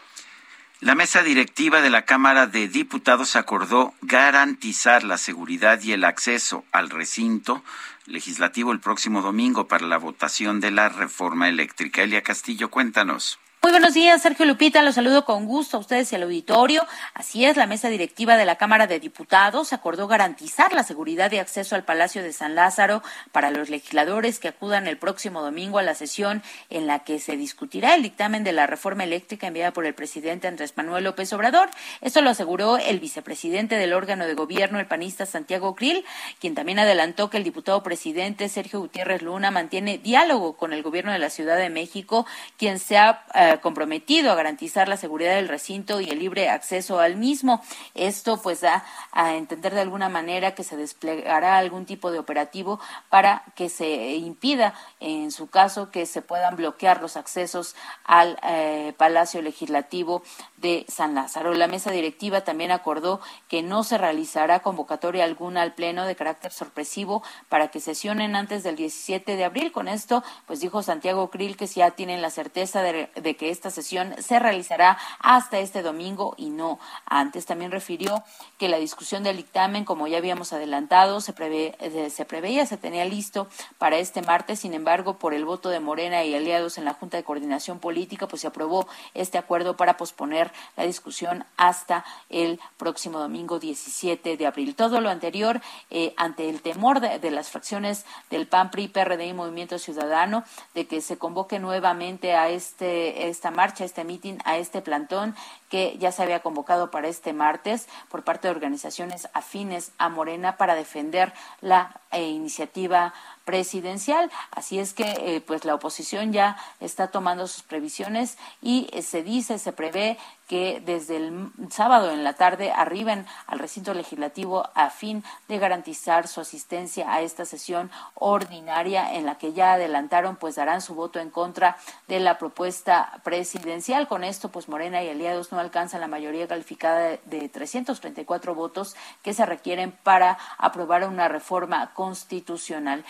[0.82, 6.64] La mesa directiva de la Cámara de Diputados acordó garantizar la seguridad y el acceso
[6.72, 7.62] al recinto
[8.06, 12.02] legislativo el próximo domingo para la votación de la reforma eléctrica.
[12.02, 13.40] Elia Castillo, cuéntanos.
[13.62, 14.82] Muy buenos días, Sergio Lupita.
[14.84, 16.88] Los saludo con gusto a ustedes y al auditorio.
[17.14, 21.40] Así es, la mesa directiva de la Cámara de Diputados acordó garantizar la seguridad y
[21.40, 25.84] acceso al Palacio de San Lázaro para los legisladores que acudan el próximo domingo a
[25.84, 29.86] la sesión en la que se discutirá el dictamen de la reforma eléctrica enviada por
[29.86, 31.70] el presidente Andrés Manuel López Obrador.
[32.00, 36.06] Esto lo aseguró el vicepresidente del órgano de gobierno, el panista Santiago Krill,
[36.40, 41.12] quien también adelantó que el diputado presidente Sergio Gutiérrez Luna mantiene diálogo con el gobierno
[41.12, 42.26] de la Ciudad de México,
[42.58, 47.00] quien se ha eh, comprometido a garantizar la seguridad del recinto y el libre acceso
[47.00, 47.62] al mismo.
[47.96, 52.80] Esto pues da a entender de alguna manera que se desplegará algún tipo de operativo
[53.10, 58.94] para que se impida, en su caso, que se puedan bloquear los accesos al eh,
[58.98, 60.24] Palacio Legislativo
[60.58, 61.54] de San Lázaro.
[61.54, 66.52] La mesa directiva también acordó que no se realizará convocatoria alguna al Pleno de carácter
[66.52, 69.72] sorpresivo para que sesionen antes del 17 de abril.
[69.72, 73.72] Con esto, pues dijo Santiago Krill que ya tienen la certeza de, de que esta
[73.72, 77.46] sesión se realizará hasta este domingo y no antes.
[77.46, 78.24] También refirió
[78.58, 82.78] que la discusión del dictamen, como ya habíamos adelantado, se, prevé, eh, se preveía, se
[82.78, 84.60] tenía listo para este martes.
[84.60, 88.28] Sin embargo, por el voto de Morena y aliados en la Junta de Coordinación Política,
[88.28, 94.46] pues se aprobó este acuerdo para posponer la discusión hasta el próximo domingo 17 de
[94.46, 94.76] abril.
[94.76, 99.34] Todo lo anterior eh, ante el temor de, las fracciones del PAN, PRI, PRD y
[99.34, 100.44] Movimiento Ciudadano
[100.74, 105.36] de que se convoque nuevamente a este esta marcha, este mitin, a este plantón
[105.70, 110.58] que ya se había convocado para este martes por parte de organizaciones afines a Morena
[110.58, 113.14] para defender la eh, iniciativa
[113.46, 114.32] presidencial.
[114.52, 119.24] Así es que eh, pues la oposición ya está tomando sus previsiones y eh, se
[119.24, 120.18] dice, se prevé
[120.50, 126.28] que desde el sábado en la tarde arriben al recinto legislativo a fin de garantizar
[126.28, 131.20] su asistencia a esta sesión ordinaria en la que ya adelantaron pues darán su voto
[131.20, 134.08] en contra de la propuesta presidencial.
[134.08, 139.36] Con esto pues Morena y aliados no alcanzan la mayoría calificada de 334 votos que
[139.36, 143.06] se requieren para aprobar una reforma constitucional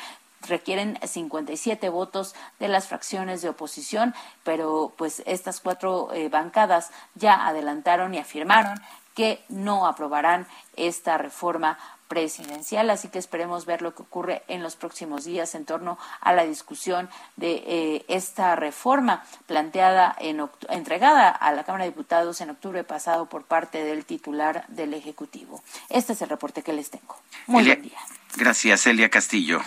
[0.47, 7.47] requieren 57 votos de las fracciones de oposición, pero pues estas cuatro eh, bancadas ya
[7.47, 8.79] adelantaron y afirmaron
[9.15, 11.77] que no aprobarán esta reforma
[12.09, 16.33] presidencial, así que esperemos ver lo que ocurre en los próximos días en torno a
[16.33, 22.49] la discusión de eh, esta reforma planteada en entregada a la Cámara de Diputados en
[22.49, 25.61] octubre pasado por parte del titular del Ejecutivo.
[25.89, 27.15] Este es el reporte que les tengo.
[27.45, 27.99] Muy buen día.
[28.39, 29.61] Gracias, Elia Castillo.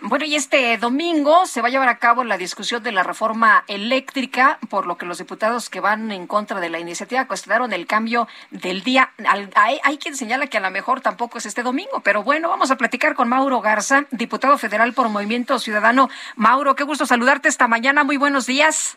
[0.00, 3.64] Bueno, y este domingo se va a llevar a cabo la discusión de la reforma
[3.68, 7.86] eléctrica, por lo que los diputados que van en contra de la iniciativa cuestionaron el
[7.86, 9.12] cambio del día.
[9.54, 12.70] Hay, hay, quien señala que a lo mejor tampoco es este domingo, pero bueno, vamos
[12.70, 16.08] a platicar con Mauro Garza, diputado federal por Movimiento Ciudadano.
[16.34, 18.04] Mauro, qué gusto saludarte esta mañana.
[18.04, 18.96] Muy buenos días.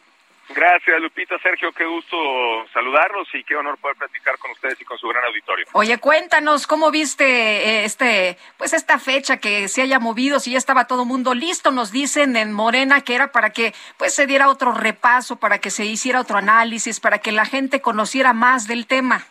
[0.49, 1.37] Gracias, Lupita.
[1.39, 2.15] Sergio, qué gusto
[2.73, 5.65] saludarlos y qué honor poder platicar con ustedes y con su gran auditorio.
[5.73, 10.57] Oye, cuéntanos cómo viste eh, este, pues esta fecha que se haya movido, si ya
[10.57, 14.25] estaba todo el mundo listo, nos dicen en Morena que era para que pues se
[14.25, 18.67] diera otro repaso, para que se hiciera otro análisis, para que la gente conociera más
[18.67, 19.25] del tema.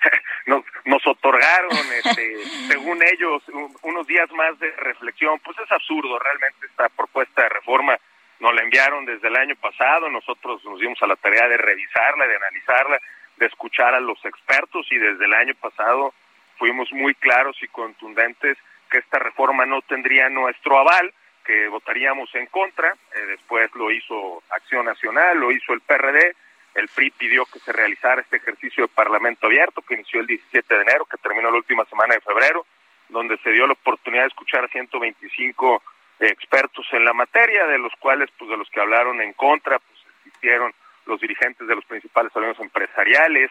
[0.46, 1.70] Nos, nos otorgaron,
[2.02, 2.36] este,
[2.68, 3.42] según ellos,
[3.82, 5.38] unos días más de reflexión.
[5.40, 7.96] Pues es absurdo realmente esta propuesta de reforma
[8.40, 12.26] nos la enviaron desde el año pasado, nosotros nos dimos a la tarea de revisarla,
[12.26, 12.98] de analizarla,
[13.36, 16.14] de escuchar a los expertos y desde el año pasado
[16.58, 18.58] fuimos muy claros y contundentes
[18.90, 21.12] que esta reforma no tendría nuestro aval,
[21.44, 26.34] que votaríamos en contra, eh, después lo hizo Acción Nacional, lo hizo el PRD,
[26.74, 30.74] el PRI pidió que se realizara este ejercicio de Parlamento abierto que inició el 17
[30.74, 32.66] de enero, que terminó la última semana de febrero,
[33.08, 35.82] donde se dio la oportunidad de escuchar a 125
[36.20, 39.98] expertos en la materia, de los cuales, pues de los que hablaron en contra, pues
[40.26, 40.72] existieron
[41.06, 43.50] los dirigentes de los principales organismos empresariales,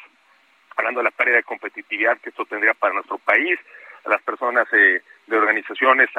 [0.75, 3.59] hablando de la pérdida de competitividad que esto tendría para nuestro país,
[4.05, 6.09] las personas eh, de organizaciones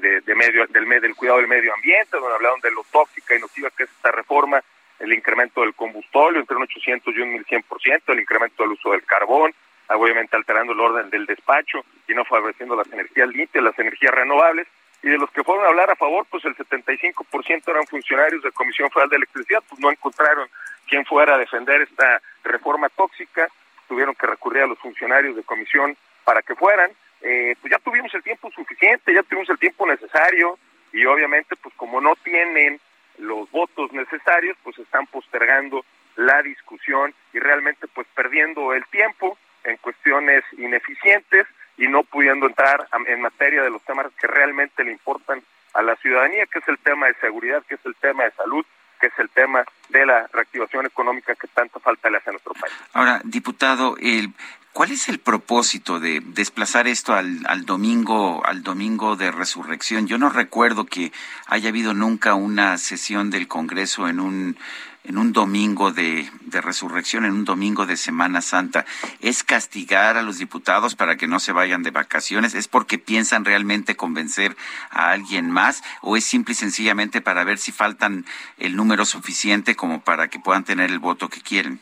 [0.00, 3.70] de, medio del, del cuidado del medio ambiente, donde hablaron de lo tóxica y nociva
[3.70, 4.62] que es esta reforma,
[4.98, 9.04] el incremento del combustorio entre un 800 y un 1100%, el incremento del uso del
[9.04, 9.52] carbón,
[9.88, 14.68] obviamente alterando el orden del despacho y no favoreciendo las energías limpias, las energías renovables,
[15.02, 18.52] y de los que fueron a hablar a favor, pues el 75% eran funcionarios de
[18.52, 20.48] Comisión Federal de Electricidad, pues no encontraron
[20.86, 23.48] quien fuera a defender esta reforma tóxica,
[23.88, 26.90] tuvieron que recurrir a los funcionarios de comisión para que fueran,
[27.20, 30.58] eh, pues ya tuvimos el tiempo suficiente, ya tuvimos el tiempo necesario
[30.92, 32.80] y obviamente pues como no tienen
[33.18, 35.84] los votos necesarios, pues están postergando
[36.16, 42.86] la discusión y realmente pues perdiendo el tiempo en cuestiones ineficientes y no pudiendo entrar
[43.06, 45.42] en materia de los temas que realmente le importan
[45.74, 48.64] a la ciudadanía, que es el tema de seguridad, que es el tema de salud,
[49.00, 52.54] que es el tema de la reactivación económica que tanta falta le hace a nuestro
[52.54, 52.72] país.
[52.92, 54.32] Ahora, diputado, el,
[54.72, 60.06] ¿cuál es el propósito de desplazar esto al, al, domingo, al domingo de resurrección?
[60.06, 61.10] Yo no recuerdo que
[61.46, 64.56] haya habido nunca una sesión del Congreso en un
[65.04, 66.28] en un domingo de,
[66.62, 68.84] resurrección, en un domingo de Semana Santa,
[69.20, 72.54] es castigar a los diputados para que no se vayan de vacaciones?
[72.54, 74.56] ¿Es porque piensan realmente convencer
[74.90, 75.82] a alguien más?
[76.02, 78.24] ¿O es simple y sencillamente para ver si faltan
[78.58, 81.80] el número suficiente como para que puedan tener el voto que quieren?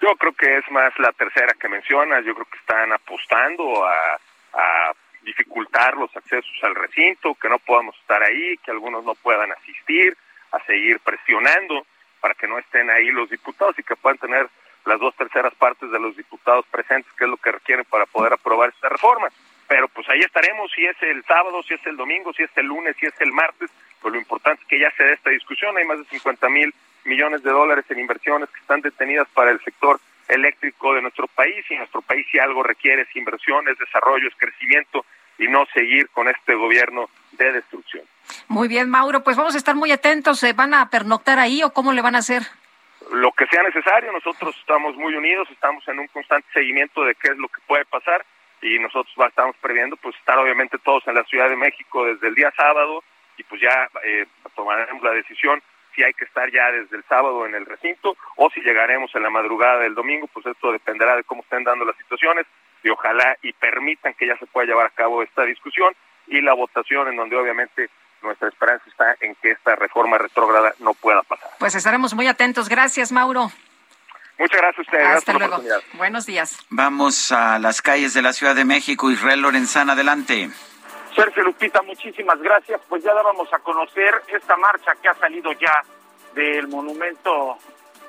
[0.00, 2.24] Yo creo que es más la tercera que mencionas.
[2.24, 4.20] Yo creo que están apostando a,
[4.52, 4.92] a
[5.22, 10.16] dificultar los accesos al recinto, que no podamos estar ahí, que algunos no puedan asistir,
[10.52, 11.86] a seguir presionando
[12.26, 14.48] para que no estén ahí los diputados y que puedan tener
[14.84, 18.32] las dos terceras partes de los diputados presentes, que es lo que requieren para poder
[18.32, 19.28] aprobar esta reforma.
[19.68, 22.66] pero pues ahí estaremos si es el sábado, si es el domingo, si es el
[22.66, 25.76] lunes, si es el martes, pues lo importante es que ya se dé esta discusión,
[25.76, 26.74] hay más de 50 mil
[27.04, 31.64] millones de dólares en inversiones que están detenidas para el sector eléctrico de nuestro país
[31.70, 35.06] y nuestro país si algo requiere es inversiones, desarrollo, es crecimiento
[35.38, 38.04] y no seguir con este gobierno de destrucción.
[38.48, 40.38] Muy bien, Mauro, pues vamos a estar muy atentos.
[40.38, 42.42] ¿Se van a pernoctar ahí o cómo le van a hacer?
[43.12, 47.28] Lo que sea necesario, nosotros estamos muy unidos, estamos en un constante seguimiento de qué
[47.28, 48.24] es lo que puede pasar
[48.62, 52.34] y nosotros estamos previendo pues estar obviamente todos en la Ciudad de México desde el
[52.34, 53.04] día sábado
[53.36, 55.62] y pues ya eh, tomaremos la decisión
[55.94, 59.22] si hay que estar ya desde el sábado en el recinto o si llegaremos en
[59.22, 62.46] la madrugada del domingo, pues esto dependerá de cómo estén dando las situaciones
[62.82, 65.94] y ojalá y permitan que ya se pueda llevar a cabo esta discusión
[66.26, 67.90] y la votación en donde obviamente
[68.22, 71.50] nuestra esperanza está en que esta reforma retrógrada no pueda pasar.
[71.58, 72.68] Pues estaremos muy atentos.
[72.68, 73.50] Gracias, Mauro.
[74.38, 75.06] Muchas gracias a ustedes.
[75.06, 75.58] Hasta luego.
[75.94, 76.58] Buenos días.
[76.68, 79.10] Vamos a las calles de la Ciudad de México.
[79.10, 80.50] Israel Lorenzana, adelante.
[81.14, 82.80] Sergio Lupita, muchísimas gracias.
[82.88, 85.82] Pues ya dábamos a conocer esta marcha que ha salido ya
[86.34, 87.56] del monumento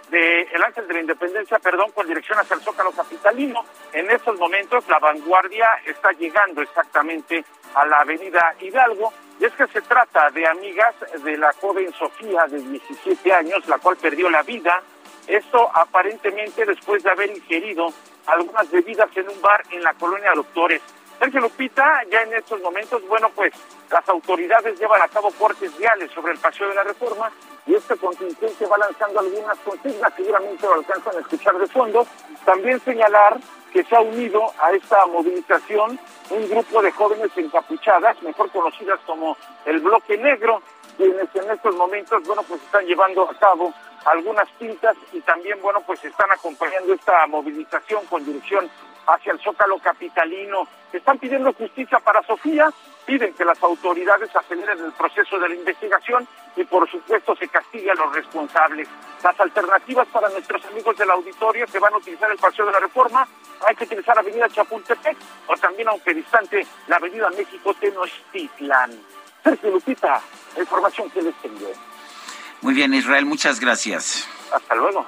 [0.09, 3.65] de el Ángel de la Independencia, perdón, con dirección hacia el Zócalo Capitalino.
[3.93, 7.43] En estos momentos la vanguardia está llegando exactamente
[7.75, 9.13] a la avenida Hidalgo.
[9.39, 13.77] Y es que se trata de amigas de la joven Sofía de 17 años, la
[13.77, 14.81] cual perdió la vida.
[15.27, 17.87] Esto aparentemente después de haber ingerido
[18.25, 20.81] algunas bebidas en un bar en la colonia Doctores.
[21.19, 23.51] Sergio Lupita, ya en estos momentos, bueno, pues
[23.89, 27.31] las autoridades llevan a cabo cortes viales sobre el paseo de la reforma
[27.67, 32.07] y este contingente va lanzando algunas consignas, seguramente lo alcanzan a escuchar de fondo.
[32.45, 33.37] También señalar
[33.73, 39.37] que se ha unido a esta movilización un grupo de jóvenes encapuchadas, mejor conocidas como
[39.65, 40.61] el Bloque Negro,
[40.95, 43.73] quienes en estos momentos, bueno, pues están llevando a cabo
[44.05, 48.69] algunas pintas y también, bueno, pues están acompañando esta movilización con dirección
[49.05, 50.67] hacia el Zócalo Capitalino.
[50.93, 52.71] Están pidiendo justicia para Sofía,
[53.07, 56.27] piden que las autoridades aceleren el proceso de la investigación
[56.57, 58.87] y por supuesto se castigue a los responsables.
[59.23, 62.79] Las alternativas para nuestros amigos del auditorio que van a utilizar el Paseo de la
[62.81, 63.27] Reforma,
[63.65, 68.91] hay que utilizar Avenida Chapultepec o también, aunque distante, la Avenida México Tenochtitlan.
[69.43, 70.21] Sergio Lupita,
[70.55, 71.71] la información que les tengo.
[72.61, 74.27] Muy bien, Israel, muchas gracias.
[74.51, 75.05] Hasta luego.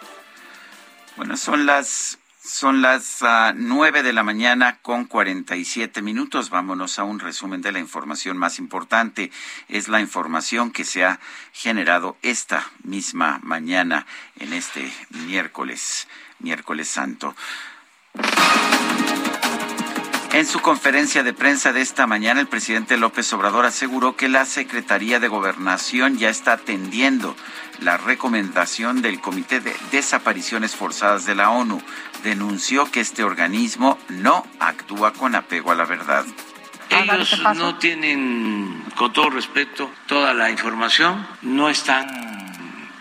[1.18, 2.19] Bueno, son las
[2.50, 6.50] son las uh, 9 de la mañana con 47 minutos.
[6.50, 9.32] Vámonos a un resumen de la información más importante.
[9.68, 11.20] Es la información que se ha
[11.54, 14.08] generado esta misma mañana
[14.40, 14.92] en este
[15.28, 16.08] miércoles,
[16.40, 17.36] miércoles santo.
[20.32, 24.46] En su conferencia de prensa de esta mañana, el presidente López Obrador aseguró que la
[24.46, 27.36] Secretaría de Gobernación ya está atendiendo
[27.82, 31.82] la recomendación del Comité de Desapariciones Forzadas de la ONU.
[32.24, 36.26] Denunció que este organismo no actúa con apego a la verdad.
[36.90, 42.08] Ellos no tienen, con todo respeto, toda la información, no están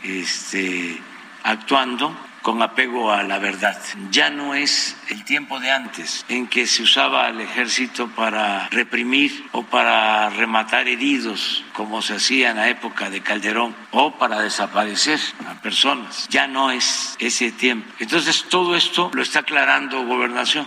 [0.02, 1.00] este,
[1.42, 2.14] actuando
[2.48, 3.76] con apego a la verdad.
[4.10, 9.46] Ya no es el tiempo de antes en que se usaba al ejército para reprimir
[9.52, 15.20] o para rematar heridos, como se hacía en la época de Calderón, o para desaparecer
[15.46, 16.26] a personas.
[16.30, 17.86] Ya no es ese tiempo.
[17.98, 20.66] Entonces todo esto lo está aclarando gobernación.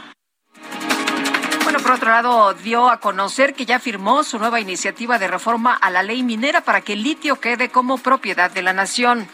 [1.63, 5.73] Bueno, por otro lado, dio a conocer que ya firmó su nueva iniciativa de reforma
[5.73, 9.27] a la ley minera para que el litio quede como propiedad de la nación.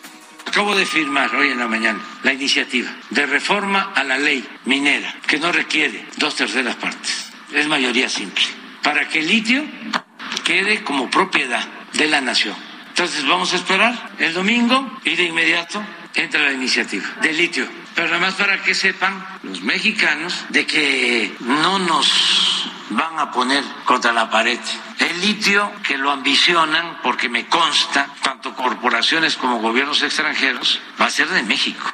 [0.47, 5.13] Acabo de firmar hoy en la mañana la iniciativa de reforma a la ley minera,
[5.27, 8.43] que no requiere dos terceras partes, es mayoría simple,
[8.81, 9.65] para que el litio
[10.45, 12.55] quede como propiedad de la nación.
[12.87, 15.83] Entonces vamos a esperar el domingo y de inmediato
[16.15, 17.67] entra la iniciativa del litio.
[17.97, 24.13] Pero además para que sepan los mexicanos de que no nos van a poner contra
[24.13, 24.59] la pared.
[24.99, 31.09] El litio, que lo ambicionan, porque me consta, tanto corporaciones como gobiernos extranjeros, va a
[31.09, 31.91] ser de México.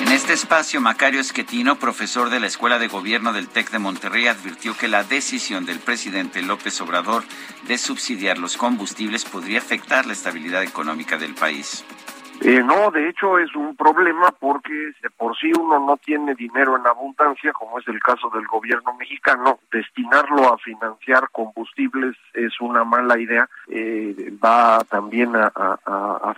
[0.00, 4.26] En este espacio, Macario Esquetino, profesor de la Escuela de Gobierno del TEC de Monterrey,
[4.26, 7.22] advirtió que la decisión del presidente López Obrador
[7.68, 11.84] de subsidiar los combustibles podría afectar la estabilidad económica del país.
[12.42, 16.76] Eh, no, de hecho es un problema porque de por sí uno no tiene dinero
[16.76, 22.84] en abundancia, como es el caso del gobierno mexicano, destinarlo a financiar combustibles es una
[22.84, 25.50] mala idea, eh, va también a,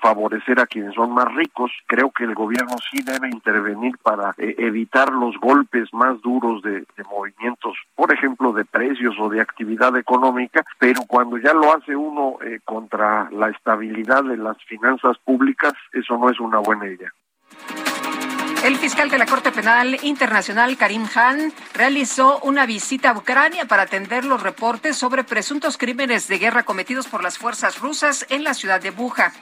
[0.01, 1.71] favorecer a quienes son más ricos.
[1.87, 6.81] Creo que el gobierno sí debe intervenir para eh, evitar los golpes más duros de,
[6.81, 11.95] de movimientos, por ejemplo, de precios o de actividad económica, pero cuando ya lo hace
[11.95, 17.13] uno eh, contra la estabilidad de las finanzas públicas, eso no es una buena idea.
[18.65, 23.83] El fiscal de la Corte Penal Internacional, Karim Khan, realizó una visita a Ucrania para
[23.83, 28.55] atender los reportes sobre presuntos crímenes de guerra cometidos por las fuerzas rusas en la
[28.55, 29.33] ciudad de Buja.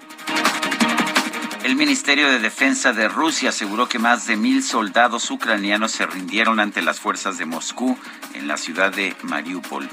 [1.65, 6.59] El Ministerio de Defensa de Rusia aseguró que más de mil soldados ucranianos se rindieron
[6.59, 7.99] ante las fuerzas de Moscú
[8.33, 9.87] en la ciudad de Mariupol.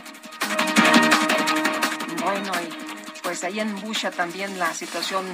[2.24, 5.26] Bueno, y pues ahí en Busha también la situación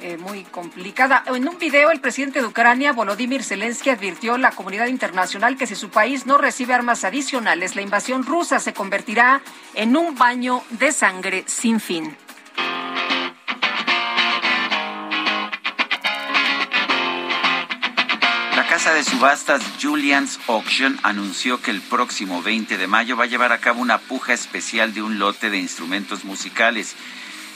[0.00, 1.24] eh, muy complicada.
[1.26, 5.66] En un video, el presidente de Ucrania, Volodymyr Zelensky, advirtió a la comunidad internacional que
[5.66, 9.40] si su país no recibe armas adicionales, la invasión rusa se convertirá
[9.74, 12.16] en un baño de sangre sin fin.
[18.56, 23.28] La casa de subastas Julian's Auction anunció que el próximo 20 de mayo va a
[23.28, 26.94] llevar a cabo una puja especial de un lote de instrumentos musicales.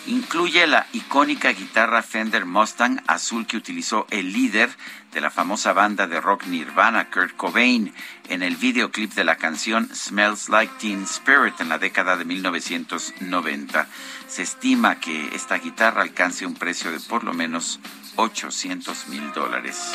[0.06, 4.70] Incluye la icónica guitarra Fender Mustang azul que utilizó el líder
[5.12, 7.94] de la famosa banda de rock Nirvana, Kurt Cobain,
[8.28, 13.86] en el videoclip de la canción Smells Like Teen Spirit en la década de 1990.
[14.26, 17.78] Se estima que esta guitarra alcance un precio de por lo menos
[18.16, 19.92] 800 mil dólares.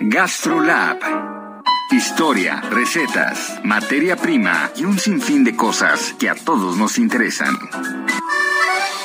[0.00, 1.31] GastroLab.
[1.92, 7.56] Historia, recetas, materia prima y un sinfín de cosas que a todos nos interesan.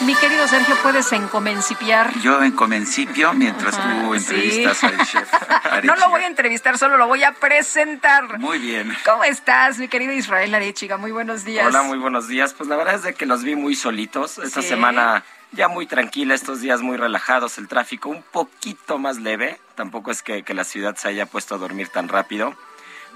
[0.06, 2.18] Mi querido Sergio, ¿puedes encomencipiar?
[2.22, 4.18] Yo en comencipio mientras tú sí.
[4.18, 5.28] entrevistas al chef.
[5.84, 8.40] No lo voy a entrevistar, solo lo voy a presentar.
[8.40, 8.96] Muy bien.
[9.06, 10.98] ¿Cómo estás, mi querido Israel Arechiga?
[10.98, 11.68] Muy buenos días.
[11.68, 12.54] Hola, muy buenos días.
[12.54, 14.38] Pues la verdad es de que los vi muy solitos.
[14.40, 14.70] Esta Sí.
[14.70, 19.60] semana ya muy tranquila, estos días muy relajados, el tráfico un poquito más leve.
[19.76, 22.56] Tampoco es que, que la ciudad se haya puesto a dormir tan rápido.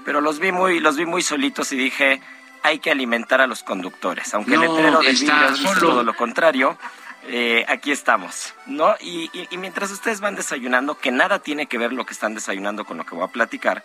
[0.04, 2.20] Pero los vi muy, los vi muy solitos y dije,
[2.62, 4.32] hay que alimentar a los conductores.
[4.34, 6.78] Aunque No, el letrero del vidrio dice todo lo contrario,
[7.28, 8.94] eh, aquí estamos, ¿no?
[9.00, 12.34] Y, y- y mientras ustedes van desayunando, que nada tiene que ver lo que están
[12.34, 13.84] desayunando con lo que voy a platicar,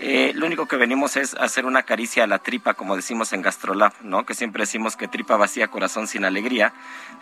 [0.00, 3.42] eh, lo único que venimos es hacer una caricia a la tripa, como decimos en
[3.42, 4.26] Gastrolab, ¿no?
[4.26, 6.72] Que siempre decimos que tripa vacía, corazón sin alegría.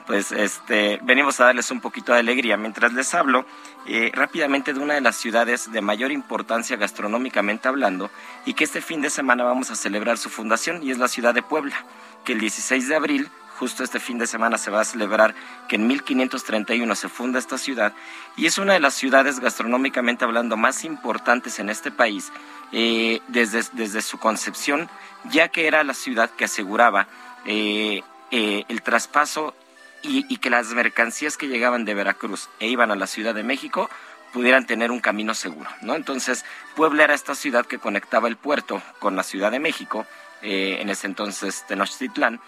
[0.07, 2.57] Pues este, venimos a darles un poquito de alegría.
[2.57, 3.45] Mientras les hablo
[3.87, 8.11] eh, rápidamente de una de las ciudades de mayor importancia gastronómicamente hablando
[8.47, 11.35] y que este fin de semana vamos a celebrar su fundación y es la ciudad
[11.35, 11.77] de Puebla,
[12.25, 13.31] que el 16 de abril
[13.63, 15.37] justo este fin de semana se va a celebrar
[15.69, 17.93] que en 1531 se funda esta ciudad
[18.37, 22.33] y es una de las ciudades gastronómicamente hablando más importantes en este país
[22.73, 24.89] eh, desde, desde su concepción,
[25.31, 27.07] ya que era la ciudad que aseguraba
[27.47, 29.55] eh, eh, el traspaso
[30.03, 33.89] y, que las mercancías que llegaban de Veracruz e iban a la Ciudad de México
[34.33, 35.95] pudieran tener un camino seguro, ¿no?
[35.95, 40.05] Entonces, Puebla era esta ciudad que conectaba el puerto con la Ciudad de México,
[40.43, 42.41] eh, en ese entonces Tenochtitlán,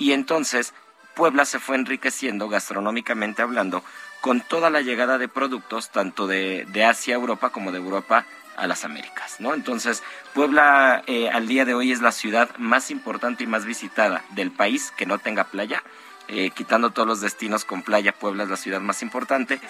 [0.00, 0.74] y entonces
[1.14, 3.84] Puebla se fue enriqueciendo gastronómicamente hablando
[4.20, 8.26] con toda la llegada de productos tanto de, de Asia a Europa como de Europa
[8.56, 9.54] a las Américas, ¿no?
[9.54, 10.02] Entonces,
[10.34, 14.50] Puebla eh, al día de hoy es la ciudad más importante y más visitada del
[14.50, 15.82] país que no tenga playa.
[16.28, 19.60] Eh, quitando todos los destinos con playa, Puebla es la ciudad más importante.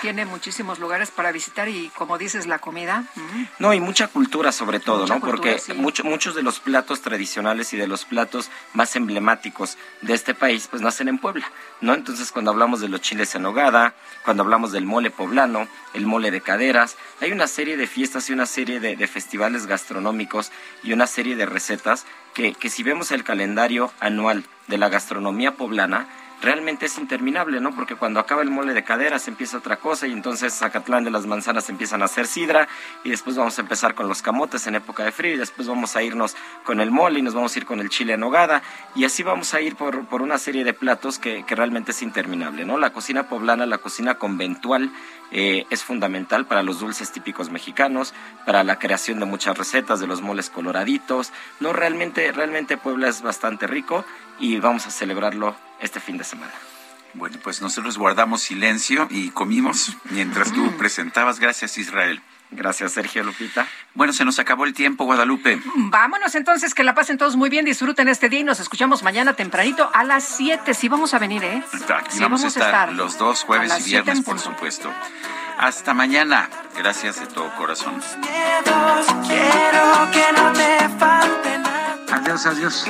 [0.00, 3.04] Tiene muchísimos lugares para visitar y, como dices, la comida.
[3.14, 5.20] mm, No, y mucha cultura sobre todo, Mucha ¿no?
[5.20, 5.72] cultura, Porque sí.
[5.74, 10.66] mucho- muchos de los platos tradicionales y de los platos más emblemáticos de este país,
[10.68, 11.50] pues nacen en Puebla,
[11.80, 11.94] ¿no?
[11.94, 13.94] Entonces, cuando hablamos de los chiles en nogada,
[14.24, 18.32] cuando hablamos del mole poblano, el mole de caderas, hay una serie de fiestas y
[18.32, 20.50] una serie de, de festivales gastronómicos
[20.82, 25.54] y una serie de recetas que, que si vemos el calendario anual de la gastronomía
[25.54, 26.06] poblana,
[26.42, 27.74] realmente es interminable, ¿no?
[27.74, 31.26] Porque cuando acaba el mole de caderas empieza otra cosa y entonces Zacatlán de las
[31.26, 32.68] manzanas empiezan a hacer sidra
[33.04, 35.96] y después vamos a empezar con los camotes en época de frío y después vamos
[35.96, 38.62] a irnos con el mole y nos vamos a ir con el chile en nogada
[38.94, 42.02] y así vamos a ir por, por una serie de platos que, que realmente es
[42.02, 42.78] interminable, ¿no?
[42.78, 44.90] La cocina poblana, la cocina conventual
[45.32, 48.14] eh, es fundamental para los dulces típicos mexicanos,
[48.44, 53.22] para la creación de muchas recetas, de los moles coloraditos, no, realmente, realmente Puebla es
[53.22, 54.04] bastante rico
[54.38, 56.52] y vamos a celebrarlo este fin de semana.
[57.14, 61.40] Bueno, pues nosotros guardamos silencio y comimos mientras tú presentabas.
[61.40, 62.20] Gracias, Israel.
[62.50, 63.66] Gracias, Sergio Lupita.
[63.94, 65.60] Bueno, se nos acabó el tiempo, Guadalupe.
[65.74, 69.34] Vámonos entonces, que la pasen todos muy bien, disfruten este día y nos escuchamos mañana
[69.34, 70.72] tempranito a las 7.
[70.74, 71.62] Sí, vamos a venir, ¿eh?
[71.72, 74.92] Aquí Sí, vamos, a estar, los dos, jueves y viernes, por supuesto.
[75.58, 76.48] Hasta mañana.
[76.76, 78.00] Gracias de todo corazón.
[79.26, 81.98] Quiero que no te falte nada.
[82.12, 82.86] Adiós, adiós.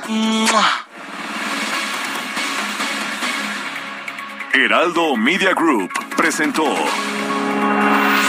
[4.52, 6.74] Heraldo Media Group presentó